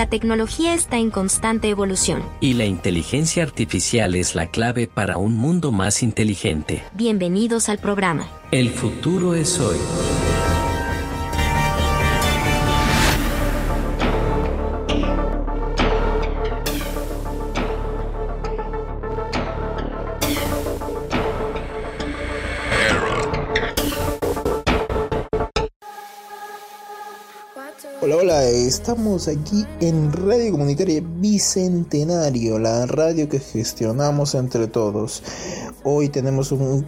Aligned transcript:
La 0.00 0.08
tecnología 0.08 0.72
está 0.72 0.96
en 0.96 1.10
constante 1.10 1.68
evolución. 1.68 2.22
Y 2.40 2.54
la 2.54 2.64
inteligencia 2.64 3.42
artificial 3.42 4.14
es 4.14 4.34
la 4.34 4.46
clave 4.46 4.86
para 4.86 5.18
un 5.18 5.36
mundo 5.36 5.72
más 5.72 6.02
inteligente. 6.02 6.82
Bienvenidos 6.94 7.68
al 7.68 7.76
programa. 7.76 8.26
El 8.50 8.70
futuro 8.70 9.34
es 9.34 9.60
hoy. 9.60 9.76
Estamos 28.70 29.26
aquí 29.26 29.66
en 29.80 30.12
Radio 30.12 30.52
Comunitaria 30.52 31.02
Bicentenario, 31.04 32.56
la 32.60 32.86
radio 32.86 33.28
que 33.28 33.40
gestionamos 33.40 34.36
entre 34.36 34.68
todos. 34.68 35.24
Hoy 35.82 36.08
tenemos 36.08 36.52
un, 36.52 36.86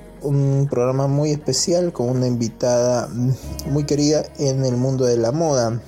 programa 0.70 1.08
muy 1.08 1.32
especial 1.32 1.92
con 1.92 2.08
una 2.08 2.28
invitada 2.28 3.08
muy 3.68 3.82
querida 3.82 4.22
en 4.38 4.64
el 4.64 4.76
mundo 4.76 5.06
de 5.06 5.16
la 5.16 5.32
moda. 5.32 5.82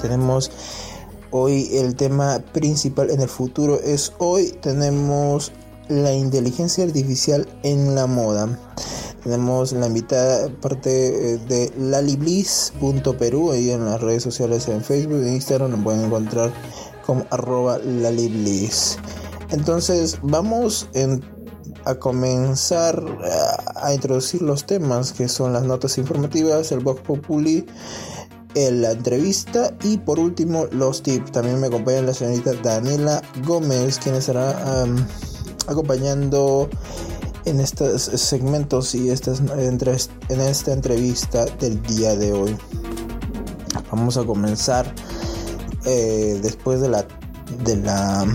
Tenemos 0.00 0.50
hoy 1.30 1.68
el 1.76 1.94
tema 1.94 2.38
principal 2.54 3.10
en 3.10 3.20
el 3.20 3.28
futuro 3.28 3.78
es 3.80 4.14
hoy 4.16 4.56
tenemos 4.62 5.52
la 5.88 6.14
inteligencia 6.14 6.84
artificial 6.84 7.46
en 7.62 7.94
la 7.94 8.06
moda. 8.06 8.58
Tenemos 9.24 9.72
la 9.72 9.86
invitada 9.86 10.48
parte 10.60 11.34
eh, 11.34 11.38
de 11.38 11.72
lalibliss.peru, 11.78 13.52
ahí 13.52 13.70
en 13.70 13.84
las 13.84 14.00
redes 14.00 14.24
sociales 14.24 14.66
en 14.68 14.82
Facebook 14.82 15.22
e 15.22 15.32
Instagram 15.34 15.70
lo 15.70 15.76
pueden 15.78 16.06
encontrar 16.06 16.52
como 17.06 17.24
arroba 17.30 17.78
lalibliss. 17.78 18.98
Entonces 19.50 20.18
vamos 20.22 20.88
a 21.84 21.94
comenzar 21.94 23.02
a, 23.76 23.94
introducir 23.94 24.42
los 24.42 24.64
temas 24.66 25.12
que 25.12 25.28
son 25.28 25.52
las 25.52 25.62
notas 25.62 25.98
informativas, 25.98 26.72
el 26.72 26.80
Vox 26.80 27.02
Populi, 27.02 27.66
la 28.54 28.92
entrevista 28.92 29.72
y 29.82 29.98
por 29.98 30.18
último 30.18 30.66
los 30.72 31.02
tips. 31.02 31.32
También 31.32 31.60
me 31.60 31.68
acompaña 31.68 32.02
la 32.02 32.14
señorita 32.14 32.52
Daniela 32.62 33.22
Gómez, 33.46 33.98
quien 33.98 34.14
estará 34.14 34.84
acompañando 35.66 36.68
en 37.44 37.60
estos 37.60 38.02
segmentos 38.02 38.94
y 38.94 39.10
estas, 39.10 39.40
en 39.40 40.40
esta 40.40 40.72
entrevista 40.72 41.46
del 41.60 41.82
día 41.82 42.16
de 42.16 42.32
hoy. 42.32 42.56
Vamos 43.90 44.16
a 44.16 44.24
comenzar 44.24 44.92
eh, 45.84 46.38
después 46.42 46.80
de 46.80 46.88
la, 46.88 47.06
de 47.64 47.76
la 47.76 48.26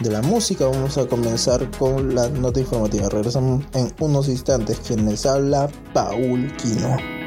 de 0.00 0.10
la 0.10 0.22
música. 0.22 0.66
Vamos 0.66 0.96
a 0.98 1.06
comenzar 1.06 1.70
con 1.72 2.14
la 2.14 2.28
nota 2.28 2.60
informativa. 2.60 3.08
Regresamos 3.08 3.64
en 3.74 3.92
unos 4.00 4.28
instantes. 4.28 4.78
Quien 4.86 5.06
les 5.06 5.26
habla, 5.26 5.68
Paul 5.92 6.52
Quino. 6.56 7.17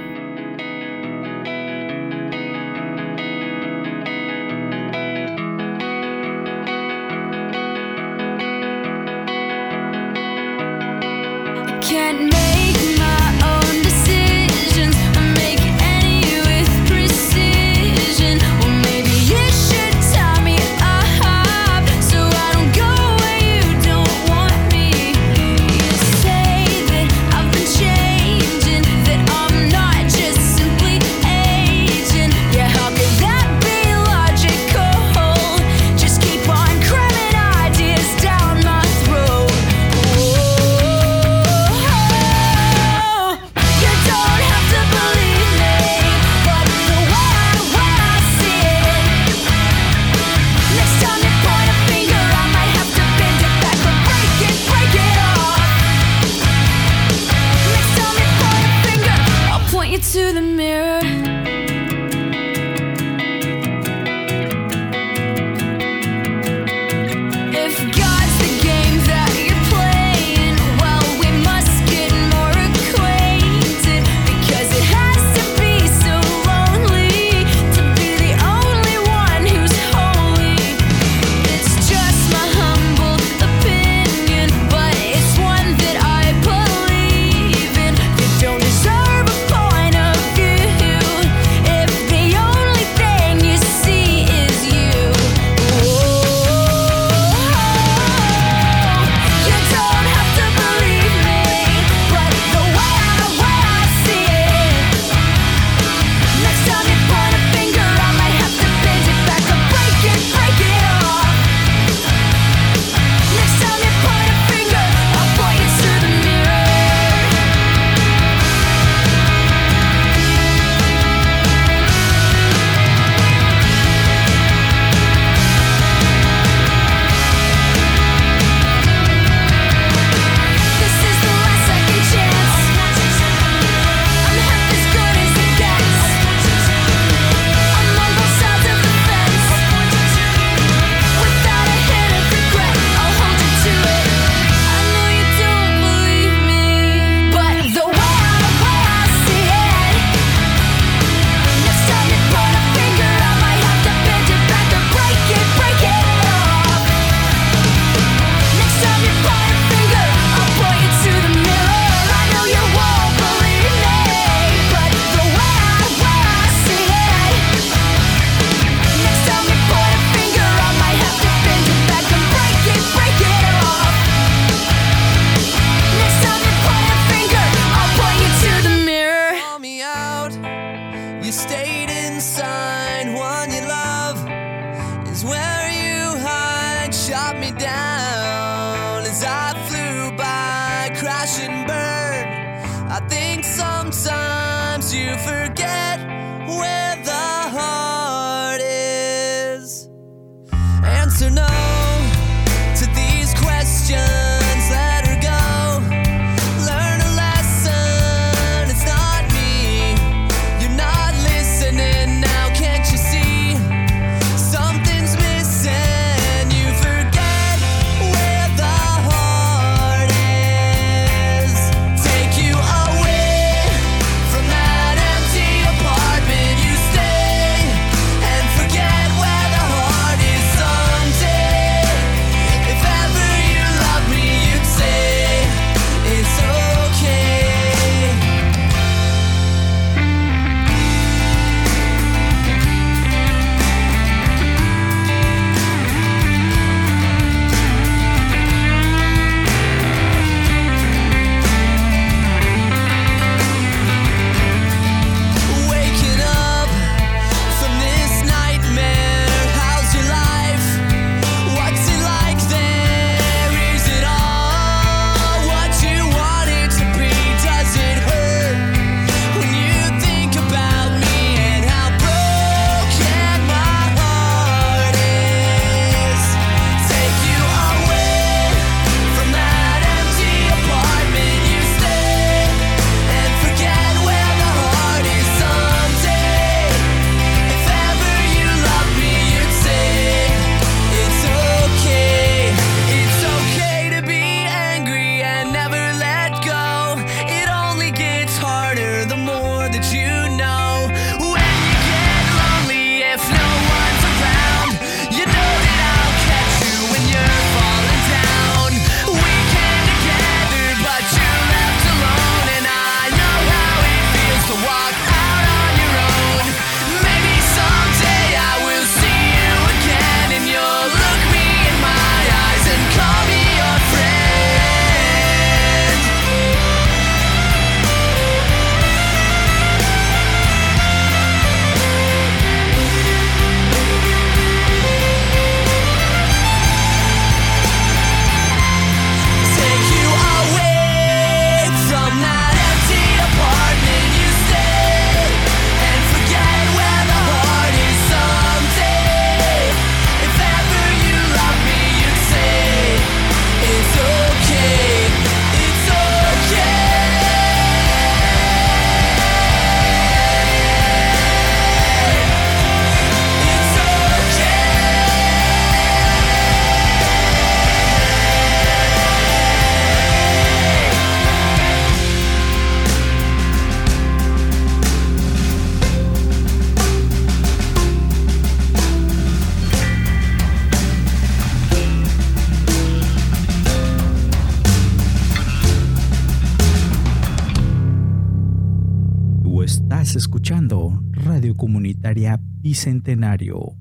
Bicentenario. 392.82 393.76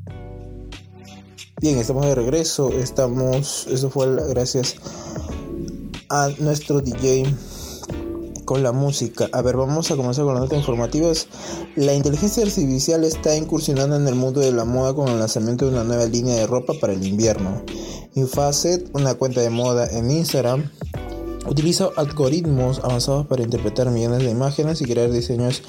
Bien, 1.62 1.78
estamos 1.78 2.04
de 2.04 2.14
regreso. 2.14 2.68
Estamos, 2.68 3.66
eso 3.68 3.88
fue 3.88 4.14
gracias 4.28 4.76
a 6.10 6.28
nuestro 6.38 6.82
DJ 6.82 7.24
con 8.44 8.62
la 8.62 8.72
música. 8.72 9.30
A 9.32 9.40
ver, 9.40 9.56
vamos 9.56 9.90
a 9.90 9.96
comenzar 9.96 10.26
con 10.26 10.34
las 10.34 10.42
notas 10.42 10.58
informativas. 10.58 11.28
La 11.76 11.94
inteligencia 11.94 12.42
artificial 12.42 13.02
está 13.04 13.34
incursionando 13.34 13.96
en 13.96 14.06
el 14.06 14.16
mundo 14.16 14.40
de 14.40 14.52
la 14.52 14.66
moda 14.66 14.92
con 14.92 15.08
el 15.08 15.18
lanzamiento 15.18 15.64
de 15.64 15.72
una 15.72 15.84
nueva 15.84 16.04
línea 16.04 16.36
de 16.36 16.46
ropa 16.46 16.74
para 16.78 16.92
el 16.92 17.06
invierno. 17.06 17.62
Infacet, 18.16 18.90
una 18.92 19.14
cuenta 19.14 19.40
de 19.40 19.48
moda 19.48 19.86
en 19.86 20.10
Instagram, 20.10 20.70
Utiliza 21.46 21.88
algoritmos 21.96 22.80
avanzados 22.84 23.26
para 23.26 23.42
interpretar 23.42 23.90
millones 23.90 24.20
de 24.20 24.30
imágenes 24.30 24.82
y 24.82 24.84
crear 24.84 25.10
diseños 25.10 25.62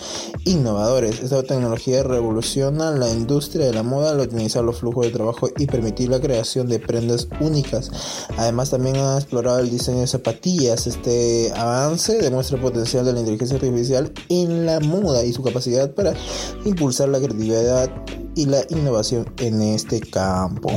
innovadores. 0.44 1.22
Esta 1.22 1.44
tecnología 1.44 2.04
revoluciona 2.04 2.92
la 2.92 3.10
industria 3.10 3.66
de 3.66 3.74
la 3.74 3.82
moda 3.82 4.12
al 4.12 4.20
optimizar 4.20 4.64
los 4.64 4.80
flujos 4.80 5.06
de 5.06 5.12
trabajo 5.12 5.50
y 5.58 5.68
permitir 5.68 6.10
la 6.10 6.20
creación 6.20 6.68
de 6.68 6.80
prendas 6.80 7.30
únicas. 7.40 7.90
Además 8.38 8.70
también 8.70 8.98
ha 8.98 9.18
explorado 9.18 9.60
el 9.60 9.70
diseño 9.70 10.02
de 10.02 10.08
zapatillas. 10.08 10.88
Este 10.88 11.52
avance 11.56 12.18
demuestra 12.18 12.58
el 12.58 12.64
potencial 12.64 13.06
de 13.06 13.14
la 13.14 13.20
inteligencia 13.20 13.56
artificial 13.56 14.12
en 14.30 14.66
la 14.66 14.80
moda 14.82 15.24
y 15.24 15.32
su 15.32 15.42
capacidad 15.42 15.94
para 15.94 16.14
impulsar 16.66 17.10
la 17.10 17.20
creatividad 17.20 17.90
y 18.36 18.46
la 18.46 18.62
innovación 18.70 19.26
en 19.38 19.62
este 19.62 20.02
campo. 20.02 20.70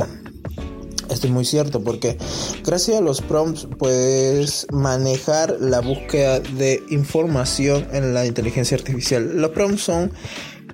Esto 1.09 1.27
es 1.27 1.33
muy 1.33 1.45
cierto 1.45 1.83
porque 1.83 2.17
gracias 2.63 2.97
a 2.97 3.01
los 3.01 3.21
prompts 3.21 3.67
puedes 3.77 4.67
manejar 4.71 5.57
la 5.59 5.81
búsqueda 5.81 6.39
de 6.39 6.81
información 6.89 7.87
en 7.91 8.13
la 8.13 8.25
inteligencia 8.25 8.75
artificial. 8.75 9.39
Los 9.39 9.51
prompts 9.51 9.83
son 9.83 10.11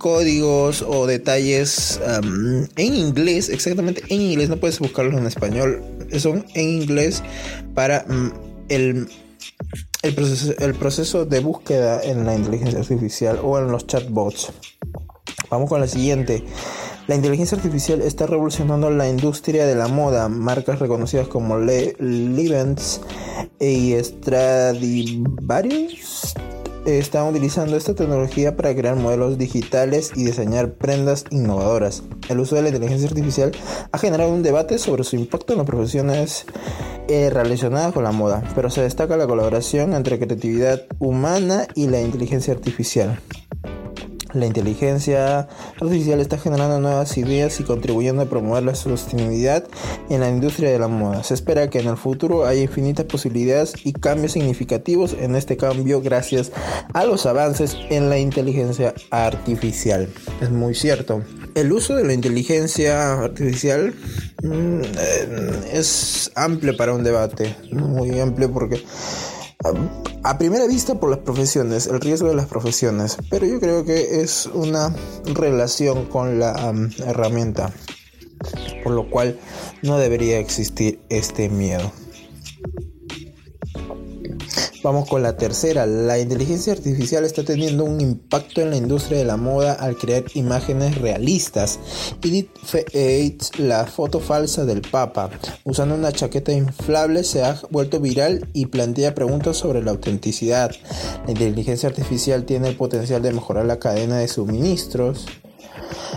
códigos 0.02 0.82
o 0.82 1.06
detalles 1.06 2.00
en 2.76 2.94
inglés, 2.96 3.50
exactamente 3.50 4.02
en 4.10 4.22
inglés, 4.22 4.50
no 4.50 4.58
puedes 4.58 4.80
buscarlos 4.80 5.14
en 5.14 5.28
español, 5.28 5.84
son 6.18 6.44
en 6.56 6.82
inglés 6.82 7.22
para 7.76 8.04
mm, 8.08 8.32
el, 8.70 9.08
el, 10.02 10.16
proceso, 10.16 10.54
el 10.58 10.74
proceso 10.74 11.26
de 11.26 11.40
búsqueda 11.40 12.02
en 12.04 12.26
la 12.26 12.36
inteligencia 12.36 12.80
artificial 12.80 13.40
o 13.44 13.60
en 13.60 13.72
los 13.72 13.86
chatbots. 13.86 14.52
Vamos 15.52 15.70
con 15.70 15.82
la 15.82 15.88
siguiente. 15.88 16.44
La 17.08 17.16
inteligencia 17.16 17.58
artificial 17.58 18.02
está 18.02 18.28
revolucionando 18.28 18.92
la 18.92 19.10
industria 19.10 19.66
de 19.66 19.76
la 19.76 19.88
moda. 19.88 20.30
Marcas 20.30 20.80
reconocidas 20.80 21.28
como 21.28 21.58
Le 21.58 21.96
Livens 22.00 23.02
y 23.60 23.96
Stradivarius 24.02 26.36
están 26.86 27.28
utilizando 27.28 27.78
esta 27.78 27.94
tecnología 27.94 28.56
para 28.56 28.76
crear 28.76 28.96
modelos 28.96 29.38
digitales 29.38 30.12
y 30.16 30.26
diseñar 30.26 30.74
prendas 30.74 31.26
innovadoras. 31.30 32.04
El 32.30 32.40
uso 32.40 32.56
de 32.56 32.64
la 32.64 32.70
inteligencia 32.70 33.08
artificial 33.08 33.52
ha 33.92 33.98
generado 33.98 34.32
un 34.32 34.44
debate 34.44 34.78
sobre 34.78 35.04
su 35.04 35.16
impacto 35.16 35.54
en 35.54 35.60
las 35.60 35.68
profesiones 35.68 36.46
eh, 37.08 37.30
relacionadas 37.30 37.94
con 37.94 38.04
la 38.04 38.12
moda, 38.12 38.44
pero 38.56 38.70
se 38.70 38.82
destaca 38.82 39.18
la 39.18 39.28
colaboración 39.28 39.94
entre 39.94 40.18
creatividad 40.18 40.84
humana 41.00 41.68
y 41.76 41.88
la 41.88 42.02
inteligencia 42.02 42.54
artificial. 42.54 43.20
La 44.34 44.46
inteligencia 44.46 45.48
artificial 45.82 46.22
está 46.22 46.38
generando 46.38 46.80
nuevas 46.80 47.18
ideas 47.18 47.60
y 47.60 47.64
contribuyendo 47.64 48.22
a 48.22 48.26
promover 48.26 48.64
la 48.64 48.76
sostenibilidad 48.76 49.66
en 50.10 50.22
la 50.22 50.30
industria 50.30 50.72
de 50.72 50.80
la 50.80 50.88
moda. 50.88 51.24
Se 51.24 51.34
espera 51.34 51.70
que 51.70 51.80
en 51.80 51.88
el 51.88 51.98
futuro 51.98 52.46
haya 52.46 52.62
infinitas 52.62 53.06
posibilidades 53.06 53.74
y 53.84 53.94
cambios 53.94 54.34
significativos 54.34 55.14
en 55.20 55.36
este 55.36 55.58
cambio 55.58 56.02
gracias 56.02 56.52
a 56.94 57.06
los 57.06 57.26
avances 57.26 57.78
en 57.90 58.10
la 58.10 58.20
inteligencia 58.20 58.94
artificial. 59.10 60.08
Es 60.42 60.50
muy 60.50 60.76
cierto. 60.76 61.24
El 61.56 61.72
uso 61.74 61.96
de 61.96 62.06
la 62.06 62.14
inteligencia 62.14 63.20
artificial 63.24 63.94
mm, 64.44 64.82
eh, 64.82 65.52
es 65.74 66.32
amplio 66.36 66.78
para 66.78 66.94
un 66.94 67.04
debate, 67.04 67.56
muy 67.72 68.18
amplio 68.20 68.52
porque 68.52 68.82
a 70.24 70.38
primera 70.38 70.68
vista 70.68 70.96
por 70.96 71.10
las 71.10 71.20
profesiones, 71.20 71.88
el 71.88 72.00
riesgo 72.00 72.30
de 72.30 72.36
las 72.36 72.48
profesiones, 72.48 73.18
pero 73.30 73.46
yo 73.46 73.60
creo 73.60 73.86
que 73.86 74.22
es 74.22 74.48
una 74.48 74.94
relación 75.26 76.06
con 76.06 76.40
la 76.40 76.74
herramienta, 77.06 77.74
por 78.84 78.94
lo 78.94 79.10
cual 79.10 79.40
no 79.82 79.98
debería 79.98 80.40
existir 80.40 81.00
este 81.10 81.50
miedo. 81.50 81.92
Vamos 84.84 85.08
con 85.08 85.22
la 85.22 85.38
tercera. 85.38 85.86
La 85.86 86.18
inteligencia 86.18 86.74
artificial 86.74 87.24
está 87.24 87.44
teniendo 87.44 87.84
un 87.84 88.02
impacto 88.02 88.62
en 88.62 88.72
la 88.72 88.78
industria 88.78 89.20
de 89.20 89.26
la 89.26 89.38
moda 89.38 89.74
al 89.74 89.96
crear 89.96 90.24
imágenes 90.34 90.98
realistas. 91.00 91.80
Edith 92.24 92.50
Fates, 92.64 93.60
la 93.60 93.86
foto 93.86 94.20
falsa 94.20 94.66
del 94.66 94.82
Papa, 94.82 95.30
usando 95.66 95.94
una 95.94 96.12
chaqueta 96.12 96.52
inflable, 96.52 97.24
se 97.24 97.44
ha 97.44 97.62
vuelto 97.70 98.00
viral 98.00 98.50
y 98.54 98.68
plantea 98.68 99.14
preguntas 99.14 99.58
sobre 99.58 99.84
la 99.84 99.92
autenticidad. 99.92 100.72
La 101.26 101.32
inteligencia 101.32 101.88
artificial 101.88 102.46
tiene 102.46 102.70
el 102.70 102.76
potencial 102.76 103.22
de 103.22 103.34
mejorar 103.34 103.66
la 103.66 103.78
cadena 103.78 104.18
de 104.18 104.28
suministros 104.28 105.28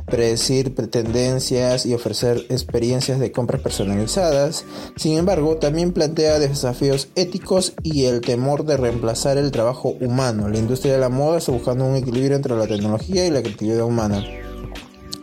predecir 0.07 0.75
tendencias 0.91 1.87
y 1.87 1.95
ofrecer 1.95 2.45
experiencias 2.49 3.19
de 3.19 3.33
compras 3.33 3.63
personalizadas. 3.63 4.65
Sin 4.97 5.19
embargo, 5.19 5.57
también 5.57 5.93
plantea 5.93 6.39
desafíos 6.39 7.09
éticos 7.15 7.75
y 7.83 8.05
el 8.05 8.21
temor 8.21 8.65
de 8.65 8.77
reemplazar 8.77 9.39
el 9.39 9.51
trabajo 9.51 9.95
humano. 10.01 10.49
La 10.49 10.59
industria 10.59 10.95
de 10.95 11.01
la 11.01 11.09
moda 11.09 11.39
está 11.39 11.53
buscando 11.53 11.85
un 11.85 11.97
equilibrio 11.97 12.37
entre 12.37 12.57
la 12.57 12.67
tecnología 12.67 13.27
y 13.27 13.31
la 13.31 13.43
creatividad 13.43 13.85
humana. 13.85 14.25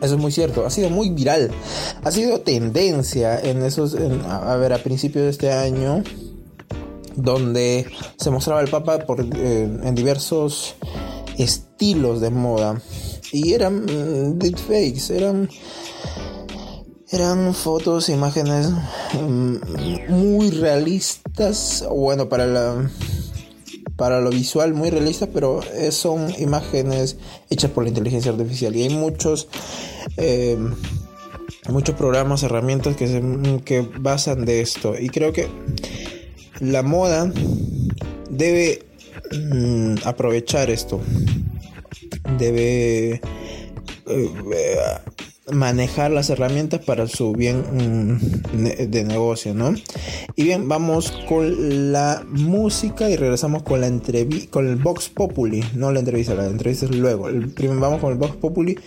Eso 0.02 0.16
es 0.16 0.20
muy 0.20 0.32
cierto, 0.32 0.66
ha 0.66 0.70
sido 0.70 0.90
muy 0.90 1.10
viral, 1.10 1.52
ha 2.02 2.10
sido 2.10 2.40
tendencia 2.40 3.38
en 3.38 3.62
esos, 3.62 3.96
a 4.28 4.56
ver, 4.56 4.72
a 4.72 4.78
principios 4.78 5.24
de 5.24 5.30
este 5.30 5.52
año, 5.52 6.02
donde 7.14 7.86
se 8.16 8.30
mostraba 8.30 8.60
el 8.62 8.68
Papa 8.68 8.98
por, 9.06 9.20
eh, 9.20 9.62
en 9.62 9.94
diversos 9.94 10.74
estilos 11.38 12.20
de 12.20 12.30
moda 12.30 12.82
y 13.32 13.54
eran 13.54 13.84
mm, 13.84 14.38
deepfakes, 14.38 15.10
eran 15.10 15.48
eran 17.10 17.54
fotos, 17.54 18.08
imágenes 18.08 18.70
mm, 19.20 19.56
muy 20.08 20.50
realistas, 20.50 21.84
bueno, 21.90 22.28
para 22.28 22.46
la 22.46 22.90
para 23.96 24.20
lo 24.20 24.30
visual 24.30 24.74
muy 24.74 24.90
realistas, 24.90 25.28
pero 25.32 25.60
son 25.90 26.32
imágenes 26.38 27.16
hechas 27.50 27.70
por 27.70 27.84
la 27.84 27.90
inteligencia 27.90 28.32
artificial. 28.32 28.74
Y 28.74 28.82
hay 28.82 28.88
muchos 28.88 29.48
eh, 30.16 30.58
muchos 31.68 31.94
programas, 31.94 32.42
herramientas 32.42 32.96
que 32.96 33.06
se 33.06 33.22
que 33.64 33.82
basan 34.00 34.44
de 34.44 34.60
esto. 34.60 34.98
Y 34.98 35.08
creo 35.08 35.32
que 35.32 35.48
la 36.60 36.82
moda 36.82 37.30
debe 38.30 38.86
mm, 39.30 39.96
aprovechar 40.04 40.70
esto 40.70 41.00
debe 42.38 43.20
eh, 44.06 44.30
manejar 45.50 46.10
las 46.10 46.30
herramientas 46.30 46.84
para 46.84 47.06
su 47.08 47.32
bien 47.32 47.64
mm, 47.72 48.90
de 48.90 49.04
negocio, 49.04 49.54
¿no? 49.54 49.74
Y 50.36 50.44
bien, 50.44 50.68
vamos 50.68 51.10
con 51.28 51.92
la 51.92 52.24
música 52.28 53.10
y 53.10 53.16
regresamos 53.16 53.62
con 53.62 53.80
la 53.80 53.88
entrevista, 53.88 54.50
con 54.50 54.68
el 54.68 54.76
Vox 54.76 55.08
Populi, 55.08 55.64
no 55.74 55.90
la 55.90 56.00
entrevista, 56.00 56.34
la 56.34 56.46
entrevista 56.46 56.86
es 56.86 56.94
luego. 56.94 57.28
vamos 57.80 58.00
con 58.00 58.12
el 58.12 58.18
Vox 58.18 58.36
Populi 58.36 58.78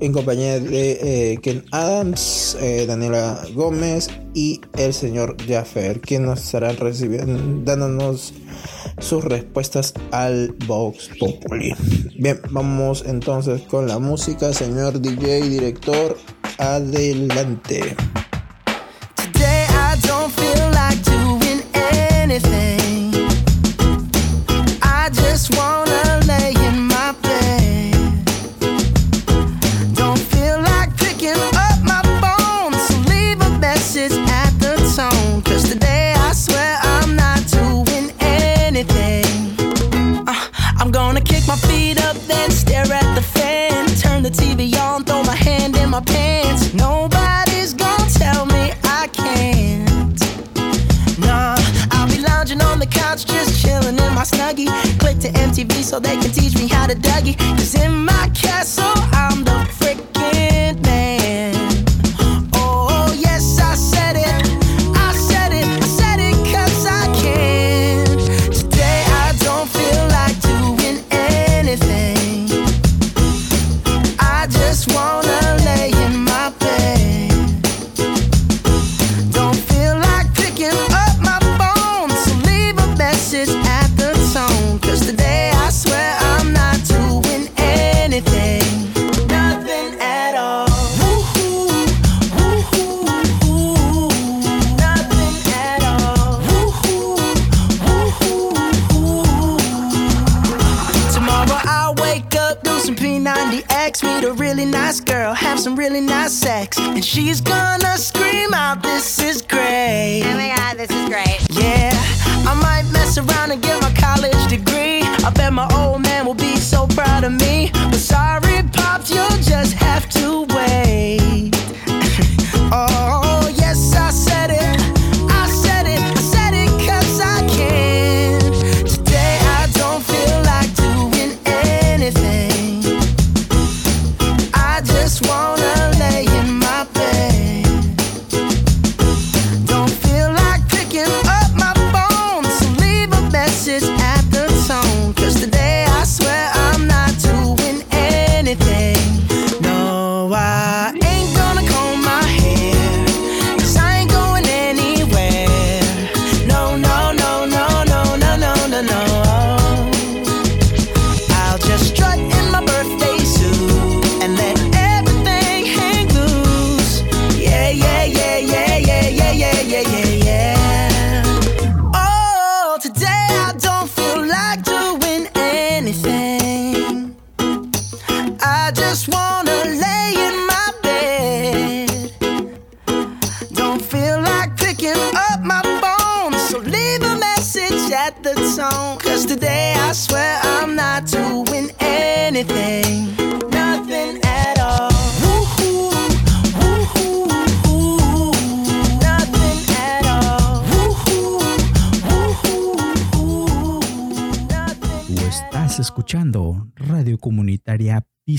en 0.00 0.12
compañía 0.12 0.60
de 0.60 1.32
eh, 1.32 1.38
Ken 1.38 1.64
Adams, 1.70 2.56
eh, 2.60 2.84
Daniela 2.86 3.42
Gómez 3.54 4.08
y 4.34 4.60
el 4.76 4.92
señor 4.92 5.36
Jaffer, 5.46 6.00
quien 6.00 6.24
nos 6.26 6.42
estarán 6.42 6.76
recibiendo, 6.76 7.38
dándonos 7.64 8.34
sus 8.98 9.24
respuestas 9.24 9.94
al 10.10 10.54
Vox 10.66 11.10
Populi. 11.18 11.74
Bien, 12.18 12.40
vamos 12.50 13.04
entonces 13.06 13.62
con 13.62 13.86
la 13.86 13.98
música, 13.98 14.52
señor 14.52 15.00
DJ, 15.00 15.48
director, 15.48 16.16
adelante. 16.58 17.94
Then 42.28 42.50
stare 42.50 42.90
at 42.92 43.14
the 43.14 43.22
fan. 43.22 43.86
Turn 43.96 44.22
the 44.22 44.30
TV 44.30 44.74
on, 44.78 45.04
throw 45.04 45.22
my 45.22 45.34
hand 45.34 45.76
in 45.76 45.90
my 45.90 46.00
pants. 46.00 46.72
Nobody's 46.74 47.72
gonna 47.74 48.10
tell 48.10 48.46
me 48.46 48.72
I 48.84 49.08
can't. 49.12 50.20
Nah, 51.18 51.56
I'll 51.90 52.08
be 52.08 52.20
lounging 52.20 52.60
on 52.60 52.78
the 52.78 52.86
couch, 52.86 53.26
just 53.26 53.62
chilling 53.62 53.98
in 53.98 54.12
my 54.14 54.24
snuggie. 54.24 54.70
Click 54.98 55.18
to 55.20 55.28
enter 55.40 55.62
TV 55.62 55.82
so 55.82 56.00
they 56.00 56.16
can 56.16 56.30
teach 56.30 56.54
me 56.56 56.68
how 56.68 56.86
to 56.86 56.94
Dougie. 56.94 57.36
Cause 57.56 57.74
in 57.74 58.04
my 58.04 58.30
castle, 58.34 58.95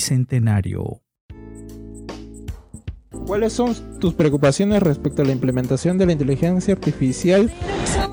Bicentenario. 0.07 1.01
¿Cuáles 3.25 3.51
son 3.51 3.75
tus 3.99 4.13
preocupaciones 4.13 4.81
respecto 4.81 5.21
a 5.21 5.25
la 5.25 5.33
implementación 5.33 5.97
de 5.97 6.05
la 6.05 6.13
inteligencia 6.13 6.73
artificial 6.73 7.51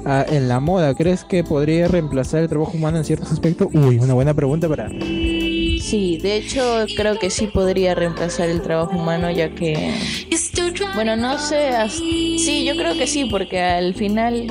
ah, 0.04 0.26
en 0.28 0.48
la 0.48 0.58
moda? 0.58 0.92
¿Crees 0.96 1.22
que 1.22 1.44
podría 1.44 1.86
reemplazar 1.86 2.42
el 2.42 2.48
trabajo 2.48 2.72
humano 2.76 2.96
en 2.96 3.04
ciertos 3.04 3.30
aspectos? 3.30 3.68
Uy, 3.72 3.98
una 3.98 4.12
buena 4.14 4.34
pregunta 4.34 4.68
para... 4.68 4.88
Sí, 4.88 6.18
de 6.20 6.36
hecho 6.38 6.84
creo 6.96 7.16
que 7.20 7.30
sí 7.30 7.46
podría 7.46 7.94
reemplazar 7.94 8.48
el 8.48 8.60
trabajo 8.60 8.96
humano 8.98 9.30
ya 9.30 9.54
que... 9.54 9.94
Bueno, 10.96 11.14
no 11.14 11.38
sé, 11.38 11.68
as- 11.68 11.92
sí, 11.92 12.64
yo 12.66 12.74
creo 12.74 12.94
que 12.94 13.06
sí, 13.06 13.26
porque 13.26 13.60
al 13.60 13.94
final 13.94 14.48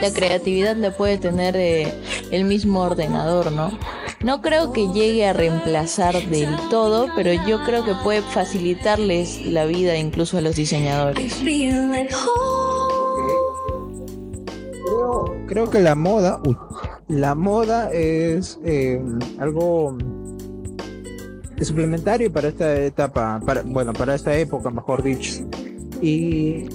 la 0.00 0.12
creatividad 0.12 0.76
la 0.76 0.92
puede 0.96 1.18
tener 1.18 1.56
eh, 1.56 1.92
el 2.30 2.44
mismo 2.44 2.82
ordenador, 2.82 3.50
¿no? 3.50 3.76
No 4.24 4.40
creo 4.40 4.72
que 4.72 4.88
llegue 4.88 5.26
a 5.26 5.34
reemplazar 5.34 6.14
del 6.30 6.56
todo, 6.70 7.08
pero 7.14 7.30
yo 7.46 7.62
creo 7.66 7.84
que 7.84 7.92
puede 8.02 8.22
facilitarles 8.22 9.44
la 9.44 9.66
vida 9.66 9.98
incluso 9.98 10.38
a 10.38 10.40
los 10.40 10.56
diseñadores. 10.56 11.34
Creo, 14.86 15.36
creo 15.46 15.68
que 15.68 15.78
la 15.78 15.94
moda, 15.94 16.40
uy, 16.46 16.56
la 17.08 17.34
moda 17.34 17.92
es 17.92 18.58
eh, 18.64 18.98
algo 19.38 19.98
suplementario 21.60 22.32
para 22.32 22.48
esta 22.48 22.80
etapa, 22.80 23.42
para, 23.44 23.60
bueno, 23.60 23.92
para 23.92 24.14
esta 24.14 24.34
época, 24.34 24.70
mejor 24.70 25.02
dicho. 25.02 25.42
Y, 26.00 26.66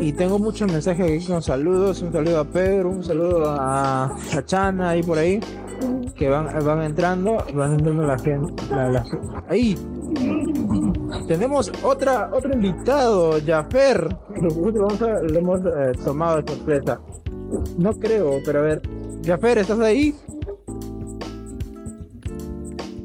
y 0.00 0.12
tengo 0.12 0.38
muchos 0.38 0.70
mensajes 0.70 1.06
aquí 1.18 1.26
con 1.26 1.42
saludos, 1.42 2.02
un 2.02 2.12
saludo 2.12 2.40
a 2.40 2.44
Pedro, 2.44 2.90
un 2.90 3.04
saludo 3.04 3.44
a, 3.48 4.04
a 4.06 4.44
Chana 4.44 4.90
ahí 4.90 5.02
por 5.02 5.18
ahí, 5.18 5.40
que 6.16 6.28
van, 6.28 6.46
van 6.64 6.82
entrando, 6.82 7.38
van 7.54 7.74
entrando 7.74 8.02
la 8.04 8.18
gente, 8.18 8.62
la- 8.70 8.88
la- 8.90 9.04
ahí. 9.48 9.76
Tenemos 11.28 11.72
otra, 11.82 12.30
otro 12.32 12.52
invitado, 12.52 13.34
Jaffer. 13.44 14.16
A- 14.36 14.40
lo 14.40 15.38
hemos 15.38 15.60
eh, 15.60 15.92
tomado 16.04 16.42
de 16.42 16.52
sorpresa. 16.54 17.00
No 17.78 17.92
creo, 17.94 18.38
pero 18.44 18.58
a 18.60 18.62
ver. 18.62 18.82
Jaffer, 19.24 19.58
¿estás 19.58 19.80
ahí? 19.80 20.14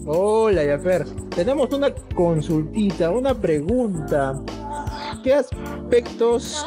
Hola, 0.06 0.62
Jaffer. 0.66 1.06
Tenemos 1.36 1.72
una 1.72 1.94
consultita, 2.16 3.12
una 3.12 3.34
pregunta. 3.34 4.40
¿Qué 5.24 5.34
aspectos 5.34 6.66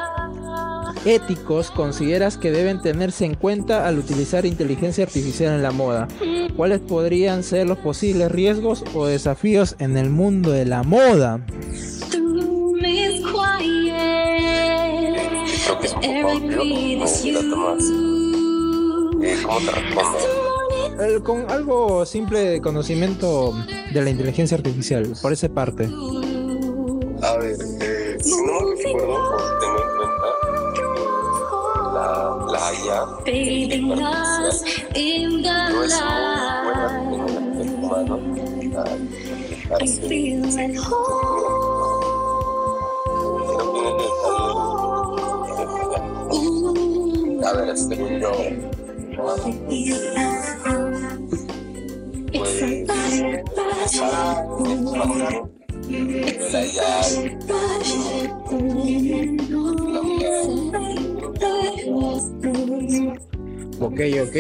éticos 1.04 1.70
consideras 1.70 2.36
que 2.36 2.50
deben 2.50 2.80
tenerse 2.82 3.24
en 3.24 3.34
cuenta 3.34 3.86
al 3.86 3.98
utilizar 3.98 4.46
inteligencia 4.46 5.04
artificial 5.04 5.54
en 5.54 5.62
la 5.62 5.70
moda? 5.72 6.08
¿Cuáles 6.56 6.80
podrían 6.80 7.42
ser 7.42 7.66
los 7.66 7.78
posibles 7.78 8.30
riesgos 8.30 8.84
o 8.94 9.06
desafíos 9.06 9.74
en 9.78 9.96
el 9.96 10.10
mundo 10.10 10.50
de 10.50 10.64
la 10.66 10.82
moda? 10.82 11.44
Creo 15.64 15.78
que 15.80 15.86
es 15.86 15.92
un 15.94 16.00
poco 16.00 16.28
amplio, 16.30 16.58
no 16.58 17.40
tanto 17.40 17.56
más. 17.56 17.82
Eh, 19.24 19.36
¿Cómo 19.44 19.58
te 19.60 19.70
respondo? 19.70 21.02
El- 21.02 21.22
con 21.22 21.50
algo 21.50 22.04
simple 22.04 22.40
de 22.40 22.60
conocimiento 22.60 23.54
de 23.92 24.02
la 24.02 24.10
inteligencia 24.10 24.56
artificial, 24.56 25.12
por 25.22 25.32
esa 25.32 25.48
parte. 25.48 25.84
A 27.22 27.36
ver, 27.38 27.56
eh, 27.80 28.16
si 28.20 28.30
no 28.44 28.60
me 28.60 28.74
recuerdo, 28.82 29.18
pues 29.30 29.44
las 32.52 32.62
haya 32.62 33.06
no 35.70 35.84
es 35.84 35.88
muy 35.88 37.16
buena 37.16 37.38
en 37.48 37.60
el 37.60 37.68
humano 37.74 38.14
a 47.44 47.52
ver, 47.54 47.76
según 47.76 48.22
Ok, 63.81 64.01
ok. 64.23 64.37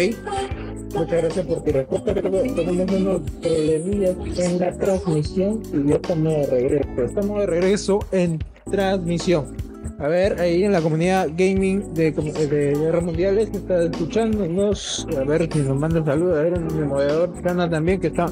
Muchas 0.94 1.22
gracias 1.22 1.46
por 1.46 1.64
tu 1.64 1.72
respuesta. 1.72 2.14
Creo 2.14 2.54
tenemos 2.54 2.92
unos 2.92 3.22
problemillas 3.40 4.16
en 4.38 4.58
la 4.58 4.72
transmisión 4.72 5.62
y 5.72 5.88
ya 5.88 5.96
estamos 5.96 6.32
de 6.32 6.46
regreso. 6.46 7.02
Estamos 7.02 7.40
de 7.40 7.46
regreso 7.46 7.98
en 8.12 8.38
transmisión. 8.70 9.71
A 10.02 10.08
ver, 10.08 10.40
ahí 10.40 10.64
en 10.64 10.72
la 10.72 10.80
comunidad 10.80 11.28
gaming 11.36 11.94
de, 11.94 12.10
de 12.10 12.74
guerras 12.74 13.04
mundiales 13.04 13.50
que 13.50 13.58
está 13.58 13.84
escuchándonos. 13.84 15.06
A 15.16 15.22
ver 15.22 15.48
si 15.52 15.60
nos 15.60 15.78
manda 15.78 16.04
saludos. 16.04 16.38
A 16.38 16.42
ver, 16.42 16.54
en 16.54 16.66
el 16.66 17.42
Cana 17.44 17.70
también 17.70 18.00
que 18.00 18.08
está 18.08 18.26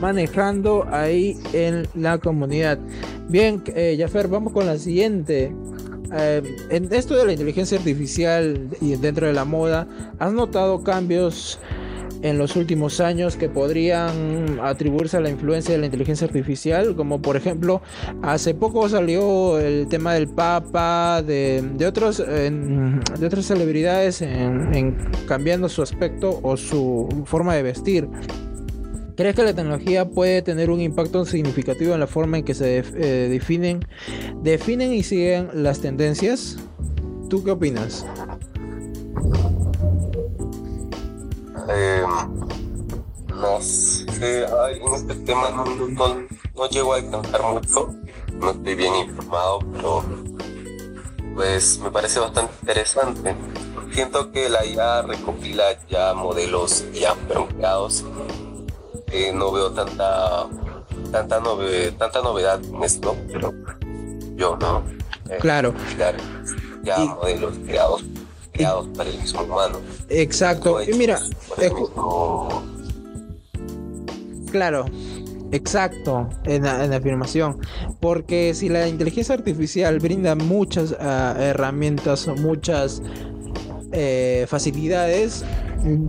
manejando 0.00 0.84
ahí 0.90 1.38
en 1.52 1.86
la 1.94 2.18
comunidad. 2.18 2.76
Bien, 3.28 3.62
eh, 3.68 3.96
Jaffer, 4.00 4.26
vamos 4.26 4.52
con 4.52 4.66
la 4.66 4.76
siguiente. 4.78 5.54
Eh, 6.12 6.42
en 6.70 6.92
esto 6.92 7.14
de 7.14 7.24
la 7.24 7.32
inteligencia 7.32 7.78
artificial 7.78 8.68
y 8.80 8.96
dentro 8.96 9.28
de 9.28 9.32
la 9.32 9.44
moda, 9.44 9.86
¿has 10.18 10.32
notado 10.32 10.82
cambios 10.82 11.60
en 12.22 12.38
los 12.38 12.56
últimos 12.56 13.00
años 13.00 13.36
que 13.36 13.48
podrían 13.48 14.58
atribuirse 14.62 15.16
a 15.16 15.20
la 15.20 15.30
influencia 15.30 15.74
de 15.74 15.80
la 15.80 15.86
inteligencia 15.86 16.26
artificial, 16.26 16.94
como 16.96 17.20
por 17.20 17.36
ejemplo, 17.36 17.82
hace 18.22 18.54
poco 18.54 18.88
salió 18.88 19.58
el 19.58 19.88
tema 19.88 20.14
del 20.14 20.28
Papa, 20.28 21.22
de, 21.22 21.84
otros, 21.86 22.18
de 22.18 23.26
otras 23.26 23.44
celebridades 23.44 24.22
en, 24.22 25.10
cambiando 25.26 25.68
su 25.68 25.82
aspecto 25.82 26.40
o 26.42 26.56
su 26.56 27.24
forma 27.26 27.54
de 27.54 27.62
vestir. 27.62 28.08
¿Crees 29.16 29.36
que 29.36 29.42
la 29.42 29.54
tecnología 29.54 30.08
puede 30.08 30.40
tener 30.40 30.70
un 30.70 30.80
impacto 30.80 31.24
significativo 31.26 31.92
en 31.92 32.00
la 32.00 32.06
forma 32.06 32.38
en 32.38 32.44
que 32.44 32.54
se 32.54 32.78
eh, 32.78 33.28
definen, 33.28 33.80
definen 34.42 34.92
y 34.94 35.02
siguen 35.02 35.48
las 35.52 35.80
tendencias? 35.80 36.56
¿Tú 37.28 37.44
qué 37.44 37.50
opinas? 37.50 38.06
Eh, 41.68 42.04
no 43.28 43.60
sé, 43.60 44.44
en 44.44 44.94
este 44.94 45.14
tema 45.16 45.50
no, 45.50 45.64
no, 46.54 46.68
llego 46.68 46.94
a 46.94 46.96
alcanzar 46.96 47.42
mucho, 47.42 47.94
no 48.34 48.50
estoy 48.50 48.74
bien 48.74 48.94
informado, 48.94 49.60
pero 49.72 50.04
pues 51.34 51.78
me 51.78 51.90
parece 51.90 52.20
bastante 52.20 52.52
interesante. 52.60 53.34
Siento 53.92 54.32
que 54.32 54.48
la 54.48 54.64
IA 54.64 55.02
recopila 55.02 55.64
ya 55.88 56.14
modelos 56.14 56.84
ya 56.92 57.14
creados. 57.28 58.04
Eh, 59.08 59.32
no 59.34 59.52
veo 59.52 59.70
tanta 59.72 60.48
tanta, 61.10 61.42
tanta 61.98 62.22
novedad 62.22 62.62
en 62.64 62.82
esto, 62.82 63.16
pero 63.28 63.52
yo 64.34 64.56
no. 64.56 64.82
Eh, 65.28 65.38
claro. 65.40 65.74
Ya 66.82 66.98
modelos 66.98 67.54
creados 67.66 68.02
creados 68.52 68.88
para 68.96 69.10
el 69.10 69.18
mismo 69.18 69.42
humano. 69.42 69.80
Exacto. 70.08 70.82
Y 70.82 70.94
mira, 70.94 71.18
claro, 74.50 74.84
exacto 75.50 76.28
en 76.44 76.64
la, 76.64 76.96
afirmación. 76.96 77.58
Porque 78.00 78.54
si 78.54 78.68
la 78.68 78.88
inteligencia 78.88 79.34
artificial 79.34 79.98
brinda 79.98 80.34
muchas 80.34 80.92
uh, 80.92 81.40
herramientas, 81.40 82.28
muchas 82.28 83.02
eh, 83.92 84.46
facilidades, 84.48 85.44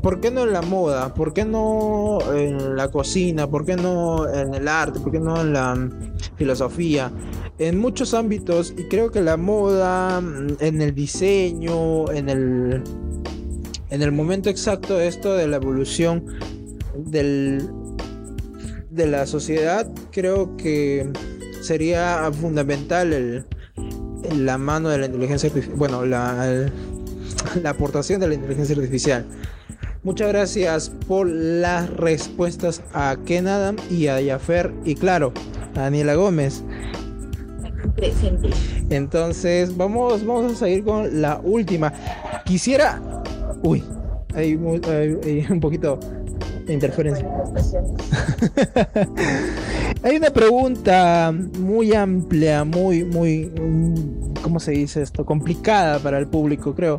¿por 0.01 0.19
qué 0.21 0.31
no 0.31 0.43
en 0.43 0.53
la 0.53 0.61
moda? 0.61 1.13
¿Por 1.13 1.33
qué 1.33 1.45
no 1.45 2.19
en 2.33 2.75
la 2.75 2.89
cocina? 2.89 3.47
¿Por 3.47 3.65
qué 3.65 3.75
no 3.75 4.27
en 4.31 4.53
el 4.53 4.67
arte? 4.67 4.99
¿Por 4.99 5.11
qué 5.11 5.19
no 5.19 5.41
en 5.41 5.53
la 5.53 5.89
filosofía? 6.35 7.11
En 7.59 7.79
muchos 7.79 8.13
ámbitos 8.13 8.73
y 8.77 8.83
creo 8.85 9.11
que 9.11 9.21
la 9.21 9.37
moda, 9.37 10.21
mm, 10.21 10.57
en 10.59 10.81
el 10.81 10.93
diseño, 10.95 12.11
en 12.11 12.29
el, 12.29 12.83
en 13.89 14.01
el 14.01 14.11
momento 14.11 14.49
exacto 14.49 14.99
esto 14.99 15.35
de 15.35 15.47
la 15.47 15.57
evolución 15.57 16.25
del, 16.95 17.69
de 18.89 19.07
la 19.07 19.25
sociedad, 19.25 19.87
creo 20.11 20.55
que 20.57 21.09
sería 21.61 22.29
fundamental 22.31 23.13
el, 23.13 23.45
la 24.37 24.57
mano 24.57 24.89
de 24.89 24.97
la 24.97 25.05
inteligencia 25.05 25.47
artificial, 25.47 25.77
bueno, 25.77 26.05
la, 26.05 26.69
la 27.61 27.69
aportación 27.69 28.19
de 28.19 28.27
la 28.27 28.33
inteligencia 28.33 28.75
artificial. 28.75 29.25
Muchas 30.03 30.27
gracias 30.27 30.89
por 31.07 31.29
las 31.29 31.89
respuestas 31.89 32.81
a 32.93 33.15
Ken 33.25 33.47
Adam 33.47 33.77
y 33.89 34.07
a 34.07 34.19
Yafer 34.19 34.73
y 34.83 34.95
claro, 34.95 35.31
a 35.75 35.81
Daniela 35.81 36.15
Gómez. 36.15 36.63
Entonces, 38.89 39.75
vamos, 39.75 40.25
vamos 40.25 40.53
a 40.53 40.55
seguir 40.55 40.83
con 40.83 41.21
la 41.21 41.39
última. 41.43 41.93
Quisiera. 42.45 43.01
Uy, 43.63 43.83
hay, 44.33 44.55
un 44.55 45.59
poquito 45.59 45.99
de 46.65 46.73
interferencia. 46.73 47.23
hay 50.03 50.17
una 50.17 50.29
pregunta 50.29 51.33
muy 51.59 51.93
amplia, 51.93 52.63
muy, 52.63 53.03
muy. 53.03 53.51
¿Cómo 54.41 54.59
se 54.59 54.71
dice 54.71 55.01
esto? 55.01 55.25
Complicada 55.25 55.99
para 55.99 56.17
el 56.17 56.27
público, 56.27 56.75
creo 56.75 56.97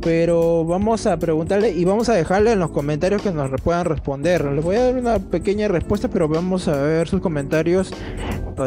pero 0.00 0.64
vamos 0.64 1.06
a 1.06 1.16
preguntarle 1.18 1.70
y 1.70 1.84
vamos 1.84 2.08
a 2.08 2.14
dejarle 2.14 2.52
en 2.52 2.58
los 2.58 2.70
comentarios 2.70 3.22
que 3.22 3.30
nos 3.30 3.50
puedan 3.62 3.86
responder. 3.86 4.44
Les 4.44 4.64
voy 4.64 4.76
a 4.76 4.84
dar 4.84 4.96
una 4.96 5.18
pequeña 5.18 5.68
respuesta, 5.68 6.08
pero 6.08 6.28
vamos 6.28 6.68
a 6.68 6.76
ver 6.76 7.08
sus 7.08 7.20
comentarios 7.20 7.92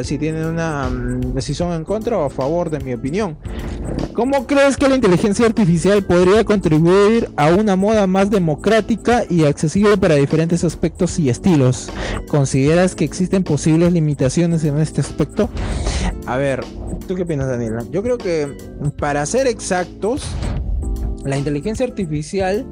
si 0.03 0.17
tienen 0.17 0.45
una 0.45 0.89
mm, 0.89 1.33
decisión 1.33 1.71
en 1.73 1.83
contra 1.83 2.17
o 2.17 2.25
a 2.25 2.29
favor 2.29 2.69
de 2.69 2.79
mi 2.79 2.93
opinión. 2.93 3.37
¿Cómo 4.13 4.47
crees 4.47 4.77
que 4.77 4.89
la 4.89 4.95
inteligencia 4.95 5.45
artificial 5.45 6.03
podría 6.03 6.43
contribuir 6.43 7.29
a 7.37 7.53
una 7.53 7.75
moda 7.75 8.07
más 8.07 8.29
democrática 8.29 9.23
y 9.29 9.45
accesible 9.45 9.97
para 9.97 10.15
diferentes 10.15 10.63
aspectos 10.63 11.19
y 11.19 11.29
estilos? 11.29 11.89
¿Consideras 12.27 12.95
que 12.95 13.05
existen 13.05 13.43
posibles 13.43 13.93
limitaciones 13.93 14.63
en 14.63 14.77
este 14.79 15.01
aspecto? 15.01 15.49
A 16.25 16.35
ver, 16.37 16.63
¿tú 17.07 17.15
qué 17.15 17.21
opinas, 17.21 17.47
Daniela? 17.47 17.83
Yo 17.91 18.03
creo 18.03 18.17
que 18.17 18.57
para 18.97 19.25
ser 19.25 19.47
exactos, 19.47 20.27
la 21.27 21.37
inteligencia 21.37 21.85
artificial 21.85 22.65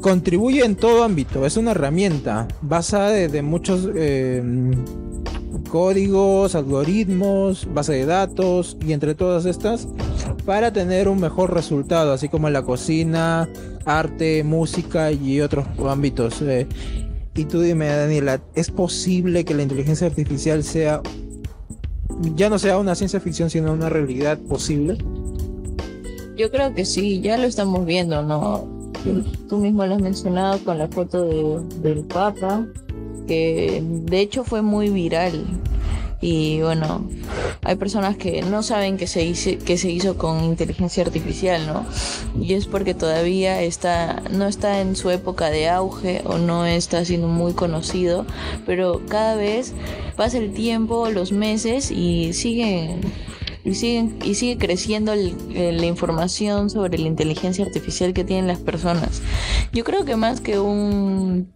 contribuye 0.00 0.64
en 0.64 0.74
todo 0.74 1.04
ámbito, 1.04 1.44
es 1.44 1.56
una 1.56 1.72
herramienta 1.72 2.48
basada 2.62 3.10
de, 3.10 3.42
muchos 3.42 3.88
eh, 3.94 4.42
códigos, 5.70 6.54
algoritmos, 6.54 7.68
base 7.74 7.92
de 7.92 8.06
datos 8.06 8.78
y 8.84 8.92
entre 8.92 9.14
todas 9.14 9.44
estas 9.44 9.86
para 10.46 10.72
tener 10.72 11.08
un 11.08 11.20
mejor 11.20 11.52
resultado, 11.52 12.12
así 12.12 12.30
como 12.30 12.46
en 12.46 12.54
la 12.54 12.62
cocina, 12.62 13.50
arte, 13.84 14.42
música 14.44 15.12
y 15.12 15.42
otros 15.42 15.66
ámbitos. 15.86 16.40
Eh. 16.40 16.66
y 17.34 17.44
tú 17.44 17.60
dime, 17.60 17.86
Daniela, 17.88 18.40
¿es 18.54 18.70
posible 18.70 19.44
que 19.44 19.52
la 19.52 19.62
inteligencia 19.62 20.06
artificial 20.06 20.64
sea 20.64 21.02
ya 22.34 22.48
no 22.48 22.58
sea 22.58 22.78
una 22.78 22.94
ciencia 22.94 23.20
ficción, 23.20 23.50
sino 23.50 23.72
una 23.72 23.88
realidad 23.88 24.38
posible? 24.38 24.98
Yo 26.38 26.52
creo 26.52 26.72
que 26.72 26.84
sí, 26.84 27.20
ya 27.20 27.36
lo 27.36 27.48
estamos 27.48 27.84
viendo, 27.84 28.22
¿no? 28.22 28.64
Tú 29.48 29.56
mismo 29.56 29.84
lo 29.84 29.96
has 29.96 30.00
mencionado 30.00 30.60
con 30.60 30.78
la 30.78 30.86
foto 30.86 31.24
del 31.24 32.04
Papa, 32.04 32.64
que 33.26 33.82
de 33.82 34.20
hecho 34.20 34.44
fue 34.44 34.62
muy 34.62 34.88
viral. 34.88 35.44
Y 36.20 36.60
bueno, 36.60 37.08
hay 37.64 37.74
personas 37.74 38.16
que 38.16 38.42
no 38.42 38.62
saben 38.62 38.96
que 38.98 39.08
se, 39.08 39.24
hizo, 39.24 39.50
que 39.64 39.76
se 39.78 39.90
hizo 39.90 40.16
con 40.16 40.44
inteligencia 40.44 41.02
artificial, 41.02 41.66
¿no? 41.66 41.84
Y 42.40 42.54
es 42.54 42.66
porque 42.66 42.94
todavía 42.94 43.60
está, 43.62 44.22
no 44.30 44.46
está 44.46 44.80
en 44.80 44.94
su 44.94 45.10
época 45.10 45.50
de 45.50 45.68
auge 45.68 46.22
o 46.24 46.38
no 46.38 46.66
está 46.66 47.04
siendo 47.04 47.26
muy 47.26 47.52
conocido, 47.52 48.24
pero 48.64 49.02
cada 49.08 49.34
vez 49.34 49.74
pasa 50.16 50.38
el 50.38 50.52
tiempo, 50.52 51.10
los 51.10 51.32
meses 51.32 51.90
y 51.90 52.32
siguen 52.32 53.00
y, 53.68 53.74
siguen, 53.74 54.18
y 54.24 54.34
sigue 54.34 54.58
creciendo 54.58 55.14
la 55.14 55.86
información 55.86 56.70
sobre 56.70 56.98
la 56.98 57.06
inteligencia 57.06 57.64
artificial 57.64 58.12
que 58.12 58.24
tienen 58.24 58.46
las 58.46 58.58
personas. 58.58 59.22
Yo 59.72 59.84
creo 59.84 60.04
que 60.04 60.16
más 60.16 60.40
que 60.40 60.58
un, 60.58 61.52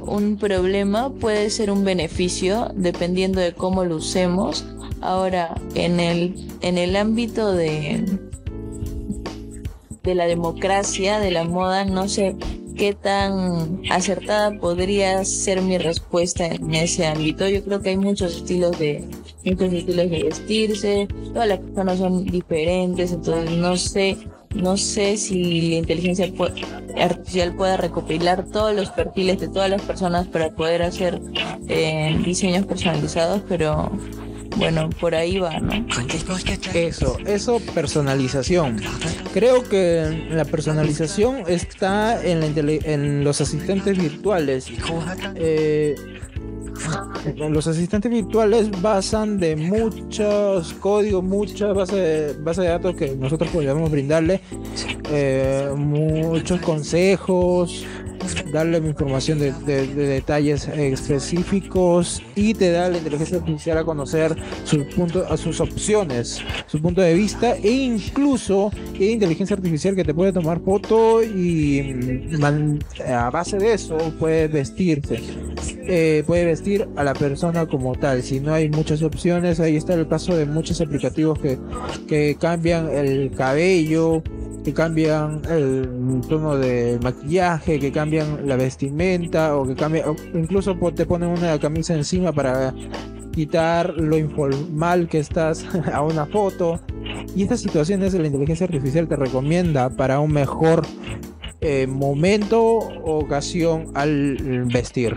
un 0.00 0.36
problema 0.38 1.10
puede 1.10 1.50
ser 1.50 1.70
un 1.70 1.84
beneficio 1.84 2.72
dependiendo 2.74 3.40
de 3.40 3.52
cómo 3.52 3.84
lo 3.84 3.96
usemos. 3.96 4.64
Ahora, 5.00 5.54
en 5.74 6.00
el, 6.00 6.48
en 6.62 6.78
el 6.78 6.96
ámbito 6.96 7.52
de, 7.52 8.18
de 10.02 10.14
la 10.14 10.26
democracia, 10.26 11.18
de 11.18 11.30
la 11.30 11.44
moda, 11.44 11.84
no 11.84 12.08
sé 12.08 12.36
qué 12.76 12.94
tan 12.94 13.82
acertada 13.90 14.58
podría 14.58 15.24
ser 15.24 15.62
mi 15.62 15.78
respuesta 15.78 16.46
en 16.46 16.74
ese 16.74 17.06
ámbito. 17.06 17.48
Yo 17.48 17.64
creo 17.64 17.80
que 17.80 17.90
hay 17.90 17.96
muchos 17.96 18.36
estilos 18.36 18.78
de 18.78 19.08
muchos 19.44 19.72
estilos 19.72 20.10
de 20.10 20.22
vestirse, 20.24 21.08
todas 21.32 21.48
las 21.48 21.58
personas 21.60 21.98
son 21.98 22.24
diferentes, 22.24 23.12
entonces 23.12 23.50
no 23.52 23.76
sé, 23.76 24.16
no 24.54 24.76
sé 24.76 25.16
si 25.16 25.70
la 25.70 25.76
inteligencia 25.76 26.28
artificial 26.96 27.54
pueda 27.54 27.76
recopilar 27.76 28.44
todos 28.46 28.74
los 28.74 28.90
perfiles 28.90 29.38
de 29.38 29.48
todas 29.48 29.70
las 29.70 29.82
personas 29.82 30.26
para 30.26 30.50
poder 30.50 30.82
hacer 30.82 31.20
eh, 31.68 32.18
diseños 32.24 32.66
personalizados, 32.66 33.42
pero 33.48 33.90
bueno, 34.56 34.90
por 34.90 35.14
ahí 35.14 35.38
va, 35.38 35.58
¿no? 35.60 35.86
Eso, 36.74 37.18
eso 37.26 37.60
personalización. 37.74 38.80
Creo 39.32 39.62
que 39.62 40.26
la 40.30 40.44
personalización 40.44 41.42
está 41.46 42.22
en, 42.24 42.42
en 42.66 43.24
los 43.24 43.40
asistentes 43.40 43.98
virtuales. 43.98 44.66
Eh, 45.34 45.94
los 47.36 47.66
asistentes 47.66 48.10
virtuales 48.10 48.70
basan 48.80 49.38
de 49.38 49.56
muchos 49.56 50.72
códigos, 50.74 51.24
muchas 51.24 51.74
bases 51.74 51.96
de, 51.96 52.62
de 52.62 52.68
datos 52.68 52.94
que 52.96 53.16
nosotros 53.16 53.50
podríamos 53.50 53.90
brindarle, 53.90 54.40
eh, 55.10 55.70
muchos 55.76 56.60
consejos, 56.60 57.84
darle 58.52 58.78
información 58.78 59.38
de, 59.38 59.52
detalles 59.52 60.68
específicos 60.68 62.22
y 62.34 62.54
te 62.54 62.70
da 62.70 62.88
la 62.88 62.98
inteligencia 62.98 63.38
artificial 63.38 63.78
a 63.78 63.84
conocer 63.84 64.36
sus 64.64 64.84
puntos, 64.94 65.30
a 65.30 65.36
sus 65.36 65.60
opciones, 65.60 66.40
su 66.66 66.80
punto 66.80 67.00
de 67.00 67.14
vista 67.14 67.56
e 67.56 67.70
incluso 67.70 68.70
inteligencia 68.98 69.56
artificial 69.56 69.94
que 69.94 70.04
te 70.04 70.14
puede 70.14 70.32
tomar 70.32 70.60
foto 70.60 71.22
y 71.22 71.94
mm, 71.94 72.78
a 73.08 73.30
base 73.30 73.58
de 73.58 73.74
eso 73.74 73.96
puede 74.18 74.48
vestirte, 74.48 75.20
eh, 75.86 76.24
puede 76.26 76.46
vestir 76.46 76.88
a 76.96 77.04
la 77.04 77.14
persona 77.14 77.66
como 77.66 77.94
tal. 77.94 78.22
Si 78.22 78.40
no 78.40 78.54
hay 78.54 78.68
muchas 78.68 79.02
opciones, 79.02 79.60
ahí 79.60 79.76
está 79.76 79.94
el 79.94 80.08
caso 80.08 80.36
de 80.36 80.46
muchos 80.46 80.80
aplicativos 80.80 81.38
que, 81.38 81.58
que 82.08 82.36
cambian 82.40 82.88
el 82.90 83.30
cabello 83.32 84.22
que 84.66 84.74
cambian 84.74 85.42
el 85.48 86.20
tono 86.28 86.56
de 86.56 86.98
maquillaje, 87.00 87.78
que 87.78 87.92
cambian 87.92 88.05
la 88.10 88.56
vestimenta 88.56 89.56
o 89.56 89.66
que 89.66 89.74
cambian, 89.74 90.14
incluso 90.34 90.76
te 90.94 91.06
ponen 91.06 91.30
una 91.30 91.58
camisa 91.58 91.94
encima 91.94 92.32
para 92.32 92.74
quitar 93.32 93.94
lo 93.96 94.16
informal 94.16 95.08
que 95.08 95.18
estás 95.18 95.64
a 95.92 96.02
una 96.02 96.26
foto. 96.26 96.80
Y 97.34 97.42
estas 97.42 97.60
situaciones 97.60 98.14
la 98.14 98.26
inteligencia 98.26 98.64
artificial 98.64 99.06
te 99.08 99.16
recomienda 99.16 99.90
para 99.90 100.20
un 100.20 100.32
mejor 100.32 100.86
eh, 101.60 101.86
momento 101.86 102.62
o 102.62 103.18
ocasión 103.18 103.90
al 103.94 104.66
vestir. 104.72 105.16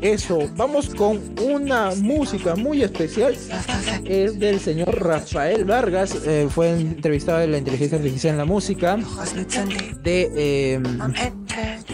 Eso, 0.00 0.48
vamos 0.56 0.94
con 0.94 1.18
una 1.42 1.90
música 1.96 2.54
muy 2.54 2.82
especial. 2.82 3.34
Es 4.04 4.38
del 4.38 4.60
señor 4.60 5.02
Rafael 5.02 5.64
Vargas. 5.64 6.16
Eh, 6.24 6.46
fue 6.48 6.70
entrevistado 6.70 7.40
en 7.40 7.50
la 7.50 7.58
inteligencia 7.58 7.98
artificial 7.98 8.32
en 8.32 8.38
la 8.38 8.44
música. 8.44 8.98
De, 10.02 10.74
em, 10.74 10.84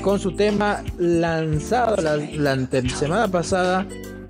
con 0.05 0.21
su 0.21 0.33
tema 0.33 0.85
lanzado 0.99 1.97
la, 1.97 2.17
la 2.19 2.69
semana 2.95 3.27
pasada 3.27 3.87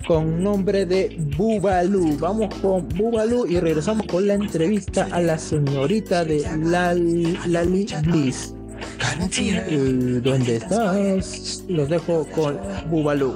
con 0.07 0.41
nombre 0.41 0.85
de 0.85 1.17
Bubalú. 1.35 2.17
Vamos 2.17 2.55
con 2.61 2.87
Bubalú 2.87 3.45
y 3.45 3.59
regresamos 3.59 4.07
con 4.07 4.25
la 4.25 4.35
entrevista 4.35 5.09
a 5.11 5.19
la 5.19 5.37
señorita 5.37 6.23
de 6.23 6.45
Lali, 6.59 7.37
Lali 7.47 7.87
Bliss. 8.03 8.53
¿Dónde 10.23 10.55
estás? 10.55 11.65
Los 11.67 11.89
dejo 11.89 12.25
con 12.33 12.57
Bubalú. 12.89 13.35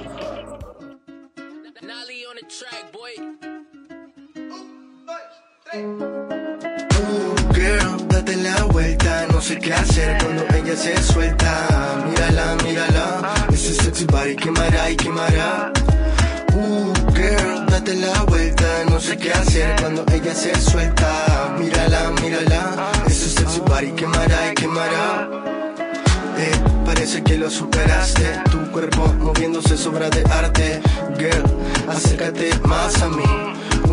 Date 8.30 8.42
la 8.42 8.64
vuelta, 8.64 9.26
no 9.32 9.40
sé 9.40 9.58
qué 9.58 9.72
hacer 9.72 10.18
cuando 10.22 10.44
ella 10.54 10.76
se 10.76 11.02
suelta. 11.02 12.04
Mírala, 12.08 12.56
mírala, 12.64 13.34
ese 13.52 13.74
sexy 13.74 14.04
body 14.04 14.36
quemará 14.36 14.90
y 14.90 14.96
quemará. 14.96 15.72
Uh, 16.54 16.92
girl, 17.12 17.66
date 17.66 17.94
la 17.94 18.22
vuelta, 18.24 18.64
no 18.88 19.00
sé 19.00 19.16
qué 19.16 19.32
hacer 19.32 19.74
cuando 19.80 20.04
ella 20.12 20.34
se 20.34 20.54
suelta. 20.60 21.56
Mírala, 21.58 22.12
mírala, 22.22 22.92
ese 23.06 23.30
sexy 23.30 23.60
body 23.60 23.92
quemará 23.92 24.52
y 24.52 24.54
quemará 24.54 25.30
parece 26.84 27.22
que 27.22 27.36
lo 27.36 27.50
superaste. 27.50 28.42
Tu 28.50 28.70
cuerpo 28.70 29.12
moviéndose 29.18 29.76
sobra 29.76 30.08
de 30.10 30.22
arte. 30.30 30.80
Girl, 31.18 31.44
acércate 31.88 32.50
más 32.64 33.00
a 33.02 33.08
mí. 33.08 33.24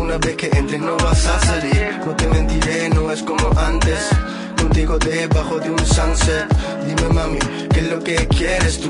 Una 0.08 0.16
vez 0.16 0.36
que 0.36 0.46
entres 0.46 0.80
no 0.80 0.96
vas 0.96 1.26
a 1.26 1.38
salir. 1.40 2.00
No 2.06 2.16
te 2.16 2.26
mentiré, 2.28 2.88
no 2.88 3.12
es 3.12 3.22
como 3.22 3.46
antes. 3.58 4.08
Contigo 4.56 4.98
debajo 4.98 5.60
de 5.60 5.70
un 5.70 5.78
sunset. 5.84 6.46
Dime 6.86 7.12
mami, 7.12 7.38
¿qué 7.74 7.80
es 7.80 7.90
lo 7.90 8.00
que 8.02 8.16
quieres 8.28 8.80
tú? 8.80 8.88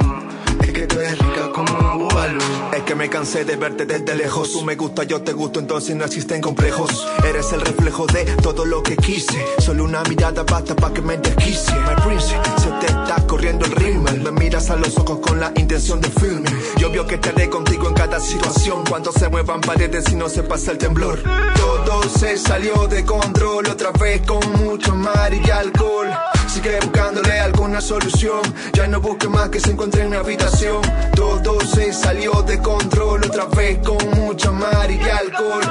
Es 0.60 0.72
que 0.72 0.86
tú 0.86 0.98
eres 1.00 1.18
rica 1.18 1.50
como 1.52 1.78
un 1.78 2.08
búbalo. 2.08 2.38
Es 2.72 2.82
que 2.82 2.94
me 2.94 3.08
cansé 3.08 3.44
de 3.44 3.56
verte 3.56 3.86
desde 3.86 4.14
lejos. 4.14 4.52
Tú 4.52 4.62
me 4.62 4.76
gusta, 4.76 5.04
yo 5.04 5.22
te 5.22 5.32
gusto, 5.32 5.60
entonces 5.60 5.96
no 5.96 6.04
existen 6.04 6.40
complejos. 6.40 7.06
Eres 7.28 7.52
el 7.52 7.60
reflejo 7.60 8.06
de 8.06 8.24
todo 8.42 8.64
lo 8.64 8.82
que 8.82 8.96
quise. 8.96 9.44
Solo 9.58 9.84
una 9.84 10.02
mirada 10.04 10.42
basta 10.44 10.74
para 10.76 10.94
que 10.94 11.02
me 11.02 11.16
desquicie. 11.16 11.74
My 11.74 12.02
prince, 12.02 12.28
se 12.58 12.70
te 12.80 12.86
está 12.86 13.16
corriendo 13.26 13.64
el 13.64 13.72
rímel. 13.72 14.20
Me 14.20 14.30
miras 14.32 14.70
a 14.70 14.76
los 14.76 14.96
ojos 14.98 15.18
con 15.20 15.40
la 15.40 15.52
intención 15.56 16.00
de 16.00 16.10
filme. 16.10 16.48
Yo 16.76 16.90
veo 16.90 17.06
que 17.06 17.16
estaré 17.16 17.48
contigo 17.48 17.88
en 17.88 17.94
cada 17.94 18.20
situación. 18.20 18.84
Cuando 18.88 19.12
se 19.12 19.28
muevan 19.28 19.60
paredes 19.60 20.04
y 20.12 20.16
no 20.16 20.28
se 20.28 20.42
pasa 20.42 20.72
el 20.72 20.78
temblor. 20.78 21.20
Todo 21.56 22.02
se 22.08 22.36
salió 22.36 22.86
de 22.86 23.04
control. 23.04 23.66
Otra 23.68 23.90
vez 23.92 24.22
con 24.26 24.40
mucho 24.64 24.94
mar 24.94 25.32
y 25.32 25.50
alcohol. 25.50 26.08
Sigue 26.48 26.78
buscándole 26.80 27.38
alguna 27.40 27.80
solución. 27.80 28.40
Ya 28.72 28.86
no 28.86 29.00
busque 29.00 29.28
más 29.28 29.48
que 29.48 29.60
se 29.60 29.70
encuentre 29.70 30.02
en 30.02 30.10
mi 30.10 30.16
habitación. 30.48 30.82
Todo 31.14 31.60
se 31.60 31.92
salió 31.92 32.42
de 32.42 32.58
control 32.60 33.24
otra 33.24 33.46
vez 33.46 33.78
con 33.78 33.98
mucha 34.16 34.50
mar 34.50 34.90
y 34.90 35.00
alcohol. 35.00 35.62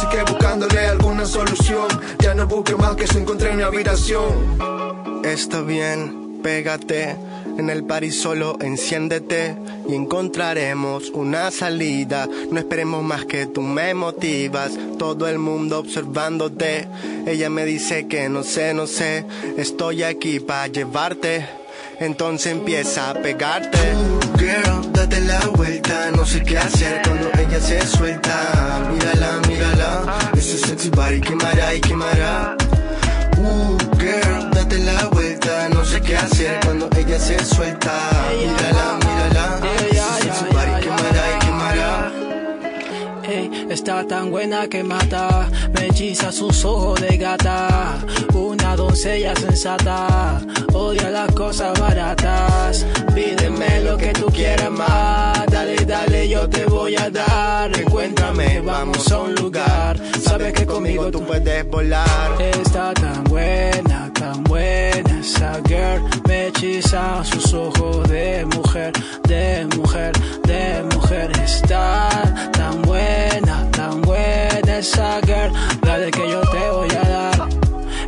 Sigue 0.00 0.22
buscándole 0.22 0.86
alguna 0.86 1.24
solución. 1.26 1.86
Ya 2.18 2.34
no 2.34 2.46
busque 2.46 2.74
más 2.76 2.96
que 2.96 3.06
se 3.06 3.18
encuentre 3.18 3.50
en 3.50 3.56
mi 3.56 3.62
habitación. 3.62 4.58
Está 5.24 5.62
bien, 5.62 6.40
pégate 6.42 7.16
en 7.58 7.70
el 7.70 7.84
party 7.84 8.10
solo 8.10 8.58
enciéndete 8.60 9.56
y 9.88 9.94
encontraremos 9.94 11.10
una 11.10 11.50
salida. 11.50 12.28
No 12.50 12.58
esperemos 12.58 13.02
más 13.02 13.24
que 13.24 13.46
tú 13.46 13.62
me 13.62 13.94
motivas. 13.94 14.72
Todo 14.98 15.26
el 15.26 15.38
mundo 15.38 15.78
observándote. 15.78 16.86
Ella 17.26 17.48
me 17.48 17.64
dice 17.64 18.06
que 18.08 18.28
no 18.28 18.42
sé, 18.42 18.74
no 18.74 18.86
sé. 18.86 19.24
Estoy 19.56 20.02
aquí 20.02 20.38
para 20.40 20.66
llevarte. 20.66 21.46
Entonces 21.98 22.52
empieza 22.52 23.10
a 23.10 23.14
pegarte. 23.14 23.78
Girl, 24.46 24.92
date 24.92 25.20
la 25.20 25.40
vuelta. 25.56 26.10
No 26.16 26.24
sé 26.24 26.42
qué 26.42 26.58
hacer 26.58 27.02
cuando 27.04 27.28
ella 27.38 27.60
se 27.60 27.86
suelta. 27.86 28.36
Mírala, 28.90 29.30
mírala. 29.48 29.90
Ese 30.36 30.58
sexy 30.58 30.90
body 30.90 31.20
quemará 31.20 31.74
y 31.74 31.80
quemará. 31.80 32.56
Uh, 33.38 33.76
girl, 33.98 34.50
date 34.52 34.78
la 34.78 35.06
vuelta. 35.08 35.68
No 35.70 35.84
sé 35.84 36.00
qué 36.00 36.16
hacer 36.16 36.60
cuando 36.64 36.88
ella 36.96 37.18
se 37.18 37.44
suelta. 37.44 37.92
Mírala, 38.38 38.98
mírala. 39.04 39.44
Ese 40.20 40.44
body 40.52 40.55
está 43.70 44.06
tan 44.06 44.30
buena 44.30 44.68
que 44.68 44.82
mata, 44.82 45.48
me 45.72 45.86
hechiza 45.86 46.30
sus 46.32 46.64
ojos 46.64 47.00
de 47.00 47.16
gata, 47.16 47.98
una 48.34 48.76
doncella 48.76 49.34
sensata, 49.34 50.40
odia 50.72 51.10
las 51.10 51.30
cosas 51.32 51.78
baratas, 51.78 52.86
pídeme 53.14 53.80
lo 53.82 53.96
que 53.96 54.12
tú 54.12 54.26
quieras 54.26 54.70
más, 54.70 55.46
dale, 55.46 55.84
dale, 55.84 56.28
yo 56.28 56.48
te 56.48 56.64
voy 56.66 56.96
a 56.96 57.10
dar, 57.10 57.76
encuéntrame, 57.78 58.60
vamos 58.60 59.10
a 59.10 59.20
un 59.20 59.34
lugar, 59.34 59.98
sabes 60.20 60.52
que 60.52 60.66
conmigo 60.66 61.10
tú 61.10 61.24
puedes 61.24 61.66
volar, 61.68 62.40
está 62.40 62.94
tan 62.94 63.24
buena, 63.24 64.10
tan 64.36 64.44
buena 64.44 65.20
esa 65.20 65.60
girl, 65.66 66.02
me 66.28 66.48
hechiza 66.48 67.24
sus 67.24 67.54
ojos 67.54 68.06
de 68.08 68.44
mujer, 68.44 68.92
de 69.26 69.66
mujer, 69.76 70.12
de 70.42 70.82
mujer, 70.94 71.30
está 71.42 72.08
tan 72.52 72.82
buena, 72.82 73.70
tan 73.70 74.02
buena 74.02 74.78
esa 74.78 75.20
girl, 75.22 75.52
dale 75.80 76.10
que 76.10 76.30
yo 76.30 76.40
te 76.42 76.70
voy 76.70 76.90
a 76.90 77.08
dar, 77.08 77.48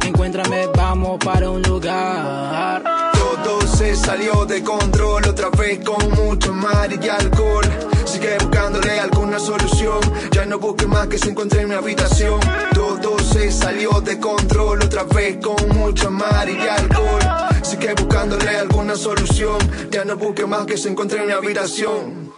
encuéntrame, 0.06 0.66
vamos 0.76 1.18
para 1.24 1.50
un 1.50 1.62
lugar. 1.62 2.82
Todo 3.14 3.60
se 3.66 3.96
salió 3.96 4.44
de 4.44 4.62
control 4.62 5.26
otra 5.28 5.48
vez 5.50 5.78
con 5.84 6.10
mucho 6.10 6.52
mar 6.52 6.90
y 6.92 7.08
alcohol. 7.08 7.64
Sigue 8.04 8.36
buscándole 8.38 9.00
alguna 9.00 9.38
solución. 9.38 10.00
No 10.48 10.58
busque 10.58 10.86
más 10.86 11.06
que 11.08 11.18
se 11.18 11.28
encuentre 11.28 11.60
en 11.60 11.68
mi 11.68 11.74
habitación. 11.74 12.40
Todo 12.72 13.18
se 13.18 13.52
salió 13.52 14.00
de 14.00 14.18
control 14.18 14.82
otra 14.82 15.04
vez 15.04 15.36
con 15.44 15.68
mucho 15.76 16.10
mar 16.10 16.48
y 16.48 16.58
alcohol. 16.66 17.20
Sigue 17.62 17.92
buscándole 17.92 18.56
alguna 18.56 18.96
solución. 18.96 19.58
Ya 19.90 20.06
no 20.06 20.16
busque 20.16 20.46
más 20.46 20.64
que 20.64 20.78
se 20.78 20.88
encuentre 20.88 21.20
en 21.20 21.26
mi 21.26 21.32
habitación. 21.32 22.32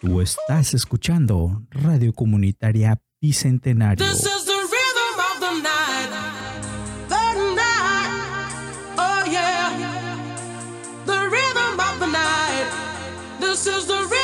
Tú 0.00 0.20
estás 0.20 0.74
escuchando 0.74 1.62
Radio 1.70 2.12
Comunitaria 2.12 3.00
Bicentenario. 3.20 4.04
This 4.06 4.26
is 13.66 13.86
the 13.86 14.21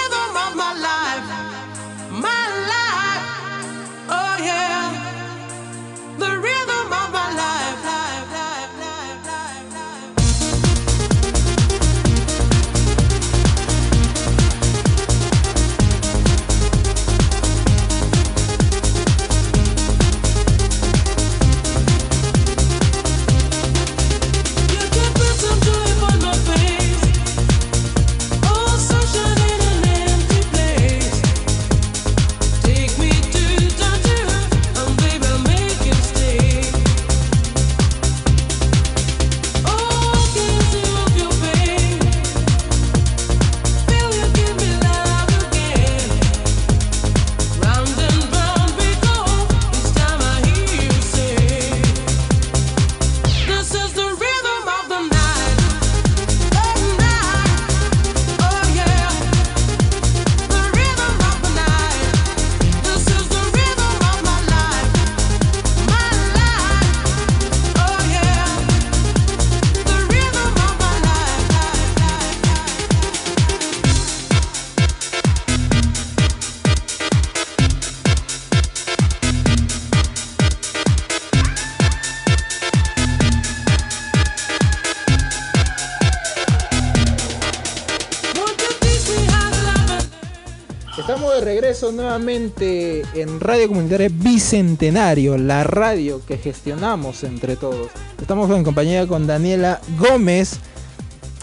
nuevamente 92.19 93.03
en 93.15 93.39
Radio 93.39 93.69
Comunitaria 93.69 94.09
Bicentenario, 94.11 95.39
la 95.39 95.63
radio 95.63 96.21
que 96.27 96.37
gestionamos 96.37 97.23
entre 97.23 97.55
todos. 97.55 97.91
Estamos 98.21 98.51
en 98.51 98.65
compañía 98.65 99.07
con 99.07 99.29
Daniela 99.29 99.81
Gómez, 100.01 100.59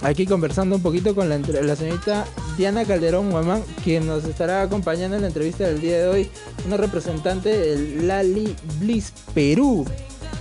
aquí 0.01 0.25
conversando 0.25 0.75
un 0.75 0.81
poquito 0.81 1.15
con 1.15 1.29
la, 1.29 1.37
la 1.37 1.75
señorita 1.77 2.25
Diana 2.57 2.83
Calderón 2.83 3.31
Guamán, 3.31 3.63
quien 3.85 4.05
nos 4.05 4.25
estará 4.25 4.63
acompañando 4.63 5.15
en 5.15 5.21
la 5.21 5.29
entrevista 5.29 5.65
del 5.65 5.79
día 5.79 5.97
de 5.97 6.07
hoy, 6.07 6.29
una 6.67 6.75
representante 6.75 7.57
del 7.57 8.07
Lali 8.07 8.53
Bliss 8.81 9.13
Perú. 9.33 9.85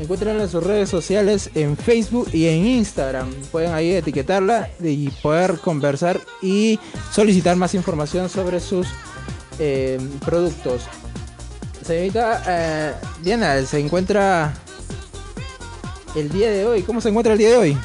Encuentran 0.01 0.41
en 0.41 0.49
sus 0.49 0.65
redes 0.65 0.89
sociales 0.89 1.51
en 1.55 1.77
Facebook 1.77 2.29
y 2.33 2.47
en 2.47 2.67
Instagram. 2.67 3.31
Pueden 3.53 3.73
ahí 3.73 3.93
etiquetarla 3.93 4.69
y 4.83 5.11
poder 5.23 5.61
conversar 5.61 6.21
y 6.43 6.81
solicitar 7.13 7.55
más 7.55 7.75
información 7.75 8.29
sobre 8.29 8.59
sus 8.59 8.89
eh, 9.59 9.99
productos. 10.25 10.83
Señorita 11.85 12.43
eh, 12.47 12.95
Diana, 13.23 13.63
se 13.67 13.79
encuentra 13.79 14.55
el 16.17 16.31
día 16.31 16.51
de 16.51 16.67
hoy. 16.67 16.83
¿Cómo 16.83 17.01
se 17.01 17.11
encuentra 17.11 17.33
el 17.33 17.39
día 17.39 17.51
de 17.51 17.57
hoy? 17.57 17.79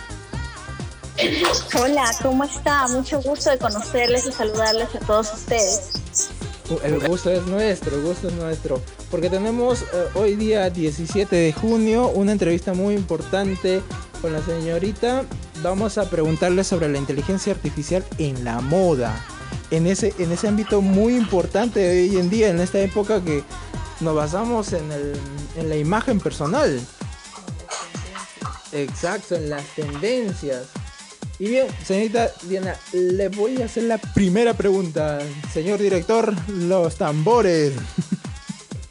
Hola, 1.77 2.05
¿cómo 2.21 2.45
está? 2.45 2.87
Mucho 2.87 3.21
gusto 3.21 3.49
de 3.49 3.57
conocerles 3.57 4.25
y 4.25 4.31
saludarles 4.31 4.95
a 4.95 4.99
todos 4.99 5.33
ustedes. 5.33 5.91
El 6.83 6.99
gusto 7.07 7.31
es 7.31 7.45
nuestro, 7.47 7.95
el 7.95 8.03
gusto 8.03 8.29
es 8.29 8.33
nuestro. 8.35 8.81
Porque 9.11 9.29
tenemos 9.29 9.81
eh, 9.81 9.85
hoy 10.13 10.35
día 10.35 10.69
17 10.69 11.35
de 11.35 11.51
junio 11.51 12.07
una 12.09 12.31
entrevista 12.31 12.73
muy 12.73 12.93
importante 12.93 13.81
con 14.21 14.31
la 14.31 14.41
señorita. 14.41 15.23
Vamos 15.61 15.97
a 15.97 16.09
preguntarle 16.09 16.63
sobre 16.63 16.87
la 16.87 16.99
inteligencia 16.99 17.51
artificial 17.51 18.05
en 18.17 18.45
la 18.45 18.61
moda 18.61 19.19
en 19.71 19.87
ese, 19.87 20.13
en 20.17 20.31
ese 20.31 20.47
ámbito 20.47 20.81
muy 20.81 21.15
importante 21.15 21.89
hoy 21.89 22.17
en 22.17 22.29
día, 22.29 22.49
en 22.49 22.59
esta 22.59 22.79
época 22.79 23.23
que 23.23 23.43
nos 23.99 24.15
basamos 24.15 24.73
en, 24.73 24.91
el, 24.91 25.13
en 25.55 25.69
la 25.69 25.75
imagen 25.75 26.19
personal. 26.19 26.79
Exacto, 28.71 29.35
en 29.35 29.49
las 29.49 29.65
tendencias. 29.75 30.67
Y 31.39 31.47
bien, 31.47 31.67
señorita 31.85 32.31
Diana, 32.43 32.75
le 32.91 33.29
voy 33.29 33.61
a 33.61 33.65
hacer 33.65 33.83
la 33.83 33.97
primera 33.97 34.53
pregunta. 34.53 35.19
Señor 35.53 35.79
director, 35.79 36.33
los 36.49 36.97
tambores. 36.97 37.73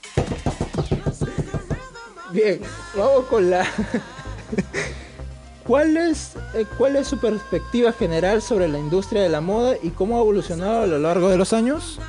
bien, 2.32 2.60
vamos 2.96 3.26
con 3.26 3.50
la... 3.50 3.66
¿Cuál 5.68 5.98
es, 5.98 6.30
eh, 6.54 6.64
¿Cuál 6.78 6.96
es 6.96 7.08
su 7.08 7.18
perspectiva 7.18 7.92
general 7.92 8.40
sobre 8.40 8.68
la 8.68 8.78
industria 8.78 9.20
de 9.20 9.28
la 9.28 9.42
moda 9.42 9.76
y 9.82 9.90
cómo 9.90 10.16
ha 10.16 10.20
evolucionado 10.22 10.80
a 10.80 10.86
lo 10.86 10.98
largo 10.98 11.28
de 11.28 11.36
los 11.36 11.52
años? 11.52 12.00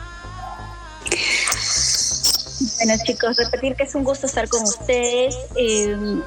Bueno 2.77 2.93
chicos, 3.05 3.35
repetir 3.35 3.75
que 3.75 3.83
es 3.83 3.95
un 3.95 4.05
gusto 4.05 4.27
estar 4.27 4.47
con 4.47 4.63
ustedes. 4.63 5.35
Eh, 5.57 6.21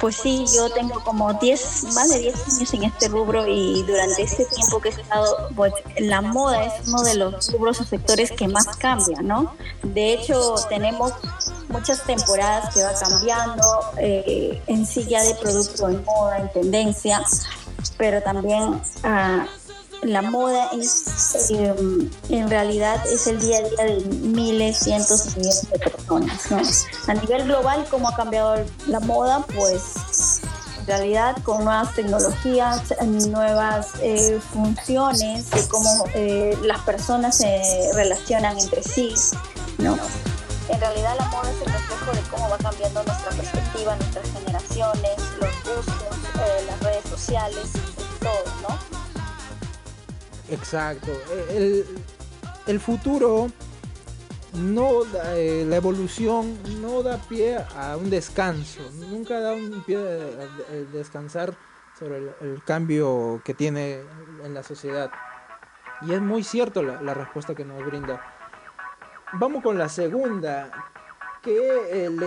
pues 0.00 0.16
sí, 0.16 0.44
yo 0.54 0.70
tengo 0.70 1.02
como 1.04 1.32
10, 1.34 1.84
más 1.94 2.10
de 2.10 2.18
10 2.18 2.34
años 2.48 2.74
en 2.74 2.84
este 2.84 3.08
rubro 3.08 3.46
y 3.46 3.82
durante 3.84 4.22
ese 4.22 4.44
tiempo 4.44 4.80
que 4.80 4.88
he 4.90 4.92
estado, 4.92 5.48
pues 5.56 5.72
la 5.98 6.20
moda 6.20 6.64
es 6.64 6.88
uno 6.88 7.02
de 7.02 7.14
los 7.14 7.52
rubros 7.52 7.80
o 7.80 7.84
sectores 7.84 8.32
que 8.32 8.48
más 8.48 8.66
cambia, 8.76 9.20
¿no? 9.22 9.54
De 9.82 10.14
hecho, 10.14 10.54
tenemos 10.68 11.12
muchas 11.68 12.04
temporadas 12.04 12.74
que 12.74 12.82
va 12.82 12.92
cambiando 12.98 13.80
eh, 13.98 14.62
en 14.66 14.86
sí 14.86 15.04
de 15.04 15.34
producto 15.40 15.88
en 15.88 16.04
moda, 16.04 16.38
en 16.38 16.52
tendencia, 16.52 17.22
pero 17.96 18.22
también 18.22 18.80
ah, 19.04 19.46
la 20.02 20.22
moda 20.22 20.68
es, 20.72 21.50
eh, 21.50 21.74
en 22.28 22.50
realidad 22.50 23.04
es 23.12 23.26
el 23.26 23.40
día 23.40 23.58
a 23.58 23.62
día 23.62 23.84
de 23.84 24.04
miles, 24.16 24.78
cientos 24.78 25.26
y 25.26 25.40
millones 25.40 25.70
de 25.70 25.78
personas. 25.78 26.50
¿no? 26.50 27.12
A 27.12 27.14
nivel 27.14 27.44
global, 27.44 27.86
¿cómo 27.90 28.08
ha 28.08 28.16
cambiado 28.16 28.64
la 28.86 29.00
moda? 29.00 29.44
Pues 29.54 30.40
en 30.80 30.86
realidad 30.86 31.36
con 31.42 31.64
nuevas 31.64 31.94
tecnologías, 31.94 32.82
nuevas 33.28 33.92
eh, 34.00 34.40
funciones 34.52 35.50
de 35.50 35.68
cómo 35.68 36.04
eh, 36.14 36.56
las 36.62 36.80
personas 36.80 37.36
se 37.36 37.90
relacionan 37.94 38.58
entre 38.58 38.82
sí. 38.82 39.14
¿no? 39.78 39.98
En 40.68 40.80
realidad 40.80 41.14
la 41.18 41.26
moda 41.28 41.50
es 41.50 41.66
el 41.66 41.72
reflejo 41.72 42.12
de 42.12 42.20
cómo 42.30 42.48
va 42.50 42.58
cambiando 42.58 43.02
nuestra 43.02 43.30
perspectiva, 43.30 43.96
nuestras 43.96 44.30
generaciones, 44.30 45.16
los 45.40 45.76
gustos, 45.76 46.18
las 46.66 46.80
redes 46.80 47.04
sociales, 47.08 47.70
todo, 48.20 48.44
¿no? 48.68 48.98
Exacto. 50.50 51.12
El, 52.66 52.80
futuro 52.80 53.48
no 54.54 55.02
eh, 55.34 55.64
la 55.66 55.76
evolución 55.76 56.58
no 56.80 57.02
da 57.02 57.18
pie 57.18 57.58
a 57.76 57.96
un 57.96 58.10
descanso. 58.10 58.80
Nunca 59.10 59.40
da 59.40 59.52
un 59.52 59.82
pie 59.84 59.98
a, 59.98 60.74
descansar 60.92 61.54
sobre 61.98 62.18
el, 62.40 62.62
cambio 62.64 63.40
que 63.44 63.54
tiene 63.54 64.00
en 64.44 64.54
la 64.54 64.62
sociedad. 64.62 65.10
Y 66.02 66.12
es 66.12 66.20
muy 66.20 66.44
cierto 66.44 66.82
la, 66.82 67.14
respuesta 67.14 67.54
que 67.54 67.64
nos 67.64 67.84
brinda. 67.84 68.22
Vamos 69.34 69.62
con 69.62 69.78
la 69.78 69.88
segunda. 69.88 70.70
¿Qué 71.42 72.06
eh, 72.06 72.10
le 72.10 72.26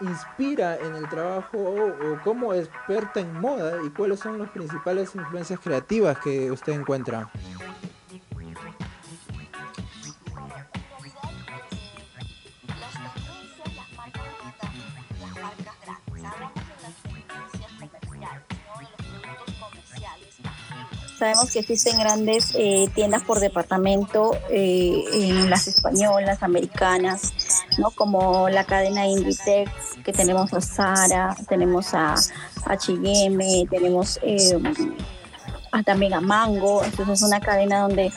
inspira 0.00 0.76
en 0.76 0.94
el 0.94 1.08
trabajo 1.08 1.58
o 1.58 2.22
como 2.22 2.52
experta 2.54 3.20
en 3.20 3.40
moda 3.40 3.78
y 3.84 3.90
cuáles 3.90 4.20
son 4.20 4.38
las 4.38 4.50
principales 4.50 5.14
influencias 5.14 5.60
creativas 5.60 6.18
que 6.18 6.50
usted 6.50 6.72
encuentra? 6.72 7.30
Sabemos 21.18 21.50
que 21.50 21.60
existen 21.60 21.98
grandes 21.98 22.54
eh, 22.58 22.90
tiendas 22.94 23.22
por 23.22 23.40
departamento 23.40 24.36
eh, 24.50 25.02
en 25.12 25.48
las 25.48 25.66
españolas, 25.66 26.42
americanas, 26.42 27.32
¿no? 27.78 27.90
como 27.90 28.48
la 28.48 28.64
cadena 28.64 29.06
Inditex, 29.06 29.70
que 30.04 30.12
tenemos 30.12 30.52
a 30.52 30.60
Zara, 30.60 31.36
tenemos 31.48 31.94
a 31.94 32.14
H&M, 32.66 33.66
tenemos 33.70 34.18
eh, 34.22 34.58
también 35.84 36.14
a 36.14 36.20
Mango, 36.20 36.82
entonces 36.84 37.20
es 37.20 37.26
una 37.26 37.40
cadena 37.40 37.80
donde 37.80 38.12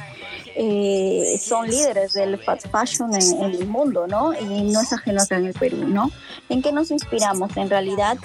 son 1.40 1.68
líderes 1.70 2.14
del 2.14 2.38
fast 2.40 2.68
fashion 2.70 3.14
en, 3.14 3.54
el 3.54 3.68
mundo, 3.68 4.08
¿no? 4.08 4.34
Y 4.34 4.64
no 4.64 4.82
es 4.82 4.92
ajeno 4.92 5.22
acá 5.22 5.38
en 5.38 5.48
el 5.48 5.54
Perú, 5.54 5.88
¿no? 5.88 6.12
¿En 6.50 6.62
qué 6.62 6.72
nos 6.72 6.92
inspiramos? 6.92 7.56
En 7.56 7.70
realidad, 7.70 8.18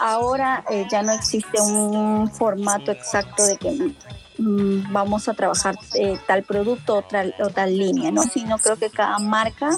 ahora 0.00 0.64
ya 0.90 1.02
no 1.02 1.12
existe 1.12 1.60
un 1.60 2.28
formato 2.30 2.90
exacto 2.90 3.44
de 3.46 3.56
que 3.56 3.92
vamos 4.38 5.28
a 5.28 5.34
trabajar 5.34 5.76
eh, 5.94 6.18
tal 6.26 6.42
producto 6.42 6.96
o 6.96 7.02
tal, 7.02 7.34
o 7.38 7.48
tal 7.50 7.76
línea, 7.76 8.10
¿no? 8.10 8.22
Sino 8.22 8.58
creo 8.58 8.76
que 8.76 8.90
cada 8.90 9.18
marca 9.18 9.70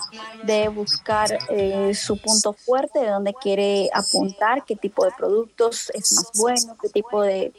debe 0.43 0.69
buscar 0.69 1.39
eh, 1.51 1.95
su 1.95 2.21
punto 2.21 2.53
fuerte, 2.53 3.01
de 3.01 3.11
dónde 3.11 3.35
quiere 3.35 3.89
apuntar, 3.93 4.65
qué 4.65 4.77
tipo 4.77 5.05
de 5.05 5.13
productos 5.17 5.91
es 5.95 6.13
más 6.13 6.31
bueno, 6.35 6.77
qué 6.81 6.89
tipo 6.89 7.23
de, 7.23 7.53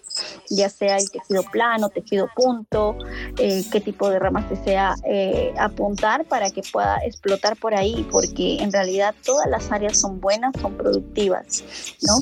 ya 0.49 0.69
sea 0.69 0.97
el 0.97 1.09
tejido 1.09 1.43
plano, 1.43 1.89
tejido 1.89 2.29
punto, 2.35 2.97
eh, 3.37 3.63
qué 3.71 3.79
tipo 3.79 4.09
de 4.09 4.19
ramas 4.19 4.49
desea 4.49 4.95
apuntar 5.59 6.25
para 6.25 6.51
que 6.51 6.61
pueda 6.71 6.97
explotar 7.05 7.55
por 7.55 7.75
ahí, 7.75 8.07
porque 8.11 8.57
en 8.61 8.71
realidad 8.71 9.15
todas 9.23 9.49
las 9.49 9.71
áreas 9.71 9.99
son 9.99 10.19
buenas, 10.19 10.53
son 10.61 10.75
productivas, 10.75 11.63
¿no? 12.01 12.19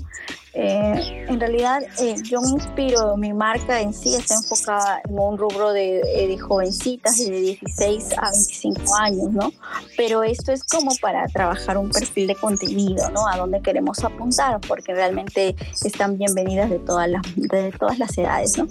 Eh, 0.59 1.25
en 1.27 1.39
realidad 1.39 1.83
eh, 2.01 2.15
yo 2.23 2.41
me 2.41 2.49
inspiro, 2.49 3.15
mi 3.15 3.31
marca 3.31 3.79
en 3.79 3.93
sí 3.93 4.15
está 4.15 4.33
enfocada 4.33 5.01
en 5.07 5.19
un 5.19 5.37
rubro 5.37 5.71
de, 5.71 5.99
eh, 5.99 6.27
de, 6.27 6.39
jovencitas 6.39 7.19
de 7.19 7.29
16 7.29 8.17
a 8.17 8.31
25 8.31 8.95
años, 8.95 9.31
¿no? 9.33 9.53
Pero 9.95 10.23
esto 10.23 10.51
es 10.51 10.63
como 10.63 10.95
para 10.99 11.27
trabajar 11.27 11.77
un 11.77 11.91
perfil 11.91 12.25
de 12.25 12.33
contenido, 12.33 13.07
¿no? 13.11 13.27
A 13.27 13.37
dónde 13.37 13.61
queremos 13.61 14.03
apuntar, 14.03 14.59
porque 14.61 14.95
realmente 14.95 15.55
están 15.85 16.17
bienvenidas 16.17 16.71
de 16.71 16.79
todas 16.79 17.07
las, 17.07 17.21
de 17.35 17.71
todas 17.77 17.99
las 17.99 18.17
edades, 18.17 18.57
¿no? 18.57 18.67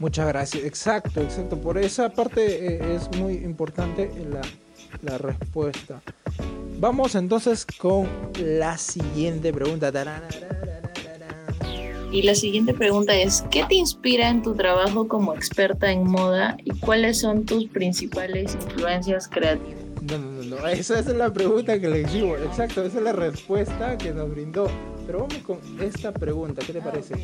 Muchas 0.00 0.26
gracias, 0.26 0.64
exacto, 0.64 1.20
exacto. 1.20 1.56
Por 1.56 1.78
esa 1.78 2.08
parte 2.08 2.96
es 2.96 3.08
muy 3.16 3.34
importante 3.34 4.10
la, 4.28 4.40
la 5.02 5.18
respuesta. 5.18 6.02
Vamos 6.84 7.14
entonces 7.14 7.64
con 7.78 8.06
la 8.38 8.76
siguiente 8.76 9.54
pregunta. 9.54 9.90
Y 12.12 12.20
la 12.20 12.34
siguiente 12.34 12.74
pregunta 12.74 13.14
es, 13.14 13.42
¿qué 13.50 13.64
te 13.64 13.76
inspira 13.76 14.28
en 14.28 14.42
tu 14.42 14.54
trabajo 14.54 15.08
como 15.08 15.32
experta 15.32 15.90
en 15.90 16.06
moda 16.06 16.58
y 16.62 16.78
cuáles 16.80 17.20
son 17.20 17.46
tus 17.46 17.68
principales 17.68 18.54
influencias 18.54 19.26
creativas? 19.28 19.80
No, 20.02 20.18
no, 20.18 20.42
no, 20.42 20.68
esa 20.68 20.98
es 20.98 21.06
la 21.06 21.32
pregunta 21.32 21.80
que 21.80 21.88
le 21.88 22.02
hicimos, 22.02 22.38
exacto, 22.42 22.82
esa 22.82 22.98
es 22.98 23.04
la 23.04 23.12
respuesta 23.12 23.96
que 23.96 24.12
nos 24.12 24.30
brindó. 24.30 24.68
Pero 25.06 25.20
vamos 25.20 25.38
con 25.38 25.60
esta 25.80 26.12
pregunta, 26.12 26.60
¿qué 26.66 26.74
te 26.74 26.82
parece? 26.82 27.14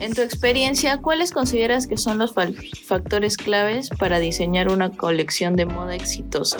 En 0.00 0.14
tu 0.14 0.22
experiencia, 0.22 0.98
¿cuáles 0.98 1.30
consideras 1.30 1.86
que 1.86 1.98
son 1.98 2.18
los 2.18 2.32
factores 2.32 3.36
claves 3.36 3.90
para 3.98 4.18
diseñar 4.18 4.68
una 4.68 4.90
colección 4.90 5.56
de 5.56 5.66
moda 5.66 5.94
exitosa? 5.94 6.58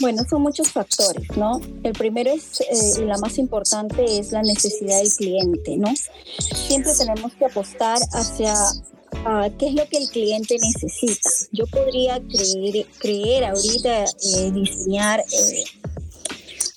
Bueno, 0.00 0.22
son 0.28 0.42
muchos 0.42 0.70
factores, 0.70 1.34
¿no? 1.36 1.60
El 1.82 1.92
primero 1.92 2.30
es, 2.30 2.60
eh, 2.60 3.00
y 3.00 3.04
la 3.06 3.16
más 3.18 3.38
importante, 3.38 4.18
es 4.18 4.32
la 4.32 4.42
necesidad 4.42 4.98
del 4.98 5.10
cliente, 5.12 5.76
¿no? 5.78 5.94
Siempre 6.38 6.92
tenemos 6.98 7.32
que 7.34 7.46
apostar 7.46 7.98
hacia 8.12 8.54
qué 9.58 9.68
es 9.68 9.74
lo 9.74 9.88
que 9.88 9.98
el 9.98 10.08
cliente 10.08 10.56
necesita. 10.60 11.30
Yo 11.52 11.66
podría 11.68 12.20
creer, 12.20 12.86
creer 12.98 13.44
ahorita, 13.44 14.04
eh, 14.04 14.50
diseñar 14.52 15.20
eh, 15.20 15.64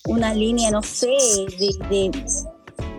una 0.05 0.33
línea, 0.33 0.71
no 0.71 0.83
sé, 0.83 1.07
de 1.59 1.73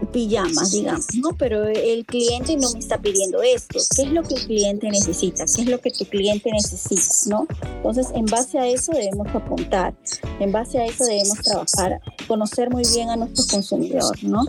pijamas, 0.06 0.70
digamos, 0.70 1.06
¿no? 1.14 1.36
Pero 1.36 1.64
el 1.64 2.04
cliente 2.06 2.56
no 2.56 2.70
me 2.72 2.78
está 2.78 2.98
pidiendo 2.98 3.42
esto. 3.42 3.78
¿Qué 3.94 4.02
es 4.02 4.12
lo 4.12 4.22
que 4.22 4.34
el 4.34 4.46
cliente 4.46 4.88
necesita? 4.90 5.44
¿Qué 5.44 5.62
es 5.62 5.68
lo 5.68 5.80
que 5.80 5.90
tu 5.90 6.04
cliente 6.06 6.50
necesita, 6.50 7.36
¿no? 7.36 7.46
Entonces, 7.76 8.08
en 8.14 8.26
base 8.26 8.58
a 8.58 8.66
eso 8.66 8.92
debemos 8.92 9.26
apuntar, 9.34 9.94
en 10.40 10.52
base 10.52 10.78
a 10.78 10.86
eso 10.86 11.04
debemos 11.04 11.38
trabajar, 11.38 12.00
conocer 12.26 12.70
muy 12.70 12.82
bien 12.94 13.10
a 13.10 13.16
nuestro 13.16 13.44
consumidor, 13.50 14.16
¿no? 14.22 14.44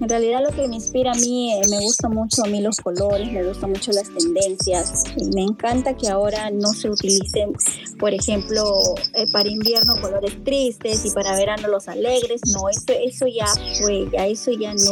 En 0.00 0.08
realidad 0.08 0.40
lo 0.42 0.54
que 0.54 0.66
me 0.68 0.76
inspira 0.76 1.12
a 1.12 1.14
mí, 1.14 1.52
eh, 1.52 1.62
me 1.68 1.80
gusta 1.80 2.08
mucho 2.08 2.44
a 2.44 2.48
mí 2.48 2.60
los 2.60 2.76
colores, 2.76 3.30
me 3.32 3.44
gustan 3.44 3.70
mucho 3.70 3.92
las 3.92 4.08
tendencias, 4.14 5.04
me 5.34 5.42
encanta 5.42 5.94
que 5.94 6.08
ahora 6.08 6.50
no 6.50 6.68
se 6.68 6.90
utilicen, 6.90 7.52
por 7.98 8.12
ejemplo, 8.14 8.80
eh, 9.14 9.26
para 9.32 9.48
invierno 9.48 9.94
colores 10.00 10.42
tristes 10.44 11.04
y 11.04 11.10
para 11.10 11.36
verano 11.36 11.68
los 11.68 11.88
alegres, 11.88 12.40
no, 12.54 12.68
eso, 12.68 12.84
eso 12.88 13.26
ya 13.26 13.46
fue, 13.80 14.08
ya 14.12 14.26
eso 14.26 14.50
ya 14.52 14.74
no 14.74 14.91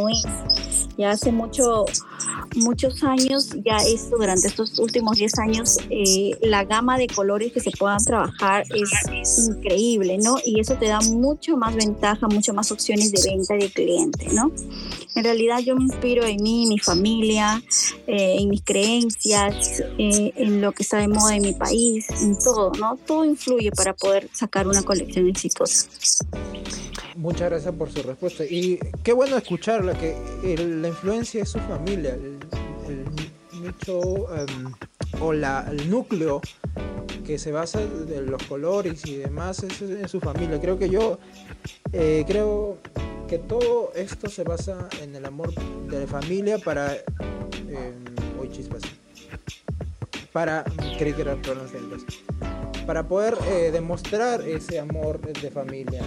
ya 0.96 1.10
hace 1.10 1.32
mucho, 1.32 1.86
muchos 2.56 3.02
años, 3.02 3.50
ya 3.64 3.78
esto 3.78 4.16
durante 4.18 4.48
estos 4.48 4.78
últimos 4.78 5.16
10 5.16 5.38
años, 5.38 5.78
eh, 5.88 6.36
la 6.42 6.64
gama 6.64 6.98
de 6.98 7.06
colores 7.06 7.52
que 7.52 7.60
se 7.60 7.70
puedan 7.70 8.04
trabajar 8.04 8.64
es 8.74 9.48
increíble, 9.48 10.18
¿no? 10.18 10.36
Y 10.44 10.60
eso 10.60 10.74
te 10.74 10.86
da 10.86 11.00
mucho 11.00 11.56
más 11.56 11.74
ventaja, 11.74 12.28
mucho 12.28 12.52
más 12.52 12.70
opciones 12.70 13.12
de 13.12 13.30
venta 13.30 13.54
de 13.54 13.70
cliente, 13.70 14.28
¿no? 14.32 14.52
En 15.14 15.24
realidad 15.24 15.58
yo 15.58 15.76
me 15.76 15.84
inspiro 15.84 16.24
en 16.24 16.42
mí, 16.42 16.64
en 16.64 16.68
mi 16.68 16.78
familia, 16.78 17.62
eh, 18.06 18.36
en 18.38 18.48
mis 18.48 18.62
creencias, 18.62 19.82
eh, 19.98 20.32
en 20.36 20.60
lo 20.60 20.72
que 20.72 20.82
está 20.82 20.98
de 20.98 21.08
moda 21.08 21.34
en 21.34 21.42
mi 21.42 21.52
país, 21.52 22.06
en 22.22 22.38
todo, 22.38 22.72
¿no? 22.78 22.96
Todo 23.06 23.24
influye 23.24 23.70
para 23.72 23.94
poder 23.94 24.28
sacar 24.32 24.68
una 24.68 24.82
colección 24.82 25.28
exitosa. 25.28 25.88
Muchas 27.16 27.50
gracias 27.50 27.74
por 27.74 27.90
su 27.90 28.02
respuesta. 28.02 28.44
Y 28.44 28.78
qué 29.02 29.12
bueno 29.12 29.36
escucharla, 29.36 29.94
que 29.98 30.16
la 30.56 30.88
influencia 30.88 31.42
es 31.42 31.48
su 31.50 31.58
familia, 31.60 32.14
el, 32.14 32.38
nicho 33.60 34.34
em, 34.34 34.72
o 35.20 35.32
la, 35.32 35.66
el 35.70 35.90
núcleo 35.90 36.40
que 37.26 37.38
se 37.38 37.52
basa 37.52 37.80
de 37.80 38.22
los 38.22 38.42
colores 38.44 39.04
y 39.04 39.16
demás 39.16 39.62
es 39.62 39.82
en 39.82 40.08
su 40.08 40.20
familia. 40.20 40.60
Creo 40.60 40.78
que 40.78 40.88
yo 40.88 41.18
eh, 41.92 42.24
creo 42.26 42.78
que 43.30 43.38
todo 43.38 43.92
esto 43.94 44.28
se 44.28 44.42
basa 44.42 44.88
en 45.00 45.14
el 45.14 45.24
amor 45.24 45.54
de 45.88 46.00
la 46.00 46.06
familia 46.08 46.58
para 46.58 46.96
em, 46.96 48.04
hoy 48.40 48.50
chispas 48.50 48.82
para 50.32 50.64
creí 50.98 51.12
que 51.12 51.22
era 51.22 51.36
para 52.88 53.06
poder 53.06 53.38
eh, 53.46 53.70
demostrar 53.72 54.40
ese 54.42 54.80
amor 54.80 55.20
de 55.20 55.48
familia 55.48 56.02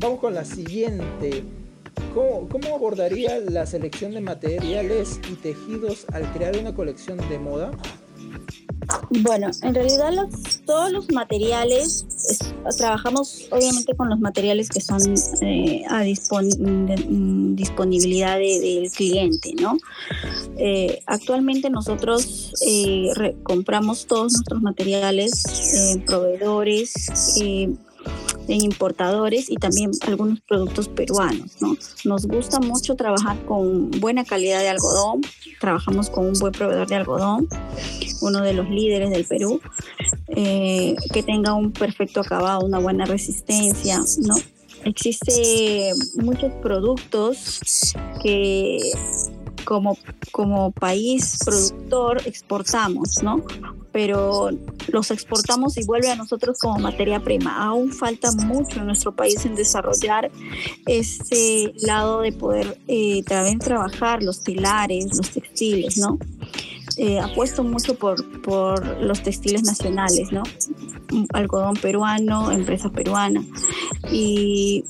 vamos 0.00 0.18
con 0.18 0.34
la 0.34 0.44
siguiente. 0.44 1.44
¿Cómo, 2.12 2.48
¿Cómo, 2.48 2.74
abordaría 2.74 3.38
la 3.38 3.64
selección 3.64 4.12
de 4.12 4.20
materiales 4.20 5.20
y 5.30 5.34
tejidos 5.34 6.04
al 6.12 6.30
crear 6.32 6.58
una 6.58 6.74
colección 6.74 7.16
de 7.28 7.38
moda? 7.38 7.70
Bueno, 9.10 9.50
en 9.62 9.74
realidad 9.74 10.12
todos 10.64 10.92
los 10.92 11.10
materiales, 11.10 12.06
trabajamos 12.76 13.48
obviamente 13.50 13.96
con 13.96 14.08
los 14.08 14.20
materiales 14.20 14.68
que 14.68 14.80
son 14.80 15.00
eh, 15.42 15.82
a 15.88 16.02
disponibilidad 16.02 18.38
del 18.38 18.88
cliente, 18.90 19.54
¿no? 19.60 19.76
Eh, 20.56 21.02
actualmente 21.06 21.70
nosotros 21.70 22.54
eh, 22.66 23.36
compramos 23.42 24.06
todos 24.06 24.32
nuestros 24.32 24.62
materiales 24.62 25.98
proveedores 26.06 26.92
en 28.48 28.62
importadores 28.62 29.50
y 29.50 29.56
también 29.56 29.90
algunos 30.02 30.40
productos 30.40 30.88
peruanos. 30.88 31.60
¿no? 31.60 31.76
Nos 32.04 32.26
gusta 32.26 32.60
mucho 32.60 32.94
trabajar 32.94 33.36
con 33.44 33.90
buena 33.92 34.24
calidad 34.24 34.60
de 34.60 34.68
algodón, 34.68 35.22
trabajamos 35.60 36.10
con 36.10 36.26
un 36.26 36.34
buen 36.34 36.52
proveedor 36.52 36.86
de 36.86 36.94
algodón, 36.94 37.48
uno 38.20 38.40
de 38.42 38.52
los 38.52 38.68
líderes 38.68 39.10
del 39.10 39.24
Perú, 39.24 39.60
eh, 40.28 40.94
que 41.12 41.22
tenga 41.22 41.54
un 41.54 41.72
perfecto 41.72 42.20
acabado, 42.20 42.64
una 42.64 42.78
buena 42.78 43.04
resistencia. 43.04 44.00
¿no? 44.22 44.34
Muchos 46.22 46.52
productos 46.62 47.94
que 48.22 48.78
como, 49.66 49.98
como 50.32 50.70
país 50.70 51.38
productor 51.44 52.22
exportamos, 52.24 53.22
¿no? 53.22 53.44
Pero 53.92 54.50
los 54.88 55.10
exportamos 55.10 55.76
y 55.76 55.84
vuelve 55.84 56.10
a 56.10 56.16
nosotros 56.16 56.58
como 56.58 56.78
materia 56.78 57.20
prima. 57.20 57.62
Aún 57.62 57.92
falta 57.92 58.30
mucho 58.32 58.80
en 58.80 58.86
nuestro 58.86 59.14
país 59.14 59.44
en 59.44 59.54
desarrollar 59.54 60.30
ese 60.86 61.72
lado 61.82 62.20
de 62.20 62.32
poder 62.32 62.78
eh, 62.88 63.22
también 63.24 63.58
trabajar 63.58 64.22
los 64.22 64.38
pilares, 64.38 65.06
los 65.14 65.30
textiles, 65.30 65.98
¿no? 65.98 66.18
Eh, 66.96 67.18
apuesto 67.20 67.62
mucho 67.62 67.94
por, 67.94 68.16
por 68.40 69.02
los 69.02 69.22
textiles 69.22 69.64
nacionales, 69.64 70.32
¿no? 70.32 70.42
Algodón 71.34 71.76
peruano, 71.76 72.50
empresa 72.52 72.88
peruana. 72.90 73.44
Y, 74.10 74.84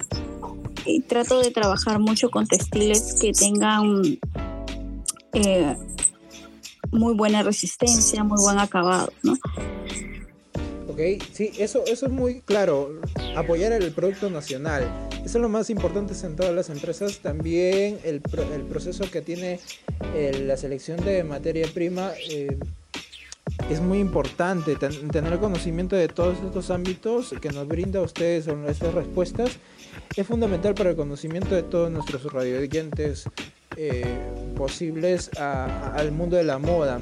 y 0.84 1.00
trato 1.00 1.40
de 1.40 1.50
trabajar 1.50 1.98
mucho 1.98 2.30
con 2.30 2.46
textiles 2.46 3.16
que 3.20 3.32
tengan 3.32 4.18
eh, 5.36 5.76
muy 6.90 7.14
buena 7.14 7.42
resistencia, 7.42 8.24
muy 8.24 8.40
buen 8.40 8.58
acabado, 8.58 9.12
¿no? 9.22 9.34
Ok, 10.88 11.00
sí, 11.32 11.50
eso, 11.58 11.84
eso 11.86 12.06
es 12.06 12.12
muy 12.12 12.40
claro, 12.40 13.00
apoyar 13.36 13.72
el 13.72 13.92
producto 13.92 14.30
nacional. 14.30 14.84
Eso 15.12 15.38
es 15.38 15.42
lo 15.42 15.48
más 15.50 15.68
importante 15.68 16.14
en 16.24 16.36
todas 16.36 16.54
las 16.54 16.70
empresas. 16.70 17.18
También 17.18 17.98
el, 18.02 18.22
el 18.54 18.62
proceso 18.62 19.10
que 19.10 19.20
tiene 19.20 19.60
eh, 20.14 20.42
la 20.46 20.56
selección 20.56 21.04
de 21.04 21.22
materia 21.22 21.66
prima 21.74 22.12
eh, 22.30 22.56
es 23.68 23.80
muy 23.80 23.98
importante. 23.98 24.76
tener 24.76 25.38
conocimiento 25.38 25.96
de 25.96 26.08
todos 26.08 26.38
estos 26.42 26.70
ámbitos 26.70 27.34
que 27.42 27.50
nos 27.50 27.68
brinda 27.68 28.00
a 28.00 28.02
ustedes 28.02 28.46
estas 28.68 28.94
respuestas 28.94 29.58
es 30.16 30.26
fundamental 30.26 30.74
para 30.74 30.90
el 30.90 30.96
conocimiento 30.96 31.54
de 31.54 31.62
todos 31.62 31.90
nuestros 31.90 32.32
radioyentes 32.32 33.28
eh, 33.76 34.04
posibles 34.56 35.30
al 35.38 36.12
mundo 36.12 36.36
de 36.36 36.44
la 36.44 36.58
moda. 36.58 37.00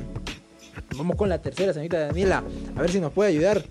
Vamos 0.97 1.17
con 1.17 1.29
la 1.29 1.41
tercera, 1.41 1.73
señorita 1.73 1.99
Daniela, 1.99 2.43
a 2.77 2.81
ver 2.81 2.91
si 2.91 3.01
nos 3.01 3.13
puede 3.13 3.31
ayudar. 3.31 3.65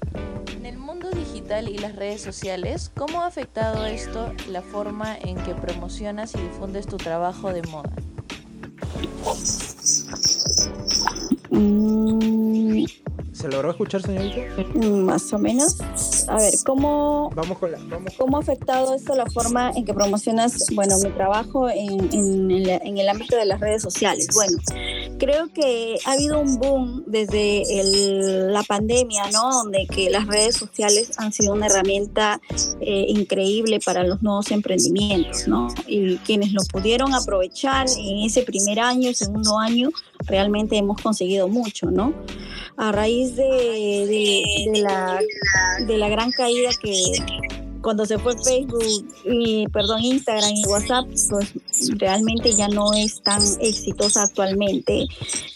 En 0.56 0.66
el 0.66 0.78
mundo 0.78 1.10
digital 1.12 1.70
y 1.70 1.78
las 1.78 1.96
redes 1.96 2.22
sociales, 2.22 2.92
¿cómo 2.96 3.22
ha 3.22 3.28
afectado 3.28 3.86
esto 3.86 4.34
la 4.50 4.62
forma 4.62 5.18
en 5.18 5.36
que 5.44 5.54
promocionas 5.54 6.36
y 6.36 6.40
difundes 6.40 6.88
tu 6.88 6.98
trabajo 6.98 7.54
de 7.54 7.62
moda? 7.64 7.92
Mm. 11.50 12.63
¿Se 13.34 13.48
logró 13.48 13.72
escuchar, 13.72 14.02
señorita? 14.02 14.42
Más 14.76 15.34
o 15.34 15.40
menos. 15.40 15.78
A 16.28 16.38
ver, 16.38 16.54
¿cómo, 16.66 17.32
vamos 17.36 17.58
con 17.58 17.72
la, 17.72 17.80
¿cómo 18.18 18.38
ha 18.38 18.40
afectado 18.42 18.94
esto 18.94 19.16
la 19.16 19.26
forma 19.26 19.72
en 19.76 19.86
que 19.86 19.94
promocionas, 19.94 20.66
bueno, 20.74 20.98
mi 21.00 21.10
trabajo 21.12 21.68
en, 21.70 22.14
en, 22.14 22.52
el, 22.52 22.70
en 22.70 22.98
el 22.98 23.10
ámbito 23.10 23.36
de 23.36 23.46
las 23.46 23.60
redes 23.60 23.82
sociales? 23.82 24.28
Bueno, 24.34 24.58
creo 25.18 25.52
que 25.52 25.98
ha 26.06 26.12
habido 26.12 26.40
un 26.40 26.60
boom 26.60 27.04
desde 27.08 27.64
la 28.52 28.62
pandemia, 28.64 29.24
¿no? 29.32 29.52
Donde 29.52 29.88
que 29.88 30.10
las 30.12 30.28
redes 30.28 30.56
sociales 30.56 31.12
han 31.18 31.34
sido 31.34 31.54
una 31.54 31.66
herramienta 31.66 32.40
eh, 32.82 33.06
increíble 33.10 33.80
para 33.84 34.04
los 34.04 34.22
nuevos 34.22 34.52
emprendimientos, 34.52 35.48
¿no? 35.48 35.68
Y 35.88 36.18
quienes 36.18 36.54
lo 36.54 36.62
pudieron 36.72 37.14
aprovechar 37.14 37.88
en 37.98 38.26
ese 38.26 38.44
primer 38.44 38.80
año, 38.80 39.14
segundo 39.14 39.58
año, 39.58 39.90
realmente 40.26 40.78
hemos 40.78 41.02
conseguido 41.02 41.48
mucho, 41.48 41.90
¿no? 41.90 42.14
A 42.78 42.92
raíz 42.92 43.36
de, 43.36 44.82
la, 44.82 45.20
de 45.86 45.98
la 45.98 46.10
gran 46.10 46.32
caída 46.32 46.72
que 46.82 46.94
cuando 47.84 48.06
se 48.06 48.18
fue 48.18 48.34
Facebook 48.38 49.06
y 49.26 49.68
perdón 49.68 50.02
Instagram 50.02 50.52
y 50.56 50.66
WhatsApp 50.66 51.06
pues 51.30 51.54
realmente 51.98 52.54
ya 52.54 52.68
no 52.70 52.94
es 52.94 53.22
tan 53.22 53.42
exitosa 53.60 54.24
actualmente. 54.24 55.06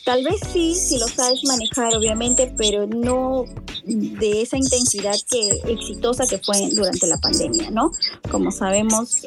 Tal 0.05 0.23
vez 0.23 0.41
sí 0.51 0.75
si 0.75 0.99
lo 0.99 1.07
sabes 1.07 1.43
manejar 1.45 1.95
obviamente 1.95 2.53
pero 2.57 2.85
no 2.85 3.45
de 3.85 4.41
esa 4.41 4.57
intensidad 4.57 5.15
que 5.31 5.71
exitosa 5.71 6.27
que 6.27 6.37
fue 6.39 6.69
durante 6.71 7.07
la 7.07 7.17
pandemia 7.17 7.71
no 7.71 7.91
como 8.29 8.51
sabemos 8.51 9.25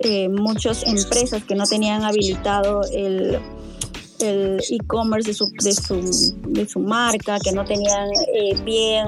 eh, 0.00 0.28
muchas 0.28 0.82
empresas 0.82 1.44
que 1.44 1.54
no 1.54 1.64
tenían 1.66 2.02
habilitado 2.02 2.82
el 2.92 3.38
el 4.22 4.60
e-commerce 4.70 5.28
de 5.28 5.34
su, 5.34 5.50
de, 5.62 5.72
su, 5.72 6.34
de 6.48 6.68
su 6.68 6.80
marca, 6.80 7.38
que 7.40 7.52
no 7.52 7.64
tenían 7.64 8.08
eh, 8.34 8.60
bien 8.64 9.06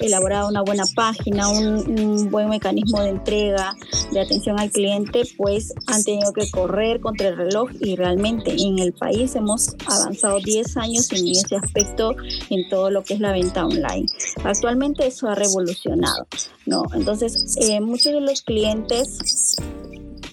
elaborada 0.00 0.46
una 0.46 0.62
buena 0.62 0.84
página, 0.94 1.48
un, 1.48 2.30
buen 2.30 2.48
mecanismo 2.48 3.00
de 3.00 3.10
entrega, 3.10 3.74
de 4.12 4.20
atención 4.20 4.58
al 4.58 4.70
cliente, 4.70 5.22
pues 5.36 5.72
han 5.86 6.02
tenido 6.04 6.32
que 6.32 6.50
correr 6.50 7.00
contra 7.00 7.28
el 7.28 7.36
reloj 7.36 7.70
y 7.80 7.96
realmente 7.96 8.54
en 8.58 8.78
el 8.78 8.92
país 8.92 9.34
hemos 9.34 9.74
avanzado 9.86 10.38
10 10.38 10.76
años 10.76 11.10
en 11.12 11.28
ese 11.28 11.56
aspecto 11.56 12.14
en 12.50 12.68
todo 12.68 12.90
lo 12.90 13.02
que 13.02 13.14
es 13.14 13.20
la 13.20 13.32
venta 13.32 13.64
online. 13.64 14.06
Actualmente 14.44 15.06
eso 15.06 15.28
ha 15.28 15.34
revolucionado, 15.34 16.26
¿no? 16.66 16.84
Entonces, 16.94 17.56
eh, 17.60 17.80
muchos 17.80 18.12
de 18.12 18.20
los 18.20 18.42
clientes 18.42 19.56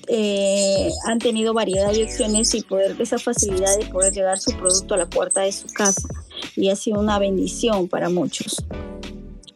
eh, 0.08 0.89
han 1.05 1.20
tenido 1.20 1.53
variedad 1.53 1.91
de 1.91 2.03
opciones 2.03 2.53
y 2.55 2.62
poder 2.62 2.95
esa 2.99 3.18
facilidad 3.18 3.78
de 3.78 3.86
poder 3.88 4.14
llevar 4.14 4.39
su 4.39 4.51
producto 4.51 4.93
a 4.93 4.97
la 4.97 5.05
puerta 5.05 5.41
de 5.41 5.51
su 5.51 5.68
casa 5.68 6.08
y 6.55 6.70
ha 6.70 6.76
sido 6.76 6.99
una 6.99 7.20
bendición 7.20 7.88
para 7.88 8.10
muchos 8.10 8.66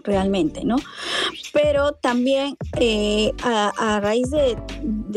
realmente, 0.04 0.64
¿no? 0.64 0.78
Pero 1.54 1.94
también 1.94 2.58
eh, 2.80 3.32
a, 3.44 4.00
raíz 4.02 4.30
de, 4.32 4.58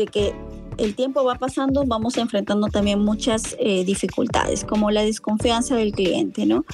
que 0.07 0.33
el 0.77 0.95
tiempo 0.95 1.23
va 1.23 1.35
pasando, 1.35 1.83
vamos 1.85 2.17
enfrentando 2.17 2.67
también 2.67 2.99
muchas 2.99 3.55
eh, 3.59 3.83
dificultades, 3.85 4.63
como 4.63 4.91
la 4.91 5.03
desconfianza 5.03 5.75
del 5.75 5.91
cliente, 5.91 6.45
¿no? 6.45 6.65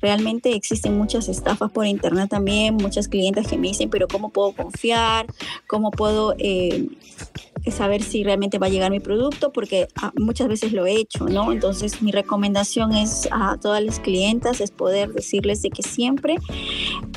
Realmente 0.00 0.54
existen 0.54 0.96
muchas 0.96 1.28
estafas 1.28 1.70
por 1.70 1.86
internet 1.86 2.30
también, 2.30 2.76
muchas 2.76 3.08
clientes 3.08 3.46
que 3.48 3.58
me 3.58 3.68
dicen, 3.68 3.90
pero 3.90 4.08
¿cómo 4.08 4.30
puedo 4.30 4.52
confiar? 4.52 5.26
¿Cómo 5.66 5.90
puedo 5.90 6.34
saber 7.70 8.02
si 8.02 8.24
realmente 8.24 8.58
va 8.58 8.66
a 8.66 8.70
llegar 8.70 8.90
mi 8.90 9.00
producto, 9.00 9.52
porque 9.52 9.88
ah, 9.96 10.12
muchas 10.16 10.48
veces 10.48 10.72
lo 10.72 10.86
he 10.86 10.92
hecho, 10.92 11.26
¿no? 11.26 11.52
Entonces 11.52 12.02
mi 12.02 12.12
recomendación 12.12 12.92
es 12.92 13.28
a 13.30 13.56
todas 13.60 13.82
las 13.82 14.00
clientas 14.00 14.60
es 14.60 14.70
poder 14.70 15.12
decirles 15.12 15.62
de 15.62 15.70
que 15.70 15.82
siempre 15.82 16.36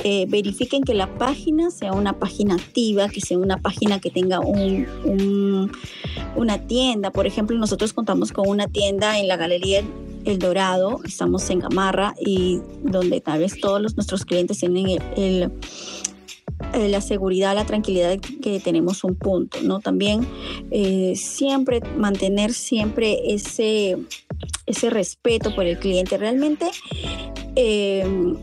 eh, 0.04 0.26
verifiquen 0.28 0.84
que 0.84 0.94
la 0.94 1.08
página 1.16 1.72
sea 1.72 1.94
una 1.94 2.14
página 2.14 2.56
activa, 2.56 3.10
que 3.10 3.22
sea 3.22 3.38
una 3.38 3.58
página 3.58 4.00
que 4.00 4.10
tenga 4.10 4.40
un, 4.40 5.72
una 6.36 6.68
tienda. 6.68 7.12
Por 7.12 7.28
ejemplo, 7.28 7.58
nosotros 7.58 7.94
contamos 7.94 8.32
con 8.32 8.48
una 8.48 8.68
tienda 8.68 9.20
en 9.20 9.28
la 9.28 9.38
Galería 9.38 9.84
El 10.26 10.40
Dorado, 10.40 11.00
estamos 11.04 11.50
en 11.50 11.60
Gamarra 11.60 12.14
y 12.20 12.60
donde 12.84 13.22
tal 13.22 13.40
vez 13.40 13.60
todos 13.60 13.96
nuestros 13.96 14.26
clientes 14.26 14.60
tienen 14.60 15.02
el 15.16 15.52
eh, 16.74 16.90
la 16.90 17.02
seguridad, 17.02 17.56
la 17.56 17.66
tranquilidad 17.66 18.18
que 18.20 18.60
tenemos 18.60 19.04
un 19.04 19.16
punto, 19.16 19.58
¿no? 19.64 19.80
También 19.80 20.26
eh, 20.72 21.14
siempre 21.16 21.82
mantener 21.98 22.54
siempre 22.54 23.34
ese, 23.34 23.98
ese 24.66 24.90
respeto 24.90 25.54
por 25.56 25.66
el 25.66 25.78
cliente. 25.80 26.18
Realmente 26.18 26.68
eh, 27.56 28.36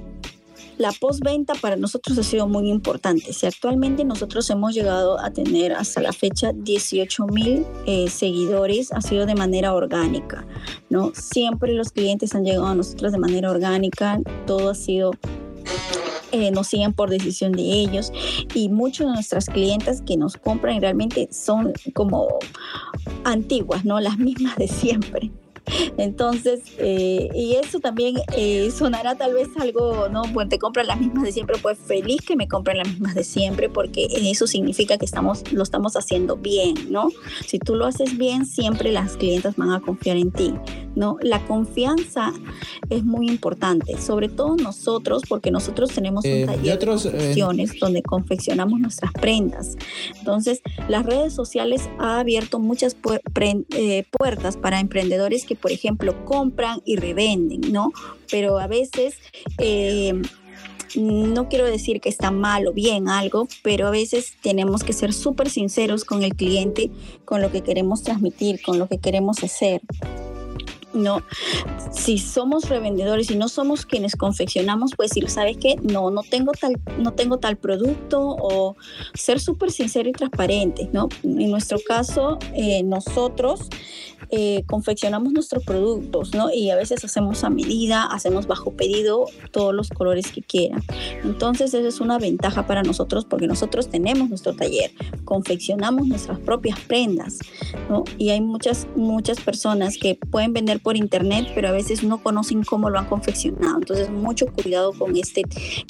la 0.77 0.93
postventa 0.93 1.55
para 1.55 1.77
nosotros 1.77 2.19
ha 2.19 2.23
sido 2.23 2.47
muy 2.47 2.71
importante. 2.71 3.33
Si 3.33 3.47
actualmente 3.47 4.05
nosotros 4.05 4.49
hemos 4.51 4.75
llegado 4.75 5.19
a 5.19 5.31
tener 5.31 5.73
hasta 5.73 6.01
la 6.01 6.13
fecha 6.13 6.53
18 6.55 7.27
mil 7.27 7.65
seguidores, 8.09 8.93
ha 8.93 9.01
sido 9.01 9.27
de 9.27 9.35
manera 9.35 9.75
orgánica, 9.75 10.47
¿no? 10.89 11.13
Siempre 11.15 11.73
los 11.73 11.91
clientes 11.91 12.35
han 12.35 12.45
llegado 12.45 12.67
a 12.67 12.75
nosotros 12.75 13.11
de 13.11 13.19
manera 13.19 13.51
orgánica, 13.51 14.21
todo 14.47 14.71
ha 14.71 14.75
sido 14.75 15.11
eh, 16.33 16.51
nos 16.51 16.69
siguen 16.69 16.93
por 16.93 17.11
decisión 17.11 17.53
de 17.53 17.63
ellos 17.63 18.13
y 18.55 18.69
muchos 18.69 19.07
de 19.07 19.13
nuestras 19.15 19.47
clientes 19.47 20.03
que 20.03 20.17
nos 20.17 20.37
compran 20.37 20.81
realmente 20.81 21.29
son 21.31 21.73
como 21.95 22.29
antiguas, 23.25 23.85
¿no? 23.85 24.01
Las 24.01 24.19
mismas 24.19 24.57
de 24.57 24.69
siempre. 24.69 25.31
Entonces, 25.97 26.61
eh, 26.79 27.29
y 27.35 27.55
eso 27.55 27.81
también 27.81 28.17
eh, 28.37 28.71
sonará 28.71 29.17
tal 29.17 29.35
vez 29.35 29.49
algo, 29.59 30.09
¿no? 30.09 30.23
Pues 30.33 30.49
te 30.49 30.59
compran 30.59 30.87
las 30.87 31.01
mismas 31.01 31.25
de 31.25 31.33
siempre, 31.33 31.57
pues 31.61 31.79
feliz 31.79 32.23
que 32.23 32.37
me 32.37 32.49
compren 32.49 32.79
las 32.79 32.89
mismas 32.89 33.15
de 33.15 33.25
siempre, 33.25 33.69
porque 33.69 34.09
eso 34.11 34.47
significa 34.47 34.99
que 34.99 35.05
estamos, 35.05 35.51
lo 35.53 35.63
estamos 35.63 35.97
haciendo 35.97 36.37
bien, 36.37 36.75
¿no? 36.91 37.09
Si 37.47 37.59
tú 37.59 37.75
lo 37.75 37.87
haces 37.87 38.17
bien, 38.17 38.47
siempre 38.47 38.93
las 38.93 39.17
clientes 39.17 39.57
van 39.57 39.73
a 39.73 39.81
confiar 39.81 40.17
en 40.17 40.31
ti, 40.31 40.55
¿no? 40.95 41.17
La 41.23 41.45
confianza 41.47 42.33
es 42.91 43.05
muy 43.05 43.29
importante, 43.29 44.01
sobre 44.01 44.29
todo 44.29 44.57
nosotros, 44.57 45.23
porque 45.29 45.51
nosotros 45.51 45.91
tenemos 45.91 46.25
un 46.25 46.31
eh, 46.31 46.47
taller 46.47 46.79
de 46.79 46.87
confecciones 46.87 47.79
donde 47.81 48.03
confeccionamos 48.03 48.81
nuestras 48.81 49.13
prendas. 49.13 49.77
Entonces, 50.19 50.63
las 50.89 51.05
redes 51.05 51.33
sociales 51.33 51.89
ha 51.99 52.21
abierto 52.21 52.59
muchas 52.59 52.95
puertas 52.95 54.57
para 54.57 54.81
emprendedores 54.81 55.45
que 55.45 55.57
por 55.61 55.73
ejemplo, 55.73 56.25
compran 56.25 56.81
y 56.85 56.97
revenden, 56.97 57.73
¿no? 57.73 57.93
Pero 58.31 58.59
a 58.59 58.67
veces... 58.67 59.17
Eh, 59.59 60.21
no 60.97 61.49
quiero 61.49 61.67
decir 61.67 62.01
que 62.01 62.09
está 62.09 62.31
mal 62.31 62.67
o 62.67 62.73
bien 62.73 63.09
algo, 63.09 63.49
pero 63.63 63.87
a 63.87 63.91
veces 63.91 64.35
tenemos 64.43 64.85
que 64.85 64.93
ser 64.93 65.13
súper 65.13 65.51
sinceros 65.51 66.05
con 66.05 66.23
el 66.23 66.35
cliente, 66.35 66.91
con 67.25 67.43
lo 67.43 67.51
que 67.51 67.63
queremos 67.63 68.03
transmitir, 68.03 68.63
con 68.63 68.79
lo 68.79 68.89
que 68.89 68.99
queremos 68.99 69.43
hacer. 69.43 69.83
No, 70.95 71.23
si 71.93 72.17
somos 72.17 72.69
revendedores 72.71 73.31
y 73.31 73.37
no 73.37 73.49
somos 73.49 73.85
quienes 73.85 74.17
confeccionamos, 74.17 74.93
pues 74.97 75.11
decir, 75.11 75.29
¿sabes 75.29 75.59
qué? 75.59 75.77
No, 75.83 76.11
no 76.11 76.23
tengo 76.23 76.53
tal, 76.53 76.81
no 76.99 77.13
tengo 77.13 77.39
tal 77.39 77.59
producto 77.59 78.21
o 78.21 78.75
ser 79.13 79.39
súper 79.39 79.71
sincero 79.71 80.09
y 80.09 80.13
transparente, 80.13 80.89
¿no? 80.93 81.09
En 81.23 81.51
nuestro 81.51 81.79
caso, 81.87 82.39
eh, 82.55 82.83
nosotros 82.83 83.69
eh, 84.31 84.63
confeccionamos 84.67 85.33
nuestros 85.33 85.65
productos, 85.65 86.35
¿no? 86.35 86.51
Y 86.53 86.69
a 86.69 86.77
veces 86.77 87.03
hacemos 87.03 87.45
a 87.45 87.51
medida, 87.51 88.05
hacemos 88.05 88.47
bajo 88.47 88.73
pedido 88.73 89.25
todos 89.53 89.75
los 89.75 89.89
colores 89.89 90.31
que 90.31 90.43
quieran. 90.43 90.83
Entonces, 91.25 91.73
esa 91.73 91.89
es 91.89 92.01
una 92.01 92.19
ventaja 92.19 92.67
para 92.67 92.83
nosotros 92.83 93.25
porque 93.25 93.47
nosotros 93.47 93.89
tenemos 93.89 94.29
nuestro 94.29 94.55
taller, 94.55 94.91
confeccionamos 95.25 96.07
nuestras 96.07 96.39
propias 96.41 96.79
prendas, 96.81 97.39
¿no? 97.89 98.05
Y 98.19 98.29
hay 98.29 98.43
muchas, 98.43 98.87
muchas 98.97 99.41
personas 99.41 99.97
que 99.97 100.17
pueden 100.17 100.53
vender 100.53 100.81
por 100.81 100.99
internet, 100.99 101.49
pero 101.55 101.69
a 101.69 101.73
veces 101.73 102.03
no 102.03 102.23
conocen 102.23 102.65
cómo 102.65 102.91
lo 102.91 102.99
han 102.99 103.07
confeccionado. 103.07 103.79
Entonces, 103.79 104.11
mucho 104.11 104.47
cuidado 104.53 104.93
con 104.93 105.17
este, 105.17 105.45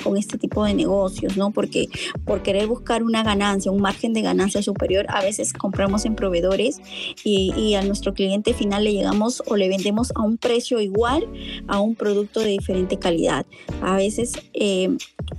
con 0.05 0.16
este 0.16 0.39
tipo 0.39 0.64
de 0.64 0.74
negocios, 0.74 1.36
¿no? 1.36 1.51
Porque 1.51 1.89
por 2.24 2.45
querer 2.45 2.68
buscar 2.68 3.03
una 3.03 3.24
ganancia, 3.24 3.72
un 3.72 3.80
margen 3.80 4.12
de 4.12 4.22
ganancia 4.22 4.62
superior, 4.62 5.07
a 5.09 5.22
veces 5.22 5.53
compramos 5.53 6.05
en 6.05 6.14
proveedores 6.14 6.80
y, 7.24 7.53
y 7.57 7.74
a 7.74 7.82
nuestro 7.82 8.14
cliente 8.14 8.27
cliente 8.28 8.52
final 8.52 8.84
le 8.84 8.92
llegamos 8.92 9.42
o 9.46 9.56
le 9.56 9.68
vendemos 9.68 10.12
a 10.14 10.20
un 10.20 10.36
precio 10.36 10.80
igual 10.80 11.26
a 11.66 11.80
un 11.80 11.94
producto 11.94 12.40
de 12.40 12.48
diferente 12.48 12.98
calidad. 12.98 13.46
A 13.80 13.96
veces, 13.96 14.32
eh, 14.52 14.96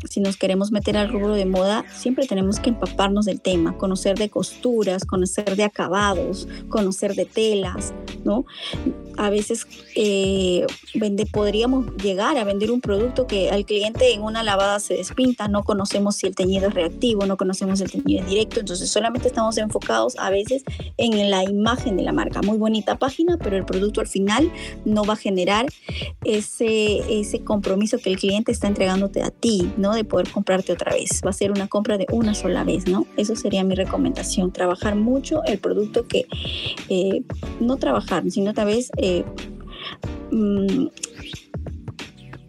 si 0.09 0.21
nos 0.21 0.37
queremos 0.37 0.71
meter 0.71 0.97
al 0.97 1.09
rubro 1.11 1.33
de 1.33 1.45
moda, 1.45 1.85
siempre 1.93 2.25
tenemos 2.25 2.59
que 2.59 2.69
empaparnos 2.69 3.25
del 3.25 3.41
tema, 3.41 3.77
conocer 3.77 4.17
de 4.17 4.29
costuras, 4.29 5.05
conocer 5.05 5.55
de 5.55 5.63
acabados, 5.63 6.47
conocer 6.69 7.13
de 7.13 7.25
telas, 7.25 7.93
¿no? 8.23 8.45
A 9.17 9.29
veces 9.29 9.67
eh, 9.95 10.65
vende, 10.95 11.27
podríamos 11.27 11.95
llegar 11.97 12.37
a 12.37 12.43
vender 12.43 12.71
un 12.71 12.81
producto 12.81 13.27
que 13.27 13.51
al 13.51 13.65
cliente 13.65 14.13
en 14.13 14.23
una 14.23 14.41
lavada 14.41 14.79
se 14.79 14.95
despinta, 14.95 15.47
no 15.47 15.63
conocemos 15.63 16.15
si 16.15 16.25
el 16.25 16.33
teñido 16.35 16.69
es 16.69 16.73
reactivo, 16.73 17.27
no 17.27 17.37
conocemos 17.37 17.81
el 17.81 17.91
teñido 17.91 18.23
es 18.23 18.29
directo, 18.29 18.59
entonces 18.59 18.89
solamente 18.89 19.27
estamos 19.27 19.57
enfocados 19.57 20.15
a 20.17 20.31
veces 20.31 20.63
en 20.97 21.29
la 21.29 21.43
imagen 21.43 21.97
de 21.97 22.03
la 22.03 22.13
marca. 22.13 22.41
Muy 22.41 22.57
bonita 22.57 22.78
página, 22.83 23.37
pero 23.37 23.57
el 23.57 23.65
producto 23.65 24.01
al 24.01 24.07
final 24.07 24.51
no 24.85 25.03
va 25.03 25.13
a 25.13 25.17
generar 25.17 25.67
ese, 26.23 27.19
ese 27.19 27.43
compromiso 27.43 27.97
que 27.97 28.09
el 28.09 28.17
cliente 28.17 28.51
está 28.51 28.67
entregándote 28.67 29.21
a 29.21 29.31
ti, 29.31 29.71
¿no? 29.77 29.93
De 29.93 30.03
poder 30.03 30.29
comprarte 30.31 30.73
otra 30.73 30.93
vez. 30.93 31.21
Va 31.25 31.29
a 31.29 31.33
ser 31.33 31.51
una 31.51 31.67
compra 31.67 31.97
de 31.97 32.05
una 32.11 32.33
sola 32.33 32.63
vez, 32.63 32.87
¿no? 32.87 33.05
Eso 33.17 33.35
sería 33.35 33.63
mi 33.63 33.75
recomendación. 33.75 34.51
Trabajar 34.51 34.95
mucho 34.95 35.43
el 35.45 35.59
producto 35.59 36.07
que, 36.07 36.27
eh, 36.89 37.23
no 37.59 37.77
trabajar, 37.77 38.29
sino 38.29 38.53
tal 38.53 38.67
vez... 38.67 38.91
Eh, 38.97 39.23
mm, 40.31 40.87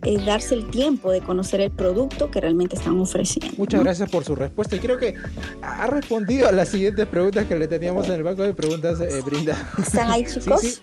es 0.05 0.25
darse 0.25 0.55
el 0.55 0.71
tiempo 0.71 1.11
de 1.13 1.21
conocer 1.21 1.61
el 1.61 1.71
producto 1.71 2.31
que 2.31 2.41
realmente 2.41 2.77
están 2.77 2.99
ofreciendo. 2.99 3.55
Muchas 3.57 3.83
gracias 3.83 4.11
por 4.11 4.25
su 4.25 4.35
respuesta 4.35 4.77
y 4.77 4.79
creo 4.79 4.99
que 4.99 5.15
ha 5.63 5.87
respondido 5.87 6.49
a 6.49 6.53
las 6.53 6.69
siguientes 6.69 7.07
preguntas 7.07 7.47
que 7.47 7.57
le 7.57 7.69
teníamos 7.69 8.07
en 8.09 8.15
el 8.15 8.23
banco 8.23 8.43
de 8.43 8.55
preguntas, 8.55 9.01
eh, 9.01 9.23
Brinda. 9.25 9.57
¿Están 9.79 10.11
ahí 10.11 10.25
chicos? 10.27 10.83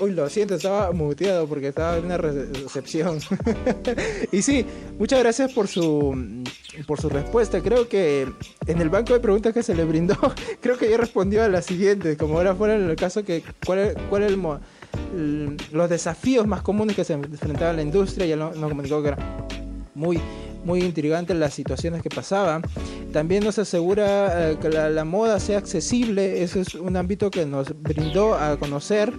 Uy, 0.00 0.12
lo 0.12 0.28
siento, 0.28 0.54
estaba 0.54 0.92
muteado 0.92 1.48
porque 1.48 1.68
estaba 1.68 1.96
en 1.96 2.04
una 2.04 2.18
recepción. 2.18 3.18
y 4.32 4.42
sí, 4.42 4.64
muchas 4.96 5.18
gracias 5.18 5.52
por 5.52 5.66
su 5.66 6.44
por 6.86 7.00
su 7.00 7.08
respuesta. 7.08 7.60
Creo 7.60 7.88
que 7.88 8.28
en 8.66 8.80
el 8.80 8.90
banco 8.90 9.12
de 9.12 9.20
preguntas 9.20 9.52
que 9.52 9.64
se 9.64 9.74
le 9.74 9.84
brindó, 9.84 10.16
creo 10.60 10.78
que 10.78 10.88
ya 10.88 10.96
respondió 10.96 11.42
a 11.42 11.48
la 11.48 11.62
siguiente, 11.62 12.16
como 12.16 12.36
ahora 12.36 12.54
fuera 12.54 12.76
el 12.76 12.94
caso 12.96 13.24
que 13.24 13.42
cuál, 13.66 13.94
cuál 14.08 14.22
es 14.22 14.30
el 14.30 14.36
los 15.72 15.90
desafíos 15.90 16.46
más 16.46 16.62
comunes 16.62 16.96
que 16.96 17.04
se 17.04 17.14
enfrentaba 17.14 17.72
la 17.72 17.82
industria, 17.82 18.26
ya 18.26 18.36
nos 18.36 18.54
comunicó 18.54 19.02
que 19.02 19.08
era 19.08 19.46
muy, 19.94 20.20
muy 20.64 20.80
intrigante 20.80 21.34
las 21.34 21.54
situaciones 21.54 22.02
que 22.02 22.10
pasaban. 22.10 22.62
También 23.12 23.42
nos 23.44 23.58
asegura 23.58 24.50
eh, 24.50 24.58
que 24.60 24.68
la, 24.68 25.04
moda 25.04 25.40
sea 25.40 25.58
accesible, 25.58 26.42
eso 26.42 26.60
es 26.60 26.74
un 26.74 26.96
ámbito 26.96 27.30
que 27.30 27.46
nos 27.46 27.68
brindó 27.82 28.34
a 28.34 28.58
conocer 28.58 29.12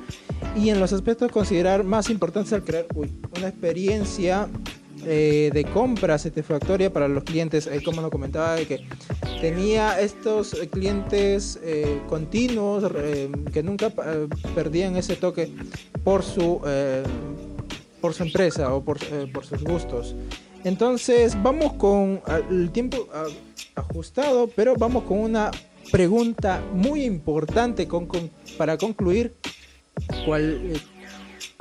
y 0.55 0.69
en 0.69 0.79
los 0.79 0.93
aspectos 0.93 1.31
considerar 1.31 1.83
más 1.83 2.09
importantes 2.09 2.53
al 2.53 2.63
crear 2.63 2.85
una 2.95 3.47
experiencia 3.47 4.47
eh, 5.05 5.49
de 5.53 5.63
compra 5.65 6.17
satisfactoria 6.17 6.91
para 6.91 7.07
los 7.07 7.23
clientes, 7.23 7.67
eh, 7.67 7.81
como 7.83 8.01
nos 8.01 8.11
comentaba, 8.11 8.57
que 8.57 8.85
tenía 9.39 9.99
estos 9.99 10.55
clientes 10.71 11.59
eh, 11.63 12.01
continuos 12.09 12.83
que 13.53 13.63
nunca 13.63 13.91
perdían 14.55 14.95
ese 14.97 15.15
toque 15.15 15.51
por 16.03 16.23
su, 16.23 16.61
por 18.01 18.13
su 18.13 18.23
empresa 18.23 18.73
o 18.73 18.83
por, 18.83 18.99
sus 18.99 19.63
gustos. 19.63 20.15
Entonces 20.63 21.41
vamos 21.41 21.73
con 21.73 22.21
el 22.49 22.71
tiempo 22.71 23.07
ajustado, 23.75 24.49
pero 24.55 24.75
vamos 24.75 25.03
con 25.03 25.19
una 25.19 25.51
pregunta 25.91 26.61
muy 26.73 27.03
importante 27.03 27.87
para 28.57 28.77
concluir, 28.77 29.33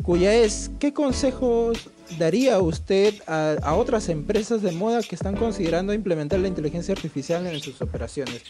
cuya 0.02 0.34
es, 0.34 0.70
¿qué 0.80 0.92
consejos 0.92 1.90
daría 2.18 2.58
usted 2.58 3.14
a, 3.26 3.74
otras 3.74 4.08
empresas 4.08 4.62
de 4.62 4.72
moda 4.72 5.02
que 5.02 5.14
están 5.14 5.36
considerando 5.36 5.92
implementar 5.92 6.40
la 6.40 6.48
inteligencia 6.48 6.94
artificial 6.94 7.46
en 7.46 7.60
sus 7.60 7.80
operaciones? 7.82 8.42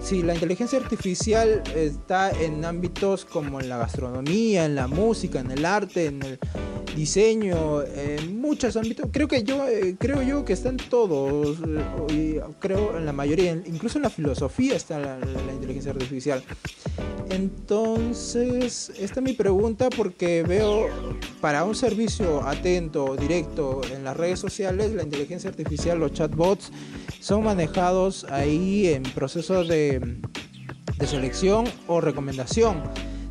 Si 0.00 0.22
la 0.22 0.34
inteligencia 0.34 0.78
artificial 0.78 1.62
está 1.74 2.30
en 2.30 2.64
ámbitos 2.64 3.24
como 3.24 3.60
en 3.60 3.68
la 3.68 3.78
gastronomía, 3.78 4.64
en 4.64 4.74
la 4.74 4.86
música, 4.86 5.40
en 5.40 5.50
el 5.50 5.64
arte, 5.64 6.06
en 6.06 6.22
el 6.22 6.38
diseño, 6.94 7.82
en 7.82 8.40
muchos 8.40 8.76
ámbitos, 8.76 9.08
creo 9.12 9.28
que 9.28 9.42
yo 9.42 9.66
eh, 9.68 9.96
creo 9.98 10.22
yo 10.22 10.44
que 10.44 10.54
están 10.54 10.76
todos, 10.76 11.58
eh, 12.10 12.40
creo 12.58 12.96
en 12.96 13.04
la 13.04 13.12
mayoría, 13.12 13.52
incluso 13.52 13.98
en 13.98 14.02
la 14.02 14.10
filosofía 14.10 14.76
está 14.76 14.98
la, 14.98 15.18
la 15.18 15.52
inteligencia 15.52 15.92
artificial. 15.92 16.42
Entonces, 17.30 18.92
esta 18.98 19.20
es 19.20 19.22
mi 19.24 19.32
pregunta 19.32 19.90
porque 19.90 20.42
veo 20.42 20.86
para 21.40 21.64
un 21.64 21.74
servicio 21.74 22.42
directo 23.18 23.80
en 23.92 24.04
las 24.04 24.16
redes 24.16 24.38
sociales, 24.38 24.92
la 24.92 25.02
inteligencia 25.02 25.48
artificial, 25.48 25.98
los 25.98 26.12
chatbots, 26.12 26.70
son 27.20 27.44
manejados 27.44 28.24
ahí 28.30 28.88
en 28.88 29.02
procesos 29.02 29.66
de, 29.68 30.18
selección 31.06 31.64
o 31.86 32.00
recomendación. 32.00 32.82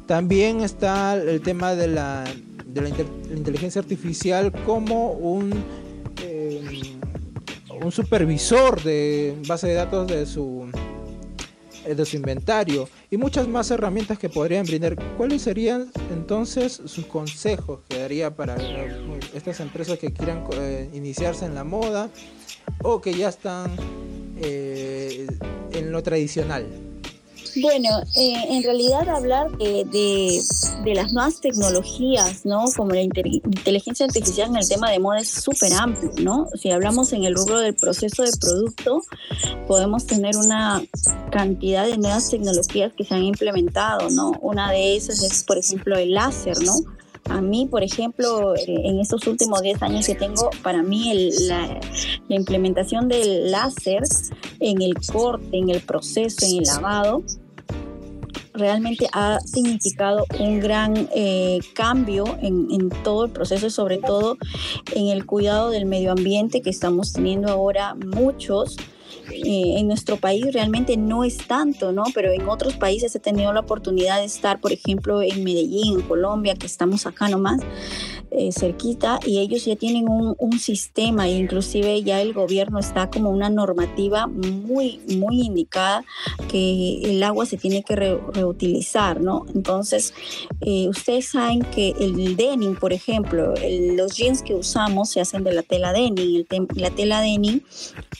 También 0.07 0.61
está 0.61 1.15
el 1.15 1.41
tema 1.41 1.75
de 1.75 1.87
la, 1.87 2.23
inteligencia 3.33 3.81
artificial 3.81 4.51
como 4.65 5.11
un, 5.11 5.51
eh, 6.21 6.97
un 7.81 7.91
supervisor 7.91 8.81
de 8.83 9.35
base 9.47 9.67
de 9.67 9.73
datos 9.75 10.07
de 10.07 10.25
su 10.25 10.67
de 11.93 12.05
su 12.05 12.15
inventario 12.15 12.89
y 13.11 13.17
muchas 13.17 13.47
más 13.47 13.71
herramientas 13.71 14.17
que 14.17 14.29
podrían 14.29 14.65
brindar. 14.65 14.95
¿Cuáles 15.17 15.41
serían 15.41 15.91
entonces 16.11 16.81
sus 16.85 17.05
consejos 17.05 17.81
que 17.87 17.99
daría 17.99 18.35
para 18.35 18.55
eh, 18.57 19.19
estas 19.33 19.59
empresas 19.59 19.99
que 19.99 20.11
quieran 20.11 20.43
eh, 20.53 20.89
iniciarse 20.93 21.45
en 21.45 21.55
la 21.55 21.63
moda 21.63 22.09
o 22.81 23.01
que 23.01 23.13
ya 23.13 23.29
están 23.29 23.75
en 24.37 25.91
lo 25.91 26.03
tradicional? 26.03 26.65
Bueno, 27.61 27.89
eh, 28.15 28.35
en 28.49 28.63
realidad 28.63 29.07
hablar 29.07 29.49
de, 29.57 30.41
las 30.93 31.13
nuevas 31.13 31.39
tecnologías, 31.39 32.45
¿no? 32.45 32.65
Como 32.75 32.91
la 32.91 33.01
inteligencia 33.01 34.05
artificial 34.05 34.49
en 34.49 34.57
el 34.57 34.67
tema 34.67 34.91
de 34.91 34.99
moda 34.99 35.19
es 35.19 35.29
súper 35.29 35.71
amplio, 35.73 36.11
¿no? 36.21 36.49
Si 36.55 36.71
hablamos 36.71 37.13
en 37.13 37.23
el 37.23 37.35
rubro 37.35 37.59
del 37.59 37.73
proceso 37.73 38.23
de 38.23 38.31
producto, 38.39 39.03
podemos 39.67 40.05
tener 40.05 40.35
una 40.35 40.83
cantidad 41.31 41.85
de 41.85 41.97
nuevas 41.97 42.29
tecnologías 42.29 42.91
que 42.93 43.05
se 43.05 43.13
han 43.13 43.23
implementado, 43.23 44.09
¿no? 44.09 44.31
Una 44.41 44.71
de 44.71 44.97
esas 44.97 45.23
es, 45.23 45.43
por 45.43 45.57
ejemplo, 45.57 45.97
el 45.97 46.13
láser, 46.13 46.61
¿no? 46.61 46.73
A 47.29 47.41
mí, 47.41 47.67
por 47.71 47.83
ejemplo, 47.83 48.55
eh, 48.55 48.65
en 48.67 48.99
estos 48.99 49.25
últimos 49.27 49.61
10 49.61 49.81
años 49.81 50.05
que 50.05 50.13
tengo, 50.13 50.49
para 50.61 50.83
mí 50.83 51.31
la, 51.47 51.79
la, 52.27 52.35
implementación 52.35 53.07
del 53.07 53.49
láser 53.49 54.03
en 54.59 54.81
el 54.81 54.93
corte, 55.11 55.57
en 55.57 55.69
el 55.69 55.81
proceso, 55.81 56.45
en 56.45 56.59
el 56.59 56.63
lavado, 56.65 57.23
realmente 58.57 59.07
ha 59.13 59.39
significado 59.41 60.25
un 60.39 60.59
gran 60.59 61.09
eh, 61.15 61.59
cambio 61.73 62.25
en, 62.41 62.67
en, 62.71 62.89
todo 63.03 63.25
el 63.25 63.31
proceso, 63.31 63.69
sobre 63.69 63.97
todo 63.97 64.37
en 64.93 65.07
el 65.07 65.25
cuidado 65.25 65.69
del 65.69 65.85
medio 65.85 66.11
ambiente 66.11 66.61
que 66.61 66.69
estamos 66.69 67.13
teniendo 67.13 67.51
ahora 67.51 67.95
muchos. 67.95 68.77
Eh, 69.31 69.79
en 69.79 69.87
nuestro 69.87 70.17
país 70.17 70.45
realmente 70.53 70.97
no 70.97 71.23
es 71.23 71.37
tanto, 71.37 71.91
¿no? 71.91 72.03
Pero 72.13 72.31
en 72.31 72.47
otros 72.47 72.75
países 72.75 73.15
he 73.15 73.19
tenido 73.19 73.51
la 73.53 73.61
oportunidad 73.61 74.19
de 74.19 74.25
estar, 74.25 74.59
por 74.59 74.71
ejemplo, 74.71 75.21
en 75.21 75.43
Medellín, 75.43 75.99
en 75.99 76.07
Colombia, 76.07 76.53
que 76.55 76.67
estamos 76.67 77.05
acá 77.07 77.27
nomás, 77.27 77.61
eh, 78.31 78.51
cerquita 78.51 79.19
y 79.25 79.39
ellos 79.39 79.65
ya 79.65 79.75
tienen 79.75 80.09
un, 80.09 80.35
un, 80.37 80.59
sistema 80.59 81.27
inclusive 81.27 82.01
ya 82.03 82.21
el 82.21 82.33
gobierno 82.33 82.79
está 82.79 83.09
como 83.09 83.29
una 83.29 83.49
normativa 83.49 84.27
muy, 84.27 84.99
muy 85.17 85.41
indicada 85.41 86.03
que 86.49 87.01
el 87.03 87.21
agua 87.23 87.45
se 87.45 87.57
tiene 87.57 87.83
que 87.83 87.95
reutilizar, 87.95 89.21
¿no? 89.21 89.45
Entonces, 89.53 90.13
eh, 90.61 90.87
ustedes 90.89 91.29
saben 91.29 91.61
que 91.61 91.93
el 91.99 92.35
denim, 92.35 92.75
por 92.75 92.93
ejemplo, 92.93 93.53
los 93.95 94.15
jeans 94.15 94.41
que 94.41 94.55
usamos 94.55 95.09
se 95.09 95.21
hacen 95.21 95.43
de 95.43 95.53
la 95.53 95.63
tela 95.63 95.93
denim, 95.93 96.45
la 96.75 96.89
tela 96.89 97.21
denim, 97.21 97.61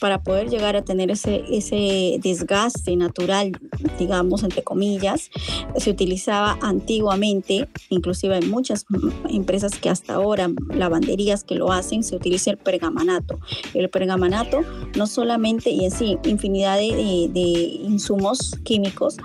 para 0.00 0.22
poder 0.22 0.48
llegar 0.48 0.76
a 0.76 0.82
tener 0.82 1.10
ese, 1.10 1.44
ese 1.50 2.18
desgaste 2.22 2.96
natural, 2.96 3.52
digamos, 3.98 4.42
entre 4.42 4.62
comillas, 4.62 5.30
se 5.76 5.90
utilizaba 5.90 6.58
antiguamente, 6.60 7.68
inclusive 7.90 8.36
hay 8.36 8.46
muchas 8.46 8.86
empresas 9.28 9.78
que 9.78 9.88
hasta 9.88 10.05
ahora 10.08 10.50
lavanderías 10.74 11.44
que 11.44 11.54
lo 11.54 11.72
hacen, 11.72 12.02
se 12.02 12.16
utiliza 12.16 12.50
el 12.50 12.58
pergamanato. 12.58 13.38
El 13.74 13.88
pergamanato 13.88 14.62
no 14.96 15.06
solamente, 15.06 15.70
y 15.70 15.84
en 15.84 15.90
sí, 15.90 16.18
infinidad 16.24 16.76
de, 16.78 17.40
insumos 17.82 18.56
químicos, 18.64 19.16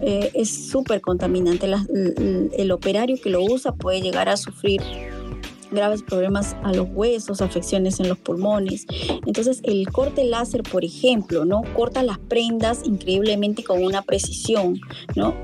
eh, 0.00 0.30
es 0.34 0.70
súper 0.70 1.00
contaminante. 1.00 1.70
el 2.56 2.70
operario 2.72 3.16
que 3.22 3.30
lo 3.30 3.42
usa 3.42 3.72
puede 3.72 4.00
llegar 4.00 4.28
a 4.28 4.36
sufrir 4.36 4.80
graves 5.72 6.02
problemas 6.02 6.56
a 6.62 6.72
los 6.72 6.88
huesos, 6.90 7.40
afecciones 7.40 8.00
en 8.00 8.08
los 8.08 8.18
pulmones. 8.18 8.86
Entonces, 9.26 9.60
el 9.64 9.90
corte 9.90 10.24
láser, 10.24 10.62
por 10.62 10.84
ejemplo, 10.84 11.44
¿no? 11.44 11.62
Corta 11.74 12.02
las 12.02 12.18
prendas 12.18 12.80
increíblemente 12.84 13.64
con 13.64 13.82
una 13.82 14.02
precisión, 14.02 14.80
¿no? 15.16 15.34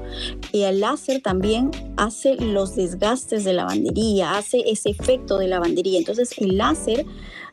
Y 0.53 0.62
el 0.62 0.81
láser 0.81 1.20
también 1.22 1.70
hace 1.97 2.37
los 2.37 2.76
desgastes 2.76 3.45
de 3.45 3.53
la 3.53 3.62
lavandería, 3.62 4.37
hace 4.37 4.62
ese 4.70 4.91
efecto 4.91 5.39
de 5.39 5.49
lavandería. 5.49 5.99
Entonces, 5.99 6.31
el 6.39 6.57
láser 6.57 7.05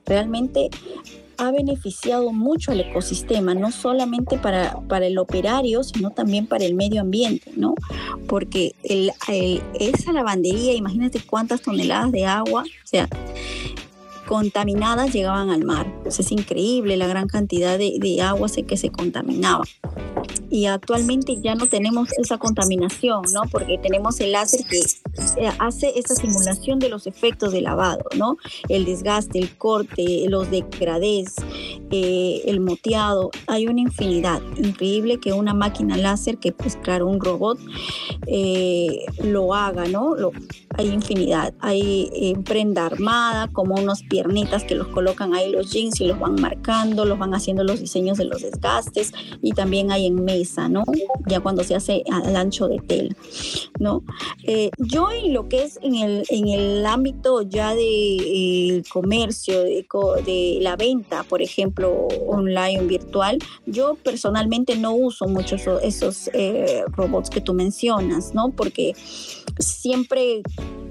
realmente 0.06 0.70
ha 1.38 1.52
beneficiado 1.52 2.32
mucho 2.32 2.72
al 2.72 2.82
ecosistema, 2.82 3.54
no 3.54 3.72
solamente 3.72 4.38
para, 4.38 4.80
para 4.88 5.08
el 5.08 5.18
operario, 5.18 5.84
sino 5.84 6.12
también 6.12 6.48
para 6.48 6.66
el 6.66 6.76
medio 6.76 7.02
ambiente, 7.02 7.52
¿no? 7.56 7.76
Porque 8.28 8.76
el, 8.84 9.12
esa 9.80 10.12
lavandería, 10.12 10.74
imagínate 10.74 11.20
cuántas 11.22 11.62
toneladas 11.62 12.12
de 12.12 12.26
agua, 12.26 12.64
o 12.64 12.88
sea, 12.88 13.08
contaminadas 14.26 15.14
llegaban 15.14 15.50
al 15.50 15.64
mar. 15.64 15.88
es 16.06 16.32
increíble 16.32 16.98
la 16.98 17.08
gran 17.08 17.28
cantidad 17.28 17.78
de, 17.78 17.98
de 18.00 18.22
agua 18.22 18.46
que 18.68 18.78
se 18.78 18.90
contaminaba. 18.90 19.64
Y 20.50 20.68
actualmente 20.68 21.42
ya 21.42 21.56
no 21.56 21.68
tenemos 21.68 22.10
esa 22.18 22.38
contaminación, 22.38 23.24
¿no? 23.34 23.42
Porque 23.52 23.78
tenemos 23.78 24.20
el 24.20 24.32
láser 24.32 24.62
que 24.66 24.80
eh, 24.80 25.52
hace 25.60 25.94
esa 26.00 26.16
simulación 26.16 26.80
de 26.80 26.90
los 26.90 27.08
efectos 27.08 27.52
de 27.52 27.62
lavado, 27.62 28.04
¿no? 28.16 28.38
El 28.70 28.86
desgaste, 28.86 29.40
el 29.40 29.58
corte, 29.58 30.26
los 30.30 30.50
degradés, 30.50 31.36
eh, 31.92 32.42
el 32.46 32.60
moteado. 32.60 33.32
Hay 33.48 33.68
una 33.68 33.82
infinidad. 33.82 34.42
Increíble 34.58 35.20
que 35.20 35.34
una 35.34 35.54
máquina 35.54 35.98
láser, 35.98 36.38
que 36.38 36.52
pues 36.52 36.78
claro, 36.78 37.08
un 37.08 37.20
robot, 37.20 37.60
eh, 38.28 39.06
lo 39.24 39.54
haga, 39.54 39.86
¿no? 39.86 40.16
Hay 40.78 40.90
infinidad. 40.90 41.54
Hay 41.60 42.36
prenda 42.46 42.86
armada, 42.86 43.48
como 43.52 43.76
unos 43.76 44.04
piernitas 44.04 44.64
que 44.64 44.76
los 44.76 44.88
colocan 44.88 45.34
ahí 45.34 45.52
los 45.52 45.72
jeans 45.72 46.00
y 46.02 46.06
los 46.06 46.20
van 46.20 46.36
marcando, 46.36 47.06
los 47.06 47.18
van 47.18 47.34
haciendo 47.34 47.64
los 47.64 47.80
diseños 47.80 48.18
de 48.18 48.26
los 48.26 48.42
desgastes 48.42 49.14
y 49.42 49.52
también 49.52 49.92
hay 49.92 50.08
en 50.08 50.24
mesa, 50.24 50.70
¿no? 50.70 50.84
Ya 51.28 51.40
cuando 51.40 51.64
se 51.64 51.76
hace 51.76 52.04
al 52.12 52.36
ancho 52.36 52.68
de 52.68 52.80
tela, 52.80 53.16
¿no? 53.80 54.04
Eh, 54.44 54.70
yo 54.78 55.10
en 55.12 55.34
lo 55.34 55.48
que 55.50 55.64
es 55.64 55.80
en 55.82 55.96
el, 55.96 56.24
en 56.30 56.48
el 56.48 56.86
ámbito 56.86 57.42
ya 57.42 57.74
de 57.74 58.84
comercio, 58.92 59.64
de, 59.64 59.86
de, 60.26 60.60
la 60.62 60.76
venta, 60.76 61.24
por 61.24 61.42
ejemplo, 61.42 62.08
online 62.28 62.82
o 62.82 62.86
virtual, 62.86 63.40
yo 63.66 63.96
personalmente 64.04 64.76
no 64.76 64.94
uso 64.94 65.28
mucho 65.28 65.56
esos, 65.56 66.30
eh, 66.34 66.84
robots 66.88 67.30
que 67.30 67.42
tú 67.42 67.54
mencionas, 67.54 68.34
¿no? 68.34 68.50
Porque 68.52 68.94
siempre 69.60 70.42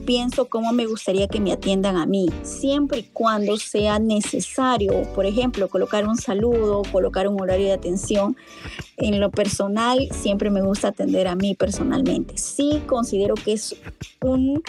pienso 0.04 0.48
cómo 0.48 0.72
me 0.72 0.86
gustaría 0.86 1.28
que 1.28 1.40
me 1.40 1.52
atiendan 1.52 1.96
a 1.96 2.06
mí, 2.06 2.28
siempre 2.42 2.98
y 2.98 3.02
cuando 3.04 3.56
sea 3.56 3.98
necesario, 3.98 5.02
por 5.14 5.26
ejemplo, 5.26 5.68
colocar 5.68 6.06
un 6.06 6.16
saludo, 6.16 6.82
colocar 6.92 7.28
un 7.28 7.40
horario 7.40 7.66
de 7.66 7.72
atención. 7.72 8.36
En 8.97 9.20
lo 9.20 9.30
personal, 9.30 10.09
siempre 10.12 10.51
me 10.51 10.62
gusta 10.62 10.88
atender 10.88 11.26
a 11.26 11.34
mí 11.34 11.55
personalmente. 11.55 12.38
Sí 12.38 12.82
considero 12.86 13.34
que 13.34 13.55
es 13.55 13.76
un 14.20 14.62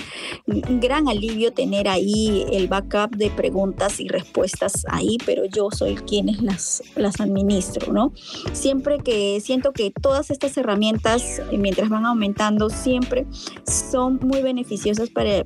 gran 0.45 1.07
alivio 1.07 1.53
tener 1.53 1.87
ahí 1.87 2.45
el 2.51 2.67
backup 2.67 3.15
de 3.15 3.29
preguntas 3.29 3.99
y 3.99 4.07
respuestas 4.07 4.85
ahí, 4.89 5.17
pero 5.25 5.45
yo 5.45 5.69
soy 5.71 5.95
quien 5.95 6.27
las, 6.45 6.83
las 6.95 7.19
administro, 7.21 7.93
¿no? 7.93 8.13
Siempre 8.53 8.99
que 8.99 9.39
siento 9.41 9.73
que 9.73 9.91
todas 9.91 10.31
estas 10.31 10.57
herramientas, 10.57 11.41
mientras 11.51 11.89
van 11.89 12.05
aumentando, 12.05 12.69
siempre 12.69 13.25
son 13.67 14.19
muy 14.21 14.41
beneficiosas 14.41 15.09
para 15.09 15.45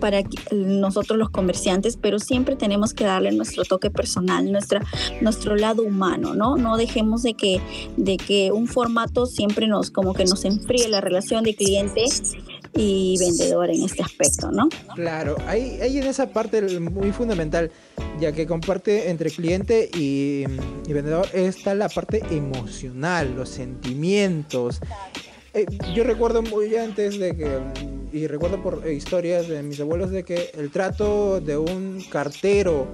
para 0.00 0.22
nosotros 0.52 1.18
los 1.18 1.30
comerciantes, 1.30 1.96
pero 1.96 2.18
siempre 2.18 2.56
tenemos 2.56 2.94
que 2.94 3.04
darle 3.04 3.32
nuestro 3.32 3.64
toque 3.64 3.90
personal, 3.90 4.50
nuestra, 4.50 4.82
nuestro 5.20 5.56
lado 5.56 5.82
humano, 5.82 6.34
¿no? 6.34 6.56
No 6.56 6.76
dejemos 6.76 7.22
de 7.22 7.34
que, 7.34 7.60
de 7.96 8.16
que 8.16 8.52
un 8.52 8.66
formato 8.66 9.26
siempre 9.26 9.66
nos, 9.66 9.90
como 9.90 10.14
que 10.14 10.24
nos 10.24 10.44
enfríe 10.44 10.88
la 10.88 11.00
relación 11.00 11.44
de 11.44 11.54
cliente 11.54 12.04
y 12.74 13.16
vendedor 13.18 13.70
en 13.70 13.82
este 13.82 14.02
aspecto, 14.02 14.50
¿no? 14.52 14.68
Claro, 14.94 15.36
ahí, 15.46 15.78
ahí 15.82 15.98
en 15.98 16.06
esa 16.06 16.30
parte 16.30 16.62
muy 16.78 17.12
fundamental, 17.12 17.70
ya 18.20 18.32
que 18.32 18.46
comparte 18.46 19.10
entre 19.10 19.30
cliente 19.30 19.90
y, 19.94 20.44
y 20.86 20.92
vendedor, 20.92 21.28
está 21.32 21.74
la 21.74 21.88
parte 21.88 22.22
emocional, 22.30 23.34
los 23.34 23.48
sentimientos, 23.48 24.80
eh, 25.54 25.66
yo 25.94 26.04
recuerdo 26.04 26.42
muy 26.42 26.76
antes 26.76 27.18
de 27.18 27.36
que, 27.36 27.58
y 28.12 28.26
recuerdo 28.26 28.62
por 28.62 28.86
historias 28.86 29.48
de 29.48 29.62
mis 29.62 29.80
abuelos, 29.80 30.10
de 30.10 30.24
que 30.24 30.50
el 30.54 30.70
trato 30.70 31.40
de 31.40 31.56
un 31.56 32.04
cartero 32.10 32.88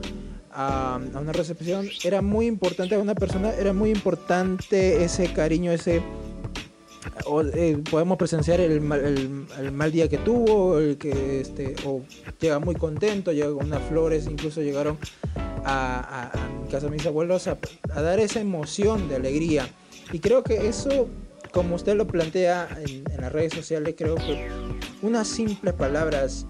a, 0.52 1.00
una 1.20 1.32
recepción 1.32 1.88
era 2.04 2.22
muy 2.22 2.46
importante, 2.46 2.94
a 2.94 2.98
una 2.98 3.14
persona 3.14 3.52
era 3.52 3.72
muy 3.72 3.90
importante 3.90 5.04
ese 5.04 5.32
cariño, 5.32 5.72
ese... 5.72 6.02
Eh, 7.54 7.82
podemos 7.90 8.16
presenciar 8.16 8.60
el 8.60 8.80
mal, 8.80 9.92
día 9.92 10.08
que 10.08 10.18
tuvo, 10.18 10.78
el 10.78 10.96
que 10.96 11.40
este, 11.40 11.74
o 11.84 12.02
llega 12.40 12.58
muy 12.58 12.74
contento, 12.74 13.32
llega 13.32 13.52
con 13.52 13.66
unas 13.66 13.82
flores, 13.82 14.26
incluso 14.26 14.62
llegaron 14.62 14.98
a, 15.64 16.30
mi 16.62 16.70
casa 16.70 16.88
mis 16.88 17.06
abuelos 17.06 17.46
a, 17.46 17.58
a 17.94 18.02
dar 18.02 18.20
esa 18.20 18.40
emoción 18.40 19.08
de 19.08 19.16
alegría. 19.16 19.68
Y 20.12 20.18
creo 20.18 20.42
que 20.42 20.66
eso 20.68 21.08
como 21.54 21.76
usted 21.76 21.94
lo 21.94 22.08
plantea 22.08 22.68
en, 22.84 23.04
las 23.20 23.32
redes 23.32 23.54
sociales, 23.54 23.94
creo 23.96 24.16
que 24.16 24.48
unas 25.02 25.28
simples 25.28 25.72
palabras 25.74 26.46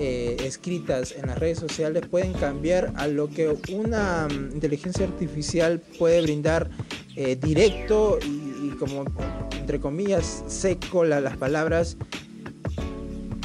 eh, 0.00 0.36
escritas 0.44 1.14
en 1.16 1.28
las 1.28 1.38
redes 1.38 1.58
sociales 1.58 2.02
pueden 2.10 2.32
cambiar 2.32 2.92
a 2.96 3.06
lo 3.06 3.30
que 3.30 3.56
una 3.72 4.26
mm, 4.26 4.50
inteligencia 4.52 5.06
artificial 5.06 5.80
puede 5.98 6.20
brindar 6.20 6.68
eh, 7.14 7.36
directo 7.36 8.18
y, 8.26 8.70
como 8.78 9.04
entre 9.52 9.78
comillas 9.78 10.42
seco 10.48 11.04
las 11.04 11.36
palabras 11.36 11.96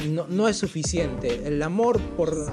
no, 0.08 0.48
es 0.48 0.56
suficiente. 0.56 1.46
El 1.46 1.62
amor 1.62 2.00
por 2.16 2.52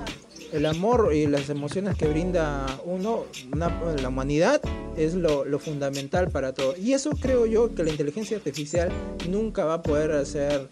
el 0.54 0.68
amor 0.68 1.14
y 1.14 1.26
las 1.26 1.50
emociones 1.50 1.98
que 1.98 2.08
brinda 2.08 2.80
uno, 2.86 3.26
la 3.52 4.08
humanidad, 4.08 4.62
es 4.96 5.16
lo, 5.16 5.60
fundamental 5.60 6.30
para 6.30 6.54
todo. 6.54 6.76
Y 6.78 6.94
eso 6.94 7.10
creo 7.20 7.46
yo 7.48 7.74
que 7.74 7.84
la 7.84 7.90
inteligencia 7.90 8.38
artificial 8.38 8.92
nunca 9.28 9.66
va 9.66 9.76
a 9.76 9.82
poder 9.82 10.12
hacer 10.12 10.70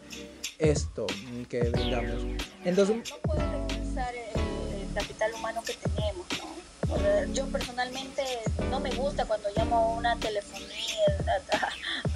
esto 0.60 1.08
que 1.50 1.70
brindamos. 1.70 2.22
Entonces, 2.64 2.98
no 3.10 3.18
puede 3.24 3.40
reemplazar 3.40 4.14
el, 4.16 4.94
capital 4.94 5.32
humano 5.34 5.62
que 5.66 5.74
tenemos, 5.74 6.26
¿no? 6.38 7.34
Yo 7.34 7.46
personalmente 7.48 8.22
no 8.70 8.82
me 8.82 8.92
gusta 8.92 9.26
cuando 9.26 9.48
llamo 9.56 9.78
a 9.78 9.98
una 9.98 10.16
telefonía, 10.18 10.68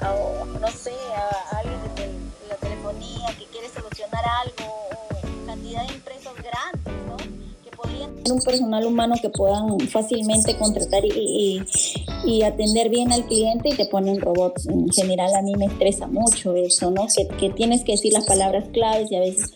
a, 0.01 0.13
no 0.59 0.67
sé, 0.67 0.91
a 1.15 1.57
alguien 1.57 1.79
de 1.95 2.47
la 2.49 2.55
telefonía 2.57 3.27
que 3.39 3.45
quiere 3.45 3.69
solucionar 3.69 4.23
algo 4.43 4.89
o 4.91 5.45
cantidad 5.45 5.87
de 5.87 5.93
empresas 5.93 6.14
un 8.31 8.41
personal 8.41 8.85
humano 8.85 9.15
que 9.21 9.29
puedan 9.29 9.79
fácilmente 9.87 10.57
contratar 10.57 11.03
y, 11.05 11.61
y, 12.23 12.43
atender 12.43 12.89
bien 12.89 13.11
al 13.11 13.25
cliente 13.25 13.69
y 13.69 13.75
te 13.75 13.85
ponen 13.85 14.19
robots. 14.19 14.67
En 14.67 14.89
general 14.89 15.33
a 15.35 15.41
mí 15.41 15.53
me 15.55 15.65
estresa 15.65 16.07
mucho 16.07 16.55
eso, 16.55 16.91
¿no? 16.91 17.07
Que, 17.39 17.49
tienes 17.49 17.83
que 17.83 17.93
decir 17.93 18.13
las 18.13 18.25
palabras 18.25 18.65
claves 18.73 19.11
y 19.11 19.15
a 19.15 19.19
veces... 19.19 19.51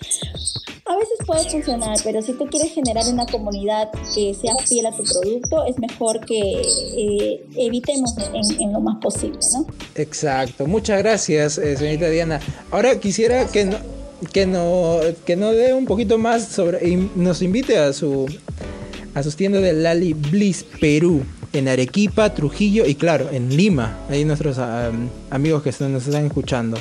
A 0.86 0.96
veces 0.98 1.20
puede 1.28 1.48
funcionar, 1.48 2.00
pero 2.04 2.20
si 2.24 2.34
tú 2.34 2.48
quieres 2.48 2.74
generar 2.74 3.06
una 3.14 3.28
comunidad 3.28 3.92
que 4.16 4.34
sea 4.34 4.56
fiel 4.66 4.88
a 4.88 4.92
tu 4.92 5.04
producto, 5.04 5.64
es 5.66 5.78
mejor 5.78 6.26
que 6.26 6.62
eh, 6.98 7.46
evitemos 7.58 8.16
en, 8.18 8.60
en, 8.60 8.74
lo 8.74 8.80
más 8.80 8.98
posible, 8.98 9.38
¿no? 9.54 9.68
Exacto. 9.94 10.66
Muchas 10.66 10.98
gracias, 11.04 11.60
eh, 11.60 11.78
señorita 11.78 12.10
Diana. 12.10 12.40
Ahora 12.72 13.00
quisiera 13.00 13.46
que... 13.46 13.70
que 14.34 14.46
no 14.46 15.00
que 15.26 15.36
nos 15.36 15.56
dé 15.56 15.74
un 15.74 15.86
poquito 15.86 16.18
más 16.18 16.48
sobre 16.48 16.88
y 16.88 17.10
nos 17.16 17.42
invite 17.42 17.78
a 17.78 17.94
su 17.94 18.28
a 19.14 19.24
sus 19.24 19.36
tiendas 19.36 19.62
de 19.62 19.74
Lali 19.74 20.14
Bliss 20.14 20.64
Perú 20.80 21.24
en 21.54 21.68
Arequipa, 21.68 22.34
Trujillo 22.34 22.86
y 22.86 22.96
claro, 22.96 23.30
en 23.32 23.56
Lima. 23.56 23.98
Ahí 24.10 24.24
nuestros 24.26 24.58
amigos 25.30 25.64
que 25.64 25.72
nos 25.86 26.06
están 26.06 26.26
escuchando. 26.26 26.78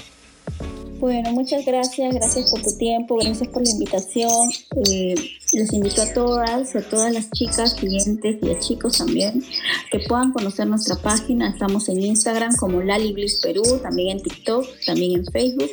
Bueno, 1.00 1.30
muchas 1.30 1.64
gracias, 1.64 2.12
gracias 2.12 2.50
por 2.50 2.60
tu 2.60 2.76
tiempo, 2.76 3.18
gracias 3.18 3.48
por 3.48 3.62
la 3.62 3.70
invitación. 3.70 4.50
Eh, 4.90 5.14
les 5.58 5.72
invito 5.72 6.02
a 6.02 6.12
todas, 6.12 6.76
a 6.76 6.82
todas 6.82 7.12
las 7.12 7.30
chicas, 7.32 7.74
clientes 7.74 8.36
y 8.40 8.50
a 8.50 8.58
chicos 8.60 8.98
también, 8.98 9.42
que 9.90 9.98
puedan 10.08 10.32
conocer 10.32 10.68
nuestra 10.68 10.94
página. 10.94 11.50
Estamos 11.50 11.88
en 11.88 12.00
Instagram 12.00 12.54
como 12.56 12.80
Lali 12.80 13.12
Bliss 13.12 13.40
Perú, 13.40 13.62
también 13.82 14.18
en 14.18 14.22
TikTok, 14.22 14.64
también 14.86 15.18
en 15.18 15.26
Facebook. 15.26 15.70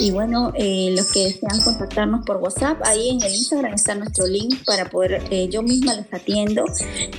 Y 0.00 0.12
bueno, 0.12 0.52
eh, 0.56 0.94
los 0.96 1.12
que 1.12 1.24
desean 1.24 1.60
contactarnos 1.62 2.24
por 2.24 2.38
WhatsApp, 2.38 2.80
ahí 2.84 3.10
en 3.10 3.22
el 3.22 3.34
Instagram 3.34 3.74
está 3.74 3.94
nuestro 3.94 4.26
link 4.26 4.64
para 4.64 4.88
poder, 4.88 5.22
eh, 5.30 5.48
yo 5.50 5.62
misma 5.62 5.94
les 5.94 6.12
atiendo. 6.12 6.64